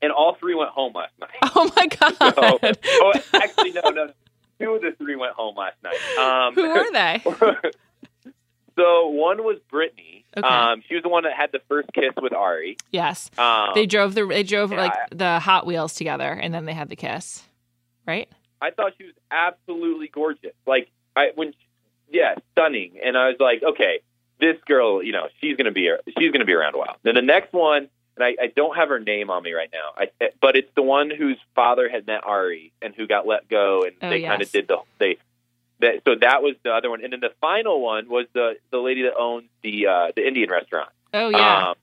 and 0.01 0.11
all 0.11 0.35
three 0.35 0.55
went 0.55 0.69
home 0.71 0.93
last 0.93 1.13
night. 1.19 1.29
Oh 1.55 1.69
my 1.75 1.87
god. 1.87 2.15
So, 2.35 2.59
oh, 3.03 3.11
actually, 3.33 3.71
no, 3.73 3.81
no, 3.89 4.11
two 4.59 4.71
of 4.71 4.81
the 4.81 4.93
three 4.97 5.15
went 5.15 5.33
home 5.33 5.55
last 5.55 5.75
night. 5.83 5.97
Um, 6.17 6.53
Who 6.55 6.67
were 6.69 6.91
they? 6.91 7.21
so 8.77 9.07
one 9.09 9.43
was 9.43 9.57
Brittany. 9.69 10.25
Okay. 10.35 10.47
Um, 10.47 10.81
she 10.87 10.95
was 10.95 11.03
the 11.03 11.09
one 11.09 11.23
that 11.23 11.33
had 11.33 11.51
the 11.51 11.59
first 11.67 11.89
kiss 11.93 12.11
with 12.21 12.33
Ari. 12.33 12.77
Yes. 12.91 13.29
Um, 13.37 13.69
They 13.75 13.85
drove 13.85 14.15
the 14.15 14.25
they 14.25 14.43
drove 14.43 14.71
yeah, 14.71 14.77
like 14.77 14.93
the 15.11 15.39
Hot 15.39 15.65
Wheels 15.65 15.93
together, 15.93 16.31
and 16.31 16.53
then 16.53 16.65
they 16.65 16.73
had 16.73 16.89
the 16.89 16.95
kiss, 16.95 17.43
right? 18.07 18.29
I 18.61 18.71
thought 18.71 18.93
she 18.97 19.05
was 19.05 19.15
absolutely 19.29 20.07
gorgeous. 20.07 20.53
Like 20.65 20.89
I 21.15 21.31
when 21.35 21.53
yeah, 22.11 22.35
stunning. 22.51 22.99
And 23.03 23.17
I 23.17 23.27
was 23.27 23.37
like, 23.39 23.63
okay, 23.63 23.99
this 24.41 24.57
girl, 24.65 25.01
you 25.01 25.13
know, 25.13 25.29
she's 25.39 25.55
gonna 25.55 25.71
be 25.71 25.89
she's 26.17 26.31
gonna 26.31 26.45
be 26.45 26.53
around 26.53 26.75
a 26.75 26.79
while. 26.79 26.97
Then 27.03 27.15
the 27.15 27.21
next 27.21 27.53
one, 27.53 27.87
and 28.17 28.23
I, 28.25 28.35
I 28.41 28.47
don't 28.53 28.75
have 28.75 28.89
her 28.89 28.99
name 28.99 29.29
on 29.29 29.41
me 29.43 29.53
right 29.53 29.69
now, 29.71 29.91
I, 29.95 30.29
but 30.41 30.57
it's 30.57 30.71
the 30.75 30.81
one 30.81 31.09
whose 31.09 31.37
father 31.55 31.87
had 31.87 32.05
met 32.07 32.25
Ari 32.25 32.73
and 32.81 32.93
who 32.93 33.07
got 33.07 33.25
let 33.25 33.47
go, 33.47 33.83
and 33.83 33.93
Oh, 34.01 34.09
they 34.09 34.23
kind 34.23 34.41
of 34.41 34.51
did 34.51 34.67
the 34.67 34.79
they. 34.99 35.17
That, 35.79 36.01
so 36.05 36.13
that 36.21 36.43
was 36.43 36.55
the 36.63 36.71
other 36.71 36.91
one, 36.91 37.03
and 37.03 37.11
then 37.11 37.21
the 37.21 37.33
final 37.41 37.81
one 37.81 38.07
was 38.09 38.27
the 38.33 38.57
the 38.71 38.77
lady 38.77 39.03
that 39.03 39.15
owns 39.15 39.45
the 39.63 39.87
uh, 39.87 40.07
the 40.15 40.27
Indian 40.27 40.49
restaurant. 40.49 40.89
Oh 41.13 41.29
yeah. 41.29 41.69
Um, 41.69 41.75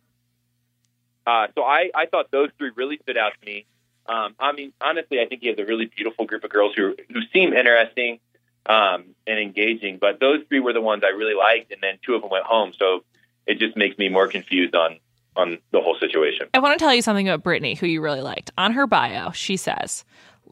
uh, 1.26 1.46
so 1.54 1.62
I, 1.62 1.90
I 1.94 2.06
thought 2.06 2.30
those 2.30 2.50
three 2.58 2.70
really 2.74 2.98
stood 3.02 3.18
out 3.18 3.32
to 3.38 3.46
me. 3.46 3.66
Um, 4.06 4.34
I 4.38 4.52
mean, 4.52 4.72
honestly, 4.80 5.20
I 5.20 5.26
think 5.26 5.42
he 5.42 5.48
has 5.48 5.58
a 5.58 5.64
really 5.66 5.84
beautiful 5.86 6.24
group 6.24 6.44
of 6.44 6.50
girls 6.50 6.74
who 6.76 6.94
who 7.12 7.20
seem 7.32 7.52
interesting 7.52 8.20
um, 8.68 9.04
and 9.26 9.38
engaging. 9.38 9.98
But 10.00 10.20
those 10.20 10.40
three 10.48 10.60
were 10.60 10.72
the 10.72 10.80
ones 10.80 11.02
I 11.04 11.10
really 11.16 11.34
liked, 11.34 11.72
and 11.72 11.80
then 11.82 11.98
two 12.04 12.14
of 12.14 12.22
them 12.22 12.30
went 12.30 12.44
home. 12.44 12.72
So 12.78 13.04
it 13.46 13.58
just 13.58 13.76
makes 13.76 13.96
me 13.98 14.08
more 14.08 14.28
confused 14.28 14.74
on 14.74 14.98
on 15.36 15.58
the 15.70 15.80
whole 15.80 15.96
situation. 16.00 16.48
I 16.52 16.58
want 16.58 16.76
to 16.78 16.84
tell 16.84 16.92
you 16.94 17.00
something 17.02 17.28
about 17.28 17.44
Brittany, 17.44 17.74
who 17.76 17.86
you 17.86 18.00
really 18.00 18.22
liked. 18.22 18.50
On 18.58 18.72
her 18.72 18.88
bio, 18.88 19.30
she 19.30 19.56
says, 19.56 20.04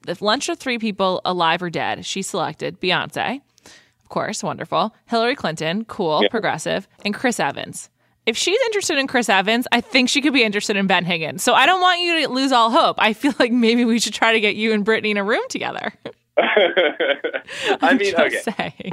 if 0.06 0.22
lunch 0.22 0.48
of 0.48 0.58
three 0.58 0.78
people 0.78 1.20
alive 1.24 1.60
or 1.60 1.70
dead, 1.70 2.06
she 2.06 2.22
selected 2.22 2.80
Beyonce, 2.80 3.40
of 3.64 4.08
course, 4.08 4.44
wonderful, 4.44 4.94
Hillary 5.06 5.34
Clinton, 5.34 5.84
cool, 5.86 6.20
Yeah. 6.22 6.28
progressive, 6.28 6.86
and 7.04 7.12
Chris 7.12 7.40
Evans. 7.40 7.90
If 8.26 8.36
she's 8.36 8.60
interested 8.66 8.96
in 8.98 9.08
Chris 9.08 9.28
Evans, 9.28 9.66
I 9.72 9.80
think 9.80 10.08
she 10.08 10.20
could 10.20 10.32
be 10.32 10.44
interested 10.44 10.76
in 10.76 10.86
Ben 10.86 11.04
Higgins. 11.04 11.42
So 11.42 11.52
I 11.54 11.66
don't 11.66 11.80
want 11.80 12.00
you 12.02 12.20
to 12.22 12.28
lose 12.28 12.52
all 12.52 12.70
hope. 12.70 12.96
I 13.00 13.12
feel 13.12 13.32
like 13.40 13.50
maybe 13.50 13.84
we 13.84 13.98
should 13.98 14.14
try 14.14 14.32
to 14.34 14.40
get 14.40 14.54
you 14.54 14.72
and 14.72 14.84
Brittany 14.84 15.10
in 15.10 15.16
a 15.16 15.24
room 15.24 15.42
together. 15.48 15.92
I 16.38 17.96
mean, 17.98 18.14
okay, 18.14 18.90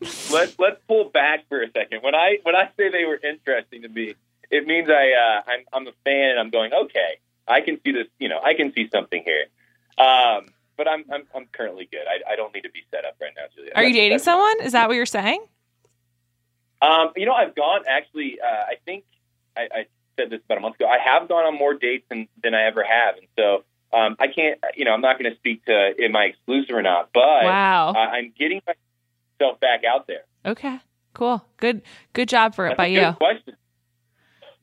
let's 0.30 0.58
let's 0.58 0.80
pull 0.86 1.10
back 1.10 1.48
for 1.48 1.62
a 1.62 1.70
second. 1.70 2.02
When 2.02 2.14
I 2.14 2.38
when 2.42 2.54
I 2.54 2.70
say 2.76 2.90
they 2.90 3.04
were 3.04 3.18
interesting 3.22 3.82
to 3.82 3.88
me, 3.88 4.14
it 4.50 4.66
means 4.66 4.88
I 4.90 5.12
uh, 5.12 5.50
I'm 5.50 5.64
I'm 5.72 5.86
a 5.86 5.92
fan, 6.04 6.30
and 6.30 6.40
I'm 6.40 6.50
going 6.50 6.72
okay. 6.72 7.18
I 7.46 7.62
can 7.62 7.80
see 7.84 7.92
this. 7.92 8.06
You 8.18 8.28
know, 8.28 8.40
I 8.42 8.54
can 8.54 8.72
see 8.74 8.88
something 8.92 9.22
here. 9.24 9.46
Um, 9.96 10.46
but 10.76 10.88
I'm 10.88 11.04
I'm 11.12 11.22
I'm 11.34 11.46
currently 11.52 11.88
good. 11.90 12.06
I, 12.06 12.32
I 12.32 12.36
don't 12.36 12.54
need 12.54 12.62
to 12.62 12.70
be 12.70 12.82
set 12.90 13.04
up 13.04 13.16
right 13.20 13.32
now, 13.36 13.44
Julia. 13.54 13.72
Are 13.74 13.84
you 13.84 13.92
dating 13.92 14.18
someone? 14.20 14.60
Is 14.62 14.72
that 14.72 14.88
what 14.88 14.94
you're 14.94 15.06
saying? 15.06 15.44
Um, 16.80 17.12
you 17.16 17.26
know, 17.26 17.34
I've 17.34 17.54
gone 17.54 17.82
actually. 17.88 18.38
Uh, 18.40 18.46
I 18.46 18.74
think 18.84 19.04
I, 19.56 19.62
I 19.62 19.86
said 20.16 20.30
this 20.30 20.40
about 20.44 20.58
a 20.58 20.60
month 20.60 20.76
ago. 20.76 20.86
I 20.86 20.98
have 20.98 21.28
gone 21.28 21.44
on 21.44 21.58
more 21.58 21.74
dates 21.74 22.06
than 22.08 22.28
than 22.42 22.54
I 22.54 22.64
ever 22.64 22.84
have, 22.84 23.16
and 23.16 23.26
so 23.36 23.64
um, 23.92 24.16
I 24.18 24.26
can't. 24.28 24.58
You 24.76 24.84
know, 24.84 24.92
I'm 24.92 25.00
not 25.00 25.18
going 25.18 25.30
to 25.30 25.36
speak 25.38 25.64
to 25.66 25.94
am 26.02 26.14
I 26.16 26.24
exclusive 26.24 26.74
or 26.76 26.82
not, 26.82 27.10
but 27.14 27.22
Wow. 27.44 27.92
uh, 27.94 27.98
I'm 27.98 28.32
getting 28.38 28.60
myself 28.66 29.60
back 29.60 29.82
out 29.84 30.06
there. 30.06 30.24
Okay. 30.46 30.78
Cool. 31.14 31.44
Good 31.56 31.82
good 32.12 32.28
job 32.28 32.54
for 32.54 32.66
it 32.66 32.70
That's 32.70 32.76
by 32.78 32.86
you. 32.86 33.12
question. 33.12 33.54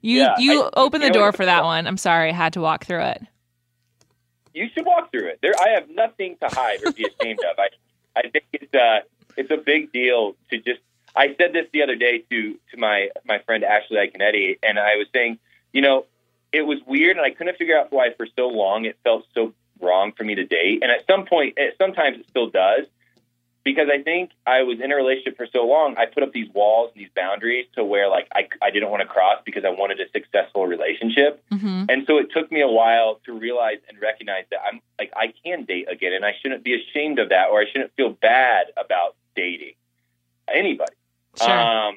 You 0.02 0.20
Yeah, 0.20 0.36
you 0.38 0.64
I- 0.64 0.70
opened 0.78 1.04
the 1.04 1.10
door 1.10 1.32
for 1.32 1.46
that 1.46 1.64
one. 1.64 1.88
I'm 1.88 1.98
sorry, 1.98 2.30
I 2.30 2.34
had 2.34 2.54
to 2.54 2.62
walk 2.62 2.86
through 2.86 3.02
it. 3.02 3.24
you 4.54 4.70
should 4.74 4.86
walk 4.86 5.12
through 5.12 5.28
it. 5.28 5.40
There, 5.42 5.54
I 5.60 5.70
have 5.70 5.90
nothing 5.90 6.38
to 6.42 6.48
hide 6.48 6.80
or 6.86 6.92
be 6.92 7.06
ashamed 7.20 7.40
of. 7.40 7.58
I, 7.60 7.68
I 8.16 8.22
think 8.30 8.46
it's 8.54 8.74
uh, 8.74 9.00
it's 9.36 9.52
a 9.52 9.58
big 9.58 9.92
deal 9.92 10.36
to 10.52 10.58
just. 10.58 10.80
I 11.18 11.34
said 11.38 11.54
this 11.54 11.66
the 11.74 11.82
other 11.82 11.96
day 11.96 12.20
to 12.30 12.54
to 12.72 12.78
my 12.78 13.10
my 13.26 13.40
friend 13.40 13.64
Ashley 13.64 13.98
Iaconetti, 13.98 14.60
and 14.64 14.78
I 14.80 14.96
was 14.98 15.08
saying, 15.14 15.40
you 15.74 15.82
know, 15.82 16.06
it 16.56 16.66
was 16.66 16.80
weird, 16.88 17.18
and 17.18 17.26
I 17.26 17.32
couldn't 17.32 17.58
figure 17.58 17.78
out 17.78 17.92
why 17.92 18.08
for 18.18 18.28
so 18.36 18.48
long 18.48 18.86
it 18.86 18.98
felt 19.04 19.26
so 19.34 19.54
wrong 19.82 20.14
for 20.18 20.24
me 20.24 20.36
to 20.36 20.46
date, 20.46 20.80
and 20.82 20.92
at 20.92 21.06
some 21.06 21.26
point, 21.26 21.56
it, 21.58 21.76
sometimes 21.78 22.20
it 22.20 22.26
still 22.30 22.50
does, 22.50 22.86
because 23.66 23.90
I 23.92 24.02
think 24.02 24.30
I 24.46 24.62
was 24.62 24.80
in 24.80 24.92
a 24.92 24.96
relationship 24.96 25.36
for 25.36 25.48
so 25.52 25.66
long, 25.66 25.98
I 25.98 26.06
put 26.06 26.24
up 26.24 26.32
these 26.32 26.50
walls 26.54 26.92
and 26.94 27.02
these 27.04 27.12
boundaries 27.16 27.66
to 27.76 27.84
where 27.84 28.08
like 28.08 28.28
I 28.34 28.48
I 28.62 28.70
didn't 28.70 28.90
want 28.92 29.02
to 29.02 29.08
cross 29.08 29.40
because 29.44 29.66
I 29.66 29.70
wanted 29.70 30.00
a 30.00 30.08
successful 30.12 30.68
relationship. 30.68 31.44
hmm 31.52 31.86
And 31.90 32.06
so 32.08 32.20
it 32.20 32.32
took 32.32 32.52
me 32.52 32.62
a 32.62 32.68
while 32.68 33.20
to 33.26 33.34
realize 33.34 33.80
and 33.90 34.00
recognize 34.00 34.46
that 34.52 34.60
I'm 34.66 34.80
like 35.00 35.12
I 35.16 35.34
can 35.44 35.66
date 35.66 35.88
again, 35.92 36.14
and 36.14 36.24
I 36.24 36.34
shouldn't 36.42 36.64
be 36.64 36.74
ashamed 36.80 37.20
of 37.20 37.30
that, 37.30 37.50
or 37.50 37.60
I 37.60 37.66
shouldn't 37.70 37.92
feel 37.98 38.12
bad 38.12 38.68
about 38.78 39.16
dating 39.36 39.74
anybody. 40.48 40.94
Sure. 41.38 41.50
Um, 41.50 41.96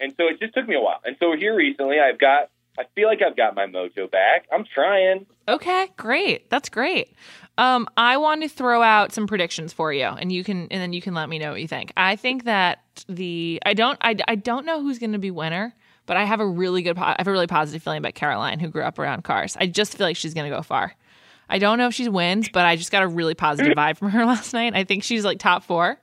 and 0.00 0.14
so 0.16 0.28
it 0.28 0.40
just 0.40 0.54
took 0.54 0.68
me 0.68 0.76
a 0.76 0.80
while. 0.80 1.00
And 1.04 1.16
so 1.18 1.36
here 1.36 1.54
recently, 1.54 1.98
I've 2.00 2.18
got 2.18 2.50
I 2.78 2.84
feel 2.94 3.08
like 3.08 3.20
I've 3.22 3.36
got 3.36 3.54
my 3.54 3.66
mojo 3.66 4.10
back. 4.10 4.46
I'm 4.52 4.64
trying. 4.64 5.26
Okay, 5.48 5.88
great. 5.96 6.50
That's 6.50 6.68
great. 6.68 7.14
Um, 7.56 7.86
I 7.96 8.16
want 8.16 8.42
to 8.42 8.48
throw 8.48 8.82
out 8.82 9.12
some 9.12 9.26
predictions 9.26 9.72
for 9.72 9.92
you, 9.92 10.06
and 10.06 10.32
you 10.32 10.42
can, 10.42 10.62
and 10.70 10.80
then 10.80 10.92
you 10.92 11.00
can 11.00 11.14
let 11.14 11.28
me 11.28 11.38
know 11.38 11.52
what 11.52 11.60
you 11.60 11.68
think. 11.68 11.92
I 11.96 12.16
think 12.16 12.44
that 12.44 12.80
the 13.08 13.60
I 13.64 13.74
don't 13.74 13.98
I, 14.00 14.16
I 14.26 14.34
don't 14.34 14.66
know 14.66 14.82
who's 14.82 14.98
going 14.98 15.12
to 15.12 15.18
be 15.18 15.30
winner, 15.30 15.74
but 16.06 16.16
I 16.16 16.24
have 16.24 16.40
a 16.40 16.46
really 16.46 16.82
good 16.82 16.98
I 16.98 17.14
have 17.18 17.28
a 17.28 17.32
really 17.32 17.46
positive 17.46 17.82
feeling 17.82 17.98
about 17.98 18.14
Caroline, 18.14 18.58
who 18.58 18.68
grew 18.68 18.82
up 18.82 18.98
around 18.98 19.22
cars. 19.22 19.56
I 19.60 19.66
just 19.66 19.96
feel 19.96 20.06
like 20.06 20.16
she's 20.16 20.34
going 20.34 20.50
to 20.50 20.56
go 20.56 20.62
far. 20.62 20.94
I 21.48 21.58
don't 21.58 21.78
know 21.78 21.86
if 21.86 21.94
she 21.94 22.08
wins, 22.08 22.48
but 22.48 22.64
I 22.64 22.76
just 22.76 22.90
got 22.90 23.02
a 23.02 23.08
really 23.08 23.34
positive 23.34 23.74
vibe 23.76 23.96
from 23.96 24.10
her 24.10 24.24
last 24.26 24.52
night. 24.52 24.74
I 24.74 24.84
think 24.84 25.02
she's 25.02 25.24
like 25.24 25.38
top 25.38 25.64
four. 25.64 25.98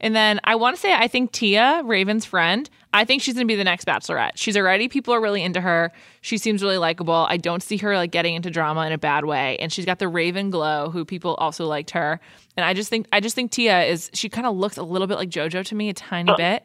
And 0.00 0.14
then 0.14 0.40
I 0.44 0.56
want 0.56 0.76
to 0.76 0.80
say 0.80 0.92
I 0.92 1.08
think 1.08 1.32
Tia, 1.32 1.82
Raven's 1.84 2.24
friend, 2.24 2.68
I 2.92 3.04
think 3.04 3.22
she's 3.22 3.34
going 3.34 3.46
to 3.46 3.50
be 3.50 3.56
the 3.56 3.64
next 3.64 3.86
bachelorette. 3.86 4.32
She's 4.36 4.56
already, 4.56 4.88
people 4.88 5.14
are 5.14 5.20
really 5.20 5.42
into 5.42 5.60
her. 5.60 5.92
She 6.20 6.38
seems 6.38 6.62
really 6.62 6.78
likable. 6.78 7.26
I 7.28 7.36
don't 7.36 7.62
see 7.62 7.76
her 7.78 7.94
like 7.96 8.10
getting 8.10 8.34
into 8.34 8.50
drama 8.50 8.86
in 8.86 8.92
a 8.92 8.98
bad 8.98 9.24
way. 9.24 9.56
And 9.58 9.72
she's 9.72 9.84
got 9.84 9.98
the 9.98 10.08
Raven 10.08 10.50
glow, 10.50 10.90
who 10.90 11.04
people 11.04 11.34
also 11.34 11.66
liked 11.66 11.90
her. 11.90 12.20
And 12.56 12.64
I 12.64 12.74
just 12.74 12.88
think, 12.88 13.06
I 13.12 13.20
just 13.20 13.34
think 13.34 13.50
Tia 13.50 13.84
is, 13.84 14.10
she 14.14 14.28
kind 14.28 14.46
of 14.46 14.56
looks 14.56 14.76
a 14.76 14.82
little 14.82 15.06
bit 15.06 15.18
like 15.18 15.30
JoJo 15.30 15.64
to 15.66 15.74
me, 15.74 15.88
a 15.88 15.94
tiny 15.94 16.30
oh. 16.30 16.36
bit. 16.36 16.64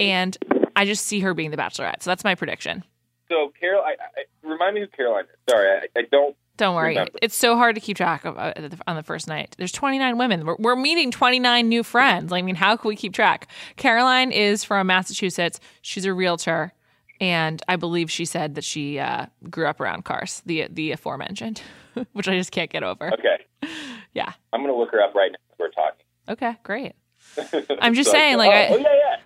And 0.00 0.36
I 0.76 0.84
just 0.84 1.06
see 1.06 1.20
her 1.20 1.34
being 1.34 1.50
the 1.50 1.56
bachelorette. 1.56 2.02
So 2.02 2.10
that's 2.10 2.22
my 2.22 2.36
prediction. 2.36 2.84
So 3.28 3.52
Carol, 3.58 3.82
I, 3.82 3.96
I, 4.16 4.48
remind 4.48 4.74
me 4.74 4.80
who 4.80 4.86
Caroline 4.86 5.24
is. 5.24 5.38
Sorry, 5.50 5.68
I, 5.68 5.98
I 5.98 6.02
don't. 6.10 6.36
Don't 6.58 6.74
worry. 6.74 6.90
remember. 6.90 7.12
It's 7.22 7.34
so 7.36 7.56
hard 7.56 7.74
to 7.76 7.80
keep 7.80 7.96
track 7.96 8.24
of 8.26 8.36
uh, 8.36 8.52
on 8.86 8.96
the 8.96 9.02
first 9.02 9.26
night. 9.28 9.54
There's 9.56 9.72
29 9.72 10.18
women. 10.18 10.44
We're, 10.44 10.56
we're 10.58 10.76
meeting 10.76 11.10
29 11.10 11.68
new 11.68 11.82
friends. 11.82 12.32
I 12.32 12.42
mean, 12.42 12.56
how 12.56 12.76
can 12.76 12.88
we 12.88 12.96
keep 12.96 13.14
track? 13.14 13.48
Caroline 13.76 14.30
is 14.32 14.64
from 14.64 14.86
Massachusetts. 14.88 15.60
She's 15.82 16.04
a 16.04 16.12
realtor, 16.12 16.72
and 17.20 17.62
I 17.68 17.76
believe 17.76 18.10
she 18.10 18.24
said 18.26 18.56
that 18.56 18.64
she 18.64 18.98
uh, 18.98 19.26
grew 19.48 19.66
up 19.66 19.80
around 19.80 20.04
cars. 20.04 20.42
The 20.44 20.66
the 20.70 20.92
aforementioned, 20.92 21.62
which 22.12 22.28
I 22.28 22.36
just 22.36 22.50
can't 22.52 22.70
get 22.70 22.82
over. 22.82 23.12
Okay, 23.14 23.46
Yeah. 24.12 24.32
I'm 24.52 24.60
gonna 24.62 24.76
look 24.76 24.90
her 24.92 25.00
up 25.00 25.14
right 25.14 25.30
now 25.32 25.38
as 25.52 25.58
we're 25.58 25.70
talking. 25.70 26.04
Okay. 26.28 26.56
Great. 26.62 26.94
I'm 27.80 27.94
just 27.94 28.10
So- 28.10 28.16
saying, 28.16 28.36
like, 28.36 28.50
oh, 28.50 28.52
I, 28.52 28.68
oh 28.70 28.76
yeah, 28.78 28.82
yeah. 28.82 29.16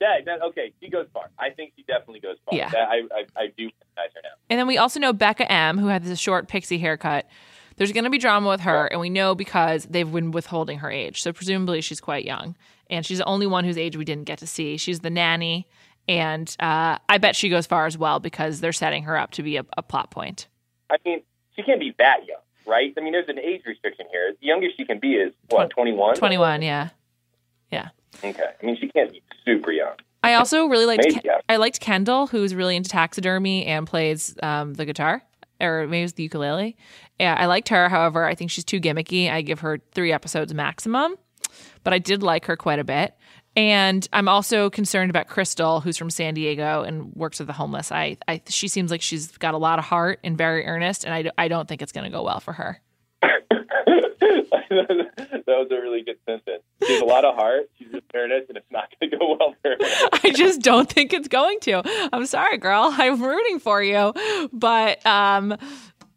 That, 0.00 0.24
that, 0.26 0.42
okay, 0.42 0.72
she 0.80 0.88
goes 0.88 1.06
far. 1.12 1.30
I 1.38 1.50
think 1.50 1.72
she 1.76 1.82
definitely 1.82 2.20
goes 2.20 2.36
far. 2.44 2.56
Yeah. 2.56 2.70
That, 2.70 2.88
I, 2.88 2.96
I, 2.96 3.24
I 3.36 3.46
do 3.56 3.64
recognize 3.66 4.14
her 4.14 4.20
now. 4.22 4.30
And 4.50 4.58
then 4.58 4.66
we 4.66 4.78
also 4.78 5.00
know 5.00 5.12
Bekah 5.12 5.46
M, 5.48 5.78
who 5.78 5.88
had 5.88 6.04
this 6.04 6.18
short 6.18 6.48
pixie 6.48 6.78
haircut. 6.78 7.26
There's 7.76 7.92
going 7.92 8.04
to 8.04 8.10
be 8.10 8.18
drama 8.18 8.48
with 8.50 8.60
her, 8.60 8.86
and 8.86 9.00
we 9.00 9.10
know 9.10 9.34
because 9.34 9.84
they've 9.86 10.10
been 10.10 10.30
withholding 10.30 10.78
her 10.78 10.90
age. 10.90 11.22
So 11.22 11.32
presumably 11.32 11.80
she's 11.80 12.00
quite 12.00 12.24
young, 12.24 12.56
and 12.88 13.04
she's 13.04 13.18
the 13.18 13.24
only 13.24 13.46
one 13.46 13.64
whose 13.64 13.76
age 13.76 13.96
we 13.96 14.04
didn't 14.04 14.24
get 14.24 14.38
to 14.38 14.46
see. 14.46 14.76
She's 14.76 15.00
the 15.00 15.10
nanny, 15.10 15.66
and 16.06 16.54
uh, 16.60 16.98
I 17.08 17.18
bet 17.18 17.34
she 17.34 17.48
goes 17.48 17.66
far 17.66 17.86
as 17.86 17.98
well 17.98 18.20
because 18.20 18.60
they're 18.60 18.72
setting 18.72 19.04
her 19.04 19.16
up 19.16 19.32
to 19.32 19.42
be 19.42 19.56
a, 19.56 19.66
a 19.76 19.82
plot 19.82 20.10
point. 20.10 20.46
I 20.88 20.98
mean, 21.04 21.22
she 21.56 21.62
can't 21.62 21.80
be 21.80 21.94
that 21.98 22.26
young, 22.28 22.40
right? 22.64 22.94
I 22.96 23.00
mean, 23.00 23.12
there's 23.12 23.28
an 23.28 23.40
age 23.40 23.62
restriction 23.66 24.06
here. 24.12 24.32
The 24.40 24.46
youngest 24.46 24.76
she 24.76 24.84
can 24.84 25.00
be 25.00 25.14
is 25.14 25.32
what, 25.48 25.70
21? 25.70 26.14
21, 26.14 26.62
yeah. 26.62 26.90
Okay. 28.22 28.42
I 28.62 28.66
mean, 28.66 28.76
she 28.80 28.88
can't 28.88 29.12
be 29.12 29.22
super 29.44 29.72
young. 29.72 29.94
I 30.22 30.34
also 30.34 30.66
really 30.66 30.86
liked 30.86 31.02
Maybe, 31.04 31.14
Ken- 31.14 31.22
yeah. 31.24 31.38
I 31.48 31.56
liked 31.56 31.80
Kendall, 31.80 32.26
who's 32.26 32.54
really 32.54 32.76
into 32.76 32.88
taxidermy 32.88 33.66
and 33.66 33.86
plays 33.86 34.34
um, 34.42 34.72
the 34.72 34.86
guitar, 34.86 35.22
or 35.60 35.86
maybe 35.86 36.04
it's 36.04 36.14
the 36.14 36.22
ukulele. 36.22 36.76
Yeah, 37.20 37.36
I 37.38 37.46
liked 37.46 37.68
her. 37.68 37.88
However, 37.90 38.24
I 38.24 38.34
think 38.34 38.50
she's 38.50 38.64
too 38.64 38.80
gimmicky. 38.80 39.30
I 39.30 39.42
give 39.42 39.60
her 39.60 39.80
three 39.92 40.12
episodes 40.12 40.54
maximum, 40.54 41.16
but 41.82 41.92
I 41.92 41.98
did 41.98 42.22
like 42.22 42.46
her 42.46 42.56
quite 42.56 42.78
a 42.78 42.84
bit. 42.84 43.14
And 43.56 44.08
I'm 44.12 44.28
also 44.28 44.68
concerned 44.68 45.10
about 45.10 45.28
Krystal, 45.28 45.82
who's 45.82 45.96
from 45.96 46.10
San 46.10 46.34
Diego 46.34 46.82
and 46.82 47.14
works 47.14 47.38
with 47.38 47.46
the 47.46 47.52
homeless. 47.52 47.92
I, 47.92 48.16
I 48.26 48.40
she 48.48 48.66
seems 48.66 48.90
like 48.90 49.02
she's 49.02 49.28
got 49.36 49.54
a 49.54 49.58
lot 49.58 49.78
of 49.78 49.84
heart 49.84 50.20
and 50.24 50.36
very 50.36 50.66
earnest, 50.66 51.04
and 51.04 51.14
I, 51.14 51.30
I 51.38 51.48
don't 51.48 51.68
think 51.68 51.82
it's 51.82 51.92
going 51.92 52.04
to 52.04 52.10
go 52.10 52.24
well 52.24 52.40
for 52.40 52.52
her. 52.54 52.80
That 53.86 55.58
was 55.58 55.68
a 55.70 55.80
really 55.80 56.02
good 56.02 56.18
sentence. 56.26 56.62
She 56.84 56.92
has 56.94 57.02
a 57.02 57.04
lot 57.04 57.24
of 57.24 57.34
heart. 57.34 57.70
She's 57.78 57.90
just 57.90 58.04
earnest, 58.14 58.48
and 58.48 58.56
it's 58.56 58.70
not 58.70 58.88
going 58.98 59.10
to 59.10 59.18
go 59.18 59.36
well 59.38 59.54
for 59.62 59.70
her. 59.70 59.76
I 60.24 60.32
just 60.34 60.62
don't 60.62 60.90
think 60.90 61.12
it's 61.12 61.28
going 61.28 61.60
to. 61.60 61.82
I'm 62.12 62.26
sorry, 62.26 62.58
girl. 62.58 62.88
I'm 62.96 63.22
rooting 63.22 63.58
for 63.58 63.82
you, 63.82 64.12
but 64.52 65.04
um, 65.06 65.56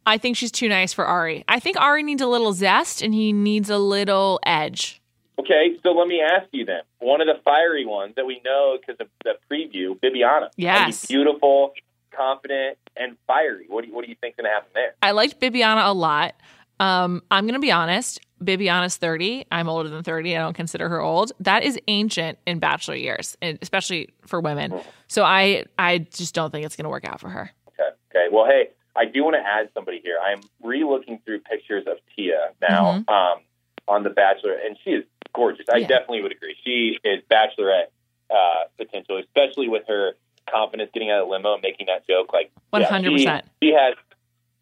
I 0.06 0.18
think 0.18 0.38
she's 0.38 0.52
too 0.52 0.70
nice 0.70 0.94
for 0.94 1.06
Arie. 1.06 1.44
I 1.48 1.60
think 1.60 1.80
Arie 1.80 2.04
needs 2.04 2.22
a 2.22 2.28
little 2.28 2.54
zest 2.54 3.02
and 3.02 3.14
he 3.14 3.34
needs 3.34 3.70
a 3.70 3.78
little 3.78 4.40
edge. 4.46 5.02
Okay, 5.40 5.78
so 5.84 5.92
let 5.92 6.08
me 6.08 6.22
ask 6.22 6.48
you 6.52 6.66
then. 6.66 6.82
One 7.00 7.22
of 7.22 7.28
the 7.28 7.40
fiery 7.44 7.86
ones 7.86 8.14
that 8.16 8.26
we 8.26 8.42
know 8.44 8.78
because 8.80 9.00
of 9.00 9.08
the 9.24 9.36
preview, 9.52 10.00
Bibiana. 10.00 10.50
Yes. 10.56 11.06
Beautiful, 11.06 11.74
confident, 12.12 12.78
and 12.96 13.18
fiery. 13.28 13.66
What 13.68 13.84
do 13.84 13.90
you, 13.90 13.96
what 13.96 14.04
do 14.04 14.10
you 14.10 14.16
think's 14.20 14.38
going 14.38 14.50
to 14.50 14.54
happen 14.54 14.70
there? 14.74 14.96
I 15.02 15.12
liked 15.12 15.40
Bibiana 15.40 15.88
a 15.88 15.94
lot. 15.94 16.36
Um, 16.80 17.22
I'm 17.32 17.46
gonna 17.48 17.60
be 17.60 17.72
honest. 17.72 18.20
Bibiana's 18.44 18.98
30. 18.98 19.46
I'm 19.52 19.68
older 19.68 19.90
than 19.90 20.04
30. 20.04 20.38
I 20.38 20.40
don't 20.42 20.54
consider 20.54 20.88
her 20.90 21.02
old. 21.02 21.32
That 21.40 21.64
is 21.64 21.80
ancient 21.88 22.38
in 22.46 22.60
bachelor 22.60 22.96
years, 22.96 23.36
and 23.42 23.58
especially 23.64 24.10
for 24.28 24.40
women. 24.40 24.80
So 25.08 25.24
I 25.24 25.66
I 25.80 26.00
just 26.00 26.36
don't 26.36 26.52
think 26.52 26.66
it's 26.66 26.76
gonna 26.76 26.90
work 26.90 27.06
out 27.06 27.20
for 27.20 27.30
her. 27.30 27.52
Okay. 27.70 27.90
Okay. 28.12 28.28
Well, 28.32 28.46
hey, 28.46 28.70
I 28.96 29.06
do 29.06 29.24
want 29.24 29.36
to 29.36 29.42
add 29.42 29.70
somebody 29.74 30.02
here. 30.04 30.18
I'm 30.24 30.42
re-looking 30.64 31.20
through 31.26 31.40
pictures 31.42 31.86
of 31.88 31.98
Tia 32.16 32.50
now 32.62 33.04
um, 33.08 33.40
on 33.88 34.04
The 34.04 34.10
Bachelor, 34.10 34.54
and 34.54 34.76
she 34.84 34.92
is 34.92 35.04
gorgeous. 35.36 35.66
I 35.72 35.78
Yeah. 35.78 35.88
definitely 35.88 36.24
would 36.24 36.32
agree. 36.32 36.56
She 36.64 36.98
is 37.04 37.22
Bachelorette 37.30 37.88
uh, 38.32 38.64
potential, 38.78 39.18
especially 39.20 39.68
with 39.70 39.84
her 39.88 40.14
confidence 40.50 40.90
getting 40.94 41.12
out 41.12 41.22
of 41.22 41.28
the 41.28 41.32
limo 41.32 41.54
and 41.54 41.62
making 41.62 41.86
that 41.88 42.08
joke. 42.08 42.34
Like, 42.34 42.52
100%. 42.74 43.42
She, 43.62 43.68
she 43.68 43.74
has 43.74 43.94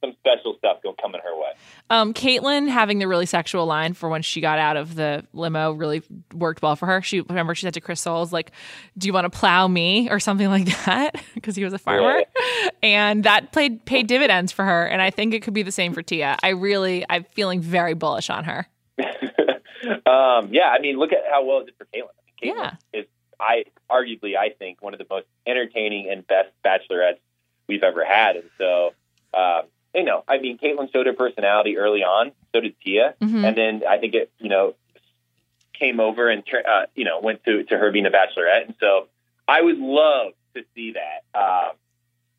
some 0.05 0.15
special 0.19 0.55
stuff 0.57 0.77
go 0.83 0.93
coming 1.01 1.21
her 1.23 1.35
way. 1.35 1.51
Um, 1.89 2.13
Kaitlyn 2.13 2.67
having 2.69 2.99
the 2.99 3.07
really 3.07 3.25
sexual 3.25 3.65
line 3.65 3.93
for 3.93 4.09
when 4.09 4.21
she 4.21 4.41
got 4.41 4.59
out 4.59 4.77
of 4.77 4.95
the 4.95 5.25
limo 5.33 5.71
really 5.71 6.01
worked 6.33 6.61
well 6.61 6.75
for 6.75 6.85
her. 6.85 7.01
She 7.01 7.21
remember 7.21 7.55
she 7.55 7.61
said 7.65 7.73
to 7.75 7.81
Chris 7.81 8.01
Soules 8.01 8.31
like, 8.33 8.51
"Do 8.97 9.07
you 9.07 9.13
want 9.13 9.31
to 9.31 9.37
plow 9.37 9.67
me?" 9.67 10.09
or 10.09 10.19
something 10.19 10.47
like 10.57 10.65
that 10.85 11.15
because 11.33 11.55
he 11.55 11.63
was 11.63 11.73
a 11.73 11.77
farmer, 11.79 12.23
and 12.83 13.23
that 13.23 13.51
played 13.51 13.85
paid 13.85 14.07
dividends 14.07 14.51
for 14.51 14.63
her. 14.65 14.85
And 14.85 15.01
I 15.01 15.09
think 15.09 15.33
it 15.33 15.41
could 15.41 15.53
be 15.53 15.63
the 15.63 15.71
same 15.71 15.93
for 15.93 16.01
Tia. 16.01 16.37
I 16.43 16.49
really, 16.49 17.05
I'm 17.09 17.23
feeling 17.33 17.61
very 17.61 17.93
bullish 17.93 18.29
on 18.29 18.43
her. 18.45 18.67
um, 20.05 20.49
yeah, 20.51 20.69
I 20.69 20.79
mean, 20.79 20.97
look 20.97 21.11
at 21.11 21.19
how 21.29 21.45
well 21.45 21.59
it 21.59 21.65
did 21.67 21.75
for 21.77 21.85
Kaitlyn. 21.85 22.09
I 22.09 22.45
mean, 22.45 22.55
Kaitlyn 22.55 22.71
Yeah. 22.93 22.99
is, 22.99 23.05
I 23.39 23.65
arguably, 23.89 24.35
I 24.37 24.49
think, 24.49 24.81
one 24.81 24.93
of 24.93 24.99
the 24.99 25.05
most 25.09 25.27
entertaining 25.45 26.09
and 26.09 26.25
best 26.25 26.49
bachelorettes 26.65 27.19
we've 27.67 27.83
ever 27.83 28.05
had. 28.05 28.37
And 28.37 28.49
so, 28.57 28.93
um, 29.33 29.63
you 29.95 30.03
know, 30.03 30.23
I 30.27 30.37
mean, 30.39 30.57
Kaitlyn 30.57 30.91
showed 30.91 31.05
her 31.07 31.13
personality 31.13 31.77
early 31.77 32.03
on. 32.03 32.31
So 32.53 32.61
did 32.61 32.75
Tia, 32.83 33.15
Mhm. 33.21 33.47
and 33.47 33.57
then 33.57 33.83
I 33.87 33.97
think 33.97 34.13
it, 34.13 34.31
you 34.39 34.49
know, 34.49 34.75
came 35.73 35.99
over 35.99 36.29
and 36.29 36.43
uh, 36.67 36.85
you 36.95 37.03
know 37.05 37.19
went 37.19 37.43
to 37.45 37.63
to 37.63 37.77
her 37.77 37.91
being 37.91 38.05
a 38.05 38.11
bachelorette. 38.11 38.65
And 38.65 38.75
so, 38.79 39.07
I 39.47 39.61
would 39.61 39.77
love 39.77 40.33
to 40.55 40.63
see 40.75 40.93
that 40.93 41.23
um, 41.39 41.71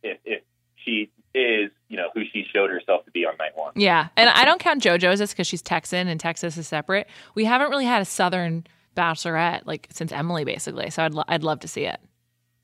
if 0.03 0.19
if 0.25 0.43
she 0.77 1.11
is, 1.35 1.71
you 1.89 1.97
know, 1.99 2.09
who 2.15 2.23
she 2.33 2.47
showed 2.51 2.71
herself 2.71 3.05
to 3.05 3.11
be 3.11 3.27
on 3.27 3.37
night 3.39 3.53
one. 3.57 3.73
Yeah, 3.77 4.09
and 4.17 4.31
I 4.31 4.45
don't 4.47 4.59
count 4.61 4.83
JoJo's 4.83 5.21
as 5.21 5.33
because 5.33 5.47
she's 5.47 5.61
Texan 5.61 6.09
and 6.09 6.19
Texas 6.19 6.57
is 6.57 6.67
separate. 6.67 7.07
We 7.35 7.45
haven't 7.45 7.69
really 7.71 7.85
had 7.85 8.01
a 8.01 8.07
Southern 8.07 8.67
bachelorette 8.97 9.67
like 9.67 9.89
since 9.93 10.13
Emily, 10.13 10.45
basically. 10.45 10.89
So 10.91 11.05
I'd 11.05 11.13
lo- 11.13 11.25
I'd 11.29 11.43
love 11.45 11.61
to 11.61 11.69
see 11.69 11.85
it. 11.85 12.01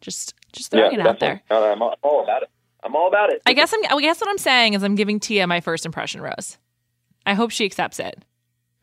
Just 0.00 0.34
just 0.52 0.70
throwing 0.70 0.94
it 0.94 1.00
out 1.00 1.20
there. 1.20 1.42
definitely. 1.48 1.66
No, 1.66 1.72
I'm 1.72 1.82
all, 1.82 1.90
I'm 1.90 1.96
all 2.02 2.22
about 2.24 2.42
it. 2.44 2.50
I'm 2.82 2.96
all 2.96 3.08
about 3.08 3.30
it. 3.30 3.42
I 3.46 3.52
guess 3.52 3.72
I'm. 3.72 3.96
I 3.96 4.00
guess 4.00 4.20
what 4.20 4.28
I'm 4.28 4.38
saying 4.38 4.74
is 4.74 4.82
I'm 4.82 4.94
giving 4.94 5.20
Tia 5.20 5.46
my 5.46 5.60
first 5.60 5.86
impression 5.86 6.20
rose. 6.20 6.58
I 7.24 7.34
hope 7.34 7.50
she 7.50 7.64
accepts 7.64 8.00
it. 8.00 8.24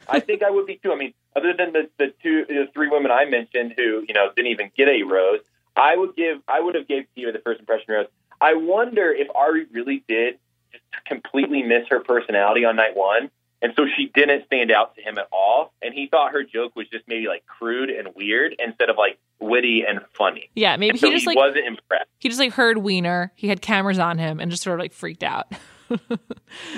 I 0.08 0.20
think 0.20 0.42
I 0.44 0.50
would 0.50 0.66
be 0.66 0.80
too. 0.82 0.92
I 0.92 0.96
mean, 0.96 1.14
other 1.36 1.54
than 1.56 1.74
the, 1.74 1.90
the 1.98 2.14
two, 2.22 2.46
the 2.48 2.68
three 2.74 2.90
women 2.90 3.12
I 3.12 3.26
mentioned 3.26 3.74
who, 3.78 4.04
you 4.08 4.14
know, 4.14 4.32
didn't 4.36 4.52
even 4.52 4.72
get 4.76 4.88
a 4.88 5.04
rose, 5.04 5.42
I 5.76 5.96
would 5.96 6.16
give, 6.16 6.42
I 6.48 6.60
would 6.60 6.76
have 6.76 6.88
gave 6.88 7.06
Tia 7.16 7.32
the 7.32 7.40
first 7.40 7.60
impression 7.60 7.86
rose. 7.90 8.08
I 8.42 8.56
wonder 8.56 9.12
if 9.12 9.28
Arie 9.36 9.66
really 9.72 10.04
did 10.08 10.40
just 10.72 10.84
completely 11.06 11.64
miss 11.64 11.88
her 11.90 12.00
personality 12.00 12.66
on 12.66 12.76
night 12.76 12.96
one, 12.96 13.30
and 13.62 13.74
so 13.76 13.86
she 13.98 14.12
didn't 14.14 14.46
stand 14.46 14.72
out 14.72 14.96
to 14.96 15.02
him 15.02 15.18
at 15.18 15.28
all, 15.32 15.74
and 15.82 15.94
he 15.94 16.08
thought 16.08 16.32
her 16.32 16.44
joke 16.44 16.76
was 16.76 16.88
just 16.90 17.08
maybe 17.08 17.28
like 17.28 17.46
crude 17.46 17.90
and 17.90 18.10
weird 18.16 18.56
instead 18.60 18.90
of 18.90 18.98
like 18.98 19.20
witty 19.40 19.84
and 19.88 20.00
funny. 20.14 20.50
Yeah, 20.56 20.76
maybe 20.78 20.92
And 20.92 21.00
so 21.00 21.08
he 21.08 21.14
just 21.14 21.28
like 21.28 21.38
wasn't 21.38 21.66
impressed. 21.66 22.10
he 22.20 22.30
just 22.30 22.40
like 22.40 22.54
heard 22.54 22.78
Weiner. 22.80 23.32
He 23.36 23.48
had 23.48 23.62
cameras 23.62 24.00
on 24.00 24.18
him 24.18 24.40
and 24.40 24.50
just 24.52 24.64
sort 24.64 24.80
of 24.80 24.84
like 24.84 24.94
freaked 24.94 25.24
out. 25.24 25.48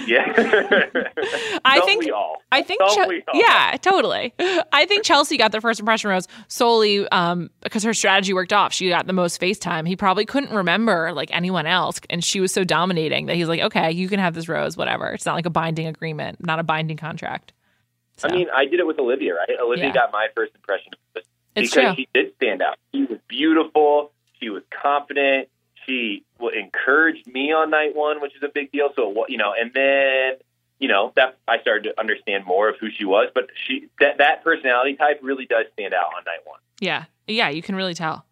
Yeah, 0.07 0.23
I 1.65 1.77
Don't 1.77 1.85
think 1.85 2.11
all. 2.13 2.37
I 2.51 2.61
think 2.61 2.79
Don't 2.79 2.95
Chel- 2.95 3.07
we 3.09 3.23
all? 3.27 3.39
yeah, 3.39 3.77
totally. 3.81 4.33
I 4.71 4.85
think 4.85 5.03
Chelsea 5.03 5.37
got 5.37 5.51
the 5.51 5.61
first 5.61 5.79
impression 5.79 6.09
rose 6.09 6.27
solely 6.47 7.07
um, 7.09 7.49
because 7.61 7.83
her 7.83 7.93
strategy 7.93 8.33
worked 8.33 8.53
off. 8.53 8.73
She 8.73 8.89
got 8.89 9.07
the 9.07 9.13
most 9.13 9.39
FaceTime. 9.39 9.87
He 9.87 9.95
probably 9.95 10.25
couldn't 10.25 10.53
remember 10.55 11.11
like 11.13 11.29
anyone 11.35 11.67
else, 11.67 11.99
and 12.09 12.23
she 12.23 12.39
was 12.39 12.53
so 12.53 12.63
dominating 12.63 13.25
that 13.27 13.35
he's 13.35 13.47
like, 13.47 13.61
okay, 13.61 13.91
you 13.91 14.07
can 14.09 14.19
have 14.19 14.33
this 14.33 14.47
rose, 14.47 14.75
whatever. 14.77 15.07
It's 15.09 15.25
not 15.25 15.35
like 15.35 15.45
a 15.45 15.49
binding 15.51 15.87
agreement, 15.87 16.43
not 16.45 16.59
a 16.59 16.63
binding 16.63 16.97
contract. 16.97 17.53
So, 18.17 18.27
I 18.29 18.33
mean, 18.33 18.47
I 18.55 18.65
did 18.65 18.79
it 18.79 18.87
with 18.87 18.99
Olivia, 18.99 19.33
right? 19.35 19.57
Olivia 19.61 19.87
Yeah. 19.87 19.93
got 19.93 20.11
my 20.11 20.27
first 20.35 20.53
impression 20.55 20.91
It's 21.55 21.69
because 21.73 21.95
true. 21.95 22.03
she 22.03 22.07
did 22.13 22.33
stand 22.35 22.61
out. 22.61 22.77
She 22.93 23.05
was 23.05 23.19
beautiful. 23.27 24.11
She 24.39 24.49
was 24.49 24.63
confident. 24.69 25.49
She 25.85 26.23
encouraged 26.39 27.27
me 27.27 27.51
on 27.51 27.69
night 27.69 27.95
one, 27.95 28.21
which 28.21 28.35
is 28.35 28.43
a 28.43 28.49
big 28.53 28.71
deal. 28.71 28.89
So, 28.95 29.25
you 29.27 29.37
know, 29.37 29.53
and 29.59 29.71
then 29.73 30.33
you 30.79 30.87
know 30.87 31.13
that 31.15 31.37
I 31.47 31.59
started 31.59 31.83
to 31.89 31.99
understand 31.99 32.45
more 32.45 32.69
of 32.69 32.75
who 32.79 32.89
she 32.89 33.05
was. 33.05 33.29
But 33.33 33.47
she 33.65 33.87
that 33.99 34.17
that 34.17 34.43
personality 34.43 34.95
type 34.95 35.19
really 35.21 35.45
does 35.45 35.65
stand 35.73 35.93
out 35.93 36.07
on 36.17 36.23
night 36.25 36.39
one, 36.45 36.59
yeah, 36.79 37.05
yeah, 37.27 37.49
you 37.49 37.61
can 37.61 37.75
really 37.75 37.93
tell, 37.93 38.25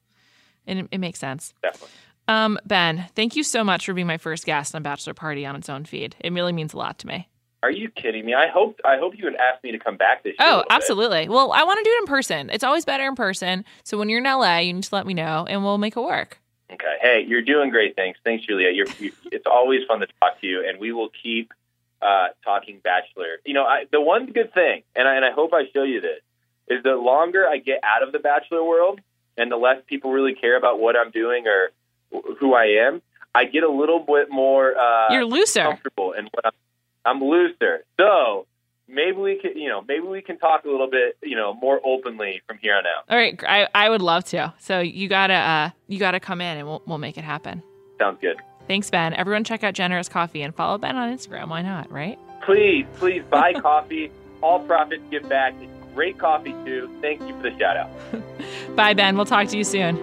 and 0.67 0.79
it, 0.79 0.87
it 0.91 0.97
makes 0.97 1.19
sense. 1.19 1.53
definitely. 1.61 1.89
Um, 2.27 2.59
ben, 2.63 3.07
thank 3.15 3.35
you 3.35 3.41
so 3.43 3.63
much 3.63 3.87
for 3.87 3.93
being 3.93 4.05
my 4.05 4.17
first 4.19 4.45
guest 4.45 4.75
on 4.75 4.83
Bachelor 4.83 5.15
Party 5.15 5.47
on 5.47 5.55
its 5.55 5.67
own 5.67 5.83
feed. 5.85 6.15
It 6.19 6.31
really 6.31 6.53
means 6.53 6.73
a 6.73 6.77
lot 6.77 6.99
to 6.99 7.07
me. 7.07 7.27
Are 7.61 7.71
you 7.71 7.89
kidding 7.89 8.25
me? 8.25 8.33
I 8.33 8.47
hope 8.47 8.79
I 8.85 8.97
hope 8.97 9.17
you 9.17 9.25
would 9.25 9.35
ask 9.35 9.61
me 9.63 9.71
to 9.71 9.79
come 9.79 9.97
back 9.97 10.23
this 10.23 10.31
year. 10.39 10.47
Oh, 10.47 10.47
little 10.47 10.63
bit. 10.63 10.71
absolutely. 10.71 11.29
Well, 11.29 11.51
I 11.51 11.63
want 11.63 11.77
to 11.79 11.83
do 11.83 11.91
it 11.91 11.99
in 12.01 12.05
person. 12.05 12.49
It's 12.49 12.63
always 12.63 12.85
better 12.85 13.05
in 13.05 13.15
person. 13.15 13.65
So 13.83 13.97
when 13.97 14.07
you're 14.07 14.19
in 14.19 14.23
LA, 14.25 14.59
you 14.59 14.73
need 14.73 14.83
to 14.83 14.95
let 14.95 15.05
me 15.05 15.13
know 15.13 15.45
and 15.49 15.63
we'll 15.63 15.77
make 15.77 15.97
it 15.97 16.01
work. 16.01 16.39
Okay. 16.71 16.95
Hey, 17.01 17.25
you're 17.27 17.41
doing 17.41 17.69
great. 17.69 17.95
Thanks. 17.95 18.19
Thanks, 18.23 18.45
Julia. 18.45 18.69
You're, 18.71 18.85
you, 18.99 19.11
it's 19.31 19.45
always 19.45 19.81
fun 19.87 19.99
to 20.01 20.07
talk 20.21 20.39
to 20.41 20.47
you, 20.47 20.65
and 20.67 20.79
we 20.79 20.91
will 20.93 21.09
keep 21.23 21.51
uh, 22.01 22.27
talking 22.45 22.79
Bachelor. 22.83 23.37
You 23.43 23.55
know, 23.55 23.63
I, 23.65 23.85
the 23.91 23.99
one 23.99 24.27
good 24.27 24.53
thing, 24.53 24.83
and 24.95 25.07
I, 25.07 25.15
and 25.15 25.25
I 25.25 25.31
hope 25.31 25.51
I 25.53 25.63
show 25.73 25.81
you 25.83 25.99
this, 25.99 26.19
is 26.67 26.83
the 26.83 26.91
longer 26.95 27.47
I 27.47 27.57
get 27.57 27.79
out 27.83 28.03
of 28.03 28.11
the 28.11 28.19
Bachelor 28.19 28.63
world, 28.63 29.01
and 29.35 29.51
the 29.51 29.57
less 29.57 29.81
people 29.87 30.11
really 30.11 30.35
care 30.35 30.55
about 30.57 30.79
what 30.79 30.95
I'm 30.95 31.09
doing 31.09 31.45
or 31.47 31.71
wh- 32.13 32.37
who 32.39 32.53
I 32.53 32.65
am, 32.87 33.01
I 33.33 33.45
get 33.45 33.63
a 33.63 33.69
little 33.71 33.99
bit 33.99 34.29
more 34.29 34.77
uh, 34.77 35.11
You're 35.11 35.25
looser. 35.25 35.63
comfortable 35.63 36.11
in 36.13 36.25
what 36.31 36.45
I'm. 36.45 36.51
I'm 37.05 37.21
looser. 37.21 37.83
So 37.99 38.45
maybe 38.87 39.17
we 39.17 39.39
can, 39.39 39.57
you 39.57 39.69
know, 39.69 39.81
maybe 39.87 40.05
we 40.05 40.21
can 40.21 40.37
talk 40.37 40.65
a 40.65 40.69
little 40.69 40.89
bit, 40.89 41.17
you 41.23 41.35
know, 41.35 41.53
more 41.53 41.79
openly 41.85 42.41
from 42.47 42.57
here 42.61 42.75
on 42.75 42.83
out. 42.85 43.05
All 43.09 43.17
right, 43.17 43.41
I, 43.47 43.67
I 43.73 43.89
would 43.89 44.01
love 44.01 44.23
to. 44.25 44.53
So 44.59 44.79
you 44.79 45.07
gotta 45.07 45.33
uh, 45.33 45.69
you 45.87 45.99
gotta 45.99 46.19
come 46.19 46.41
in 46.41 46.57
and 46.57 46.67
we'll 46.67 46.81
we'll 46.85 46.97
make 46.97 47.17
it 47.17 47.23
happen. 47.23 47.63
Sounds 47.99 48.17
good. 48.21 48.37
Thanks, 48.67 48.89
Ben. 48.89 49.13
Everyone, 49.13 49.43
check 49.43 49.63
out 49.63 49.73
Generous 49.73 50.07
Coffee 50.09 50.41
and 50.41 50.53
follow 50.53 50.77
Ben 50.77 50.95
on 50.95 51.15
Instagram. 51.15 51.49
Why 51.49 51.61
not? 51.61 51.91
Right? 51.91 52.19
Please, 52.45 52.85
please 52.97 53.23
buy 53.29 53.53
coffee. 53.61 54.11
All 54.41 54.59
profits 54.59 55.03
give 55.09 55.27
back. 55.27 55.53
It's 55.59 55.71
great 55.95 56.17
coffee 56.17 56.53
too. 56.65 56.89
Thank 57.01 57.21
you 57.21 57.35
for 57.37 57.49
the 57.49 57.57
shout 57.59 57.77
out. 57.77 57.89
Bye, 58.75 58.93
Ben. 58.93 59.15
We'll 59.15 59.25
talk 59.25 59.47
to 59.49 59.57
you 59.57 59.63
soon. 59.63 59.97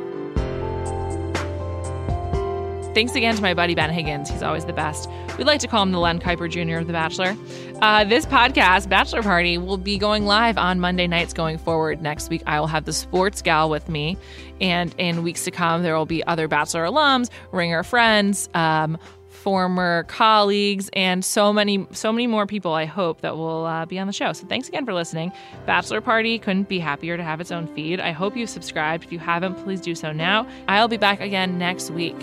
Thanks 2.96 3.14
again 3.14 3.36
to 3.36 3.42
my 3.42 3.52
buddy 3.52 3.74
Ben 3.74 3.90
Higgins. 3.90 4.30
He's 4.30 4.42
always 4.42 4.64
the 4.64 4.72
best. 4.72 5.10
We'd 5.36 5.46
like 5.46 5.60
to 5.60 5.68
call 5.68 5.82
him 5.82 5.92
the 5.92 5.98
Len 5.98 6.18
Kuiper 6.18 6.48
Jr. 6.48 6.78
of 6.78 6.86
The 6.86 6.94
Bachelor. 6.94 7.36
Uh, 7.82 8.04
this 8.04 8.24
podcast, 8.24 8.88
Bachelor 8.88 9.22
Party, 9.22 9.58
will 9.58 9.76
be 9.76 9.98
going 9.98 10.24
live 10.24 10.56
on 10.56 10.80
Monday 10.80 11.06
nights 11.06 11.34
going 11.34 11.58
forward. 11.58 12.00
Next 12.00 12.30
week, 12.30 12.42
I 12.46 12.58
will 12.58 12.68
have 12.68 12.86
the 12.86 12.94
sports 12.94 13.42
gal 13.42 13.68
with 13.68 13.90
me. 13.90 14.16
And 14.62 14.94
in 14.96 15.22
weeks 15.22 15.44
to 15.44 15.50
come, 15.50 15.82
there 15.82 15.94
will 15.94 16.06
be 16.06 16.24
other 16.24 16.48
Bachelor 16.48 16.86
alums, 16.86 17.28
Ringer 17.52 17.82
friends, 17.82 18.48
um, 18.54 18.96
former 19.28 20.04
colleagues, 20.04 20.88
and 20.94 21.22
so 21.22 21.52
many, 21.52 21.86
so 21.90 22.10
many 22.10 22.26
more 22.26 22.46
people. 22.46 22.72
I 22.72 22.86
hope 22.86 23.20
that 23.20 23.36
will 23.36 23.66
uh, 23.66 23.84
be 23.84 23.98
on 23.98 24.06
the 24.06 24.12
show. 24.14 24.32
So 24.32 24.46
thanks 24.46 24.68
again 24.68 24.86
for 24.86 24.94
listening. 24.94 25.32
Bachelor 25.66 26.00
Party 26.00 26.38
couldn't 26.38 26.70
be 26.70 26.78
happier 26.78 27.18
to 27.18 27.22
have 27.22 27.42
its 27.42 27.52
own 27.52 27.66
feed. 27.74 28.00
I 28.00 28.12
hope 28.12 28.38
you've 28.38 28.48
subscribed. 28.48 29.04
If 29.04 29.12
you 29.12 29.18
haven't, 29.18 29.56
please 29.56 29.82
do 29.82 29.94
so 29.94 30.12
now. 30.12 30.48
I'll 30.66 30.88
be 30.88 30.96
back 30.96 31.20
again 31.20 31.58
next 31.58 31.90
week. 31.90 32.16